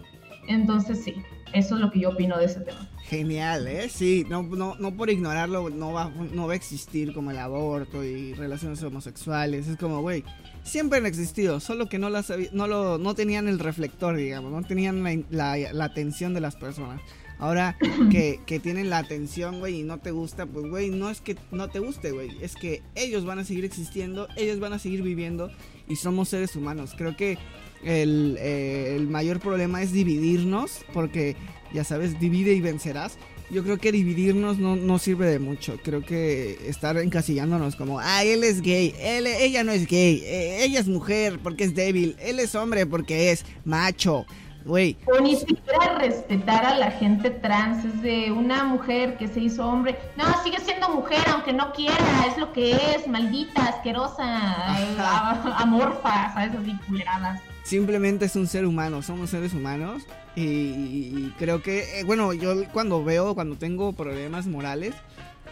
Entonces 0.48 1.02
sí, 1.04 1.14
eso 1.52 1.74
es 1.76 1.80
lo 1.80 1.90
que 1.90 2.00
yo 2.00 2.10
opino 2.10 2.38
de 2.38 2.46
ese 2.46 2.60
tema. 2.60 2.88
Genial, 3.04 3.66
¿eh? 3.68 3.88
Sí, 3.88 4.26
no, 4.28 4.42
no, 4.42 4.76
no 4.76 4.96
por 4.96 5.10
ignorarlo 5.10 5.68
no 5.70 5.92
va, 5.92 6.08
no 6.08 6.46
va 6.46 6.54
a 6.54 6.56
existir 6.56 7.12
como 7.12 7.30
el 7.30 7.38
aborto 7.38 8.02
y 8.02 8.34
relaciones 8.34 8.82
homosexuales. 8.82 9.68
Es 9.68 9.76
como, 9.76 10.00
güey, 10.00 10.24
siempre 10.62 10.98
han 10.98 11.06
existido, 11.06 11.60
solo 11.60 11.88
que 11.88 11.98
no, 11.98 12.08
las, 12.08 12.32
no, 12.52 12.66
lo, 12.66 12.98
no 12.98 13.14
tenían 13.14 13.46
el 13.46 13.58
reflector, 13.58 14.16
digamos, 14.16 14.50
no 14.52 14.62
tenían 14.62 15.26
la 15.30 15.84
atención 15.84 16.34
de 16.34 16.40
las 16.40 16.56
personas. 16.56 17.00
Ahora 17.38 17.76
que, 18.10 18.40
que 18.46 18.60
tienen 18.60 18.90
la 18.90 18.98
atención, 18.98 19.58
güey, 19.58 19.80
y 19.80 19.82
no 19.82 19.98
te 19.98 20.10
gusta, 20.10 20.46
pues, 20.46 20.66
güey, 20.66 20.90
no 20.90 21.10
es 21.10 21.20
que 21.20 21.36
no 21.50 21.68
te 21.68 21.78
guste, 21.78 22.12
güey, 22.12 22.30
es 22.40 22.54
que 22.54 22.82
ellos 22.94 23.24
van 23.24 23.38
a 23.38 23.44
seguir 23.44 23.64
existiendo, 23.64 24.28
ellos 24.36 24.60
van 24.60 24.72
a 24.72 24.78
seguir 24.78 25.02
viviendo 25.02 25.50
y 25.88 25.96
somos 25.96 26.28
seres 26.28 26.56
humanos. 26.56 26.94
Creo 26.96 27.16
que 27.16 27.38
el, 27.84 28.36
eh, 28.40 28.96
el 28.96 29.08
mayor 29.08 29.40
problema 29.40 29.82
es 29.82 29.92
dividirnos, 29.92 30.84
porque 30.92 31.36
ya 31.72 31.84
sabes, 31.84 32.18
divide 32.18 32.54
y 32.54 32.60
vencerás. 32.60 33.18
Yo 33.50 33.62
creo 33.62 33.76
que 33.76 33.92
dividirnos 33.92 34.58
no, 34.58 34.74
no 34.74 34.98
sirve 34.98 35.26
de 35.26 35.38
mucho. 35.38 35.78
Creo 35.84 36.04
que 36.04 36.58
estar 36.66 36.96
encasillándonos 36.96 37.76
como, 37.76 38.00
ah, 38.00 38.24
él 38.24 38.42
es 38.42 38.62
gay, 38.62 38.94
él, 38.98 39.26
ella 39.26 39.64
no 39.64 39.72
es 39.72 39.86
gay, 39.86 40.22
eh, 40.24 40.64
ella 40.64 40.80
es 40.80 40.88
mujer 40.88 41.38
porque 41.42 41.64
es 41.64 41.74
débil, 41.74 42.16
él 42.20 42.40
es 42.40 42.54
hombre 42.54 42.86
porque 42.86 43.32
es 43.32 43.44
macho. 43.64 44.24
Güey, 44.64 44.96
O 45.06 45.20
ni 45.20 45.36
siquiera 45.36 45.98
respetar 45.98 46.64
a 46.64 46.78
la 46.78 46.90
gente 46.90 47.30
trans, 47.30 47.84
es 47.84 48.00
de 48.02 48.32
una 48.32 48.64
mujer 48.64 49.18
que 49.18 49.28
se 49.28 49.40
hizo 49.40 49.66
hombre. 49.66 49.98
No, 50.16 50.24
sigue 50.42 50.58
siendo 50.60 50.88
mujer 50.88 51.18
aunque 51.30 51.52
no 51.52 51.72
quiera, 51.72 51.96
es 52.26 52.38
lo 52.38 52.52
que 52.52 52.72
es, 52.72 53.06
maldita, 53.06 53.66
asquerosa, 53.66 54.24
a- 54.24 55.58
amorfa, 55.60 56.32
¿sabes? 56.32 56.54
Así 56.56 56.74
culeradas. 56.86 57.40
simplemente 57.62 58.24
es 58.26 58.36
un 58.36 58.46
ser 58.46 58.64
humano, 58.66 59.02
somos 59.02 59.30
seres 59.30 59.52
humanos. 59.54 60.04
Y, 60.36 60.42
y 60.42 61.34
creo 61.38 61.62
que, 61.62 62.00
eh, 62.00 62.04
bueno, 62.04 62.32
yo 62.32 62.64
cuando 62.72 63.04
veo, 63.04 63.34
cuando 63.34 63.56
tengo 63.56 63.92
problemas 63.92 64.46
morales, 64.46 64.94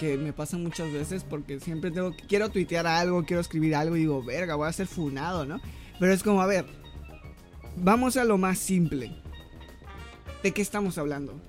que 0.00 0.16
me 0.16 0.32
pasan 0.32 0.62
muchas 0.62 0.90
veces 0.90 1.22
porque 1.22 1.60
siempre 1.60 1.90
tengo, 1.90 2.12
quiero 2.28 2.48
tuitear 2.48 2.86
algo, 2.86 3.24
quiero 3.24 3.40
escribir 3.40 3.76
algo 3.76 3.94
y 3.96 4.00
digo, 4.00 4.22
verga, 4.24 4.54
voy 4.56 4.68
a 4.68 4.72
ser 4.72 4.86
funado, 4.86 5.44
¿no? 5.46 5.60
Pero 6.00 6.12
es 6.12 6.22
como, 6.22 6.42
a 6.42 6.46
ver, 6.46 6.64
vamos 7.76 8.16
a 8.16 8.24
lo 8.24 8.38
más 8.38 8.58
simple. 8.58 9.12
¿De 10.42 10.52
qué 10.52 10.62
estamos 10.62 10.98
hablando? 10.98 11.40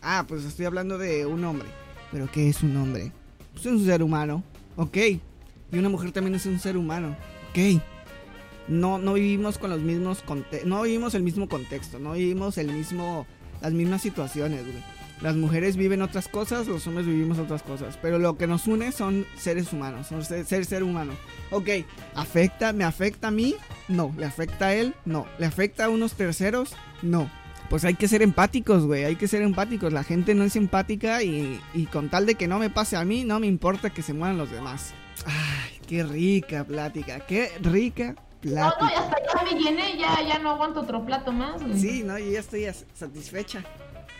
Ah, 0.00 0.24
pues 0.26 0.44
estoy 0.44 0.66
hablando 0.66 0.98
de 0.98 1.26
un 1.26 1.44
hombre. 1.44 1.68
¿Pero 2.10 2.30
qué 2.30 2.48
es 2.48 2.62
un 2.62 2.76
hombre? 2.76 3.12
Pues 3.52 3.66
es 3.66 3.72
un 3.72 3.84
ser 3.84 4.02
humano. 4.02 4.42
Ok. 4.76 4.96
Y 4.96 5.78
una 5.78 5.88
mujer 5.88 6.12
también 6.12 6.34
es 6.34 6.46
un 6.46 6.58
ser 6.58 6.76
humano. 6.76 7.16
Ok. 7.50 7.82
No, 8.68 8.98
no 8.98 9.14
vivimos 9.14 9.58
con 9.58 9.70
los 9.70 9.80
mismos 9.80 10.22
no 10.64 10.82
vivimos 10.82 11.14
el 11.14 11.22
mismo 11.22 11.48
contexto, 11.48 11.98
no 11.98 12.12
vivimos 12.12 12.58
el 12.58 12.72
mismo 12.72 13.26
las 13.60 13.72
mismas 13.72 14.02
situaciones, 14.02 14.62
güey. 14.62 14.82
Las 15.22 15.36
mujeres 15.36 15.76
viven 15.76 16.02
otras 16.02 16.26
cosas, 16.26 16.66
los 16.66 16.84
hombres 16.88 17.06
vivimos 17.06 17.38
otras 17.38 17.62
cosas, 17.62 17.96
pero 18.02 18.18
lo 18.18 18.36
que 18.36 18.48
nos 18.48 18.66
une 18.66 18.90
son 18.90 19.24
seres 19.36 19.72
humanos, 19.72 20.08
son 20.08 20.24
ser 20.24 20.44
ser, 20.44 20.64
ser 20.64 20.82
humano. 20.82 21.12
Ok, 21.50 21.68
afecta, 22.16 22.72
me 22.72 22.82
afecta 22.84 23.28
a 23.28 23.30
mí, 23.30 23.54
no, 23.88 24.12
le 24.18 24.26
afecta 24.26 24.66
a 24.66 24.74
él, 24.74 24.94
no, 25.04 25.26
le 25.38 25.46
afecta 25.46 25.84
a 25.84 25.88
unos 25.90 26.14
terceros, 26.14 26.74
no. 27.02 27.30
Pues 27.70 27.84
hay 27.84 27.94
que 27.94 28.08
ser 28.08 28.20
empáticos, 28.20 28.84
güey, 28.84 29.04
hay 29.04 29.16
que 29.16 29.28
ser 29.28 29.40
empáticos. 29.42 29.92
La 29.92 30.04
gente 30.04 30.34
no 30.34 30.44
es 30.44 30.56
empática 30.56 31.22
y, 31.22 31.58
y 31.72 31.86
con 31.86 32.10
tal 32.10 32.26
de 32.26 32.34
que 32.34 32.46
no 32.48 32.58
me 32.58 32.68
pase 32.68 32.96
a 32.96 33.04
mí, 33.04 33.24
no 33.24 33.38
me 33.40 33.46
importa 33.46 33.90
que 33.90 34.02
se 34.02 34.12
mueran 34.12 34.36
los 34.38 34.50
demás. 34.50 34.92
Ay, 35.24 35.78
qué 35.86 36.02
rica 36.02 36.64
plática, 36.64 37.20
qué 37.20 37.50
rica 37.62 38.14
No, 38.14 38.40
plática. 38.40 38.76
no, 38.80 38.90
ya 38.90 38.98
hasta 39.00 39.16
ya 39.34 39.44
me 39.44 39.62
llené, 39.62 39.96
ya, 39.98 40.20
ya 40.26 40.38
no 40.40 40.50
aguanto 40.50 40.80
otro 40.80 41.06
plato 41.06 41.32
más, 41.32 41.62
güey. 41.62 41.78
Sí, 41.78 42.02
no, 42.04 42.18
yo 42.18 42.30
ya 42.32 42.40
estoy 42.40 42.66
satisfecha. 42.92 43.62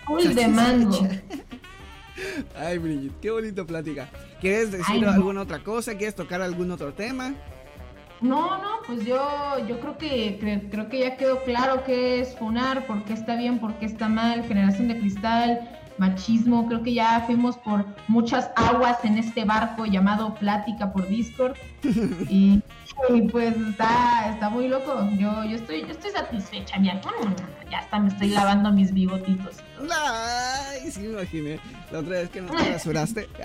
Full 0.06 0.34
de 0.34 0.48
mango. 0.48 1.08
Ay, 2.58 2.78
Brigitte, 2.78 3.14
qué 3.20 3.30
bonita 3.30 3.64
plática. 3.64 4.08
¿Quieres 4.40 4.70
decir 4.72 4.86
Ay, 4.88 5.00
no. 5.00 5.10
alguna 5.10 5.40
otra 5.42 5.60
cosa? 5.60 5.96
¿Quieres 5.96 6.14
tocar 6.14 6.42
algún 6.42 6.70
otro 6.70 6.92
tema? 6.92 7.34
No, 8.20 8.58
no, 8.58 8.68
pues 8.86 9.04
yo, 9.04 9.18
yo 9.66 9.80
creo 9.80 9.98
que 9.98 10.38
cre- 10.40 10.70
creo 10.70 10.88
que 10.88 11.00
ya 11.00 11.16
quedó 11.16 11.42
claro 11.42 11.82
qué 11.84 12.20
es 12.20 12.36
funar, 12.36 12.86
por 12.86 13.02
qué 13.04 13.14
está 13.14 13.34
bien, 13.36 13.58
por 13.58 13.74
qué 13.74 13.86
está 13.86 14.08
mal, 14.08 14.44
generación 14.44 14.86
de 14.88 14.98
cristal, 15.00 15.68
machismo, 15.98 16.68
creo 16.68 16.82
que 16.84 16.94
ya 16.94 17.20
fuimos 17.26 17.56
por 17.56 17.84
muchas 18.06 18.50
aguas 18.54 18.98
en 19.04 19.18
este 19.18 19.44
barco 19.44 19.86
llamado 19.86 20.34
plática 20.36 20.92
por 20.92 21.08
Discord 21.08 21.56
y, 22.28 22.62
y 23.08 23.22
pues 23.22 23.56
está, 23.56 24.30
está 24.32 24.50
muy 24.50 24.68
loco. 24.68 25.08
Yo, 25.18 25.44
yo 25.44 25.56
estoy, 25.56 25.82
yo 25.82 25.88
estoy 25.88 26.10
satisfecha, 26.10 26.76
ya, 26.82 27.00
ya 27.70 27.78
hasta 27.78 27.98
me 27.98 28.08
estoy 28.08 28.28
lavando 28.28 28.72
mis 28.72 28.92
bigotitos. 28.92 29.56
Ay, 29.90 30.90
sí 30.90 31.00
me 31.00 31.12
imaginé. 31.12 31.58
La 31.90 32.00
otra 32.00 32.18
vez 32.18 32.30
que 32.30 32.40
no 32.40 32.52
te 32.52 32.72
rasuraste. 32.72 33.28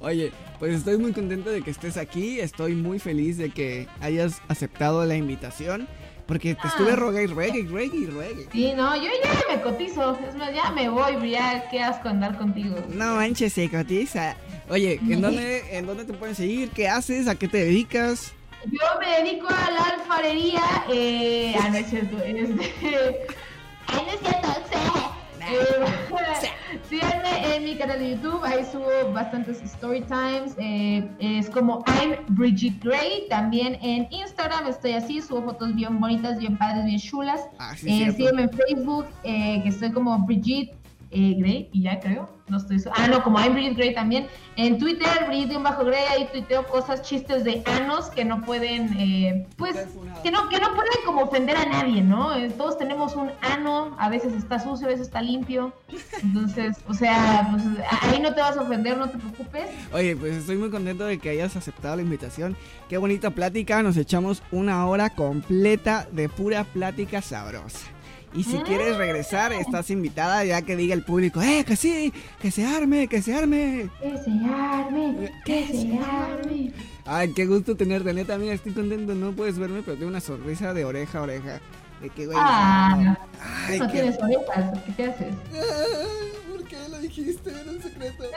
Oye, 0.00 0.32
pues 0.58 0.74
estoy 0.74 0.98
muy 0.98 1.12
contento 1.12 1.50
de 1.50 1.62
que 1.62 1.70
estés 1.70 1.96
aquí. 1.96 2.40
Estoy 2.40 2.74
muy 2.74 2.98
feliz 2.98 3.38
de 3.38 3.50
que 3.50 3.88
hayas 4.00 4.42
aceptado 4.48 5.04
la 5.04 5.16
invitación. 5.16 5.88
Porque 6.26 6.56
te 6.56 6.66
estuve 6.66 6.92
Ah. 6.92 6.96
rogue 6.96 7.22
y 7.22 7.26
regue 7.26 7.60
y 7.60 7.66
regue 7.66 7.96
y 7.98 8.06
regue. 8.06 8.48
Sí, 8.52 8.72
no, 8.76 8.96
yo 8.96 9.08
ya 9.22 9.54
me 9.54 9.62
cotizo, 9.62 10.18
es 10.28 10.34
más, 10.34 10.52
ya 10.52 10.70
me 10.72 10.88
voy, 10.88 11.30
ya 11.30 11.68
qué 11.70 11.80
asco 11.80 12.08
andar 12.08 12.36
contigo. 12.36 12.76
No 12.88 13.14
manches, 13.14 13.52
se 13.52 13.70
cotiza. 13.70 14.36
Oye, 14.68 14.98
¿en 15.08 15.20
dónde, 15.20 15.76
¿en 15.76 15.86
dónde 15.86 16.04
te 16.04 16.12
pueden 16.12 16.34
seguir? 16.34 16.70
¿Qué 16.70 16.88
haces? 16.88 17.28
¿A 17.28 17.36
qué 17.36 17.46
te 17.46 17.58
dedicas? 17.58 18.32
Yo 18.64 18.80
me 18.98 19.22
dedico 19.22 19.46
a 19.46 19.70
la 19.70 19.82
alfarería. 20.00 20.62
Eh, 20.92 21.54
ah, 21.60 21.68
no 21.68 21.76
es 21.76 21.86
cierto. 21.88 22.16
Este, 22.18 22.72
ah, 23.86 24.02
no 24.04 24.10
es 24.12 24.18
cierto. 24.20 24.48
Eh, 25.48 26.50
síganme 26.88 27.54
en 27.56 27.64
mi 27.64 27.76
canal 27.76 27.98
de 27.98 28.10
YouTube. 28.10 28.40
Ahí 28.44 28.64
subo 28.70 28.86
bastantes 29.12 29.62
story 29.62 30.02
times. 30.02 30.54
eh, 30.58 31.08
es 31.18 31.50
como 31.50 31.84
I'm 31.86 32.16
Bridget 32.28 32.82
Gray. 32.82 33.26
También 33.28 33.78
en 33.82 34.06
Instagram 34.10 34.66
estoy 34.68 34.92
así. 34.92 35.20
Subo 35.20 35.42
fotos 35.42 35.74
bien 35.74 35.98
bonitas, 36.00 36.38
bien 36.38 36.56
padres, 36.56 36.84
bien 36.84 36.98
chulas. 36.98 37.42
Ah, 37.58 37.74
sí, 37.76 38.02
Eh, 38.02 38.12
sígueme 38.12 38.42
en 38.42 38.50
Facebook, 38.50 39.06
eh, 39.24 39.60
que 39.62 39.68
estoy 39.70 39.92
como 39.92 40.18
Brigitte 40.26 40.74
eh, 41.10 41.34
Gray, 41.38 41.68
y 41.72 41.82
ya 41.82 42.00
creo, 42.00 42.36
no 42.48 42.58
estoy 42.58 42.80
Ah, 42.94 43.08
no, 43.08 43.22
como 43.22 43.40
I'm 43.40 43.54
Brigitte 43.54 43.76
Gray 43.76 43.94
también. 43.94 44.28
En 44.56 44.78
Twitter, 44.78 45.08
Brigitte-Gray, 45.26 46.04
ahí 46.10 46.28
tuiteo 46.32 46.66
cosas, 46.66 47.02
chistes 47.02 47.44
de 47.44 47.62
anos 47.66 48.06
que 48.06 48.24
no 48.24 48.42
pueden, 48.42 48.96
eh, 48.98 49.46
pues, 49.56 49.76
que 50.22 50.30
no, 50.30 50.48
que 50.48 50.60
no 50.60 50.74
pueden 50.74 50.92
como 51.04 51.22
ofender 51.22 51.56
a 51.56 51.66
nadie, 51.66 52.02
¿no? 52.02 52.34
Eh, 52.36 52.50
todos 52.50 52.78
tenemos 52.78 53.16
un 53.16 53.30
ano, 53.40 53.96
a 53.98 54.08
veces 54.08 54.32
está 54.34 54.60
sucio, 54.60 54.86
a 54.86 54.90
veces 54.90 55.06
está 55.08 55.22
limpio. 55.22 55.72
Entonces, 56.22 56.76
o 56.88 56.94
sea, 56.94 57.48
pues, 57.50 57.64
ahí 58.02 58.20
no 58.20 58.32
te 58.34 58.40
vas 58.40 58.56
a 58.56 58.62
ofender, 58.62 58.96
no 58.96 59.08
te 59.08 59.18
preocupes. 59.18 59.70
Oye, 59.92 60.16
pues 60.16 60.36
estoy 60.36 60.56
muy 60.56 60.70
contento 60.70 61.04
de 61.04 61.18
que 61.18 61.30
hayas 61.30 61.56
aceptado 61.56 61.96
la 61.96 62.02
invitación. 62.02 62.56
Qué 62.88 62.98
bonita 62.98 63.30
plática. 63.30 63.82
Nos 63.82 63.96
echamos 63.96 64.42
una 64.52 64.86
hora 64.86 65.10
completa 65.10 66.06
de 66.12 66.28
pura 66.28 66.64
plática 66.64 67.22
sabrosa. 67.22 67.95
Y 68.34 68.44
si 68.44 68.58
quieres 68.58 68.96
regresar, 68.98 69.52
estás 69.54 69.88
invitada 69.90 70.44
ya 70.44 70.60
que 70.60 70.76
diga 70.76 70.92
el 70.94 71.02
público, 71.02 71.40
¡eh, 71.40 71.64
que 71.66 71.74
sí! 71.74 72.12
¡Que 72.40 72.50
se 72.50 72.66
arme! 72.66 73.08
¡Que 73.08 73.22
se 73.22 73.34
arme! 73.34 73.88
Que 74.02 74.18
se 74.18 74.30
arme, 74.30 75.32
que 75.44 75.66
se 75.68 75.98
arme. 75.98 76.72
Ay, 77.06 77.32
qué 77.32 77.46
gusto 77.46 77.74
tenerte, 77.76 78.12
neta. 78.12 78.36
Mira, 78.36 78.52
estoy 78.52 78.72
contento. 78.72 79.14
No 79.14 79.32
puedes 79.32 79.58
verme, 79.58 79.80
pero 79.82 79.96
tengo 79.96 80.10
una 80.10 80.20
sonrisa 80.20 80.74
de 80.74 80.84
oreja 80.84 81.18
a 81.18 81.22
oreja. 81.22 81.60
De 82.02 82.10
que, 82.10 82.26
güey. 82.26 82.36
Ah, 82.38 83.16
Ay, 83.68 83.78
no 83.78 83.86
qué- 83.86 83.92
tienes 83.92 84.18
orejas, 84.22 84.78
¿qué 84.84 84.92
te 84.92 85.04
haces? 85.06 85.34
Ay, 85.54 86.52
¿Por 86.52 86.64
qué 86.64 86.76
lo 86.90 86.98
dijiste? 86.98 87.50
Era 87.50 87.70
un 87.70 87.82
secreto. 87.82 88.24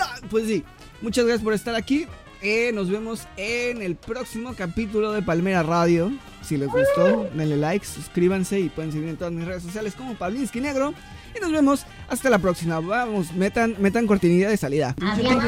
Ah, 0.00 0.14
Pues 0.30 0.46
sí, 0.46 0.64
muchas 1.02 1.24
gracias 1.26 1.44
por 1.44 1.52
estar 1.52 1.74
aquí. 1.74 2.06
Eh, 2.46 2.72
nos 2.74 2.90
vemos 2.90 3.26
en 3.38 3.80
el 3.80 3.96
próximo 3.96 4.52
capítulo 4.54 5.12
de 5.12 5.22
Palmera 5.22 5.62
Radio. 5.62 6.12
Si 6.42 6.58
les 6.58 6.68
gustó, 6.68 7.26
denle 7.34 7.56
like, 7.56 7.86
suscríbanse 7.86 8.60
y 8.60 8.68
pueden 8.68 8.92
seguirme 8.92 9.12
en 9.12 9.16
todas 9.16 9.32
mis 9.32 9.46
redes 9.46 9.62
sociales 9.62 9.94
como 9.94 10.14
Pablinsky 10.14 10.60
Negro. 10.60 10.92
Y 11.34 11.40
nos 11.40 11.50
vemos 11.50 11.86
hasta 12.06 12.28
la 12.28 12.38
próxima. 12.38 12.80
Vamos, 12.80 13.32
metan, 13.32 13.76
metan 13.78 14.06
cortinilla 14.06 14.50
de 14.50 14.58
salida. 14.58 14.94
Adiós. 15.00 15.42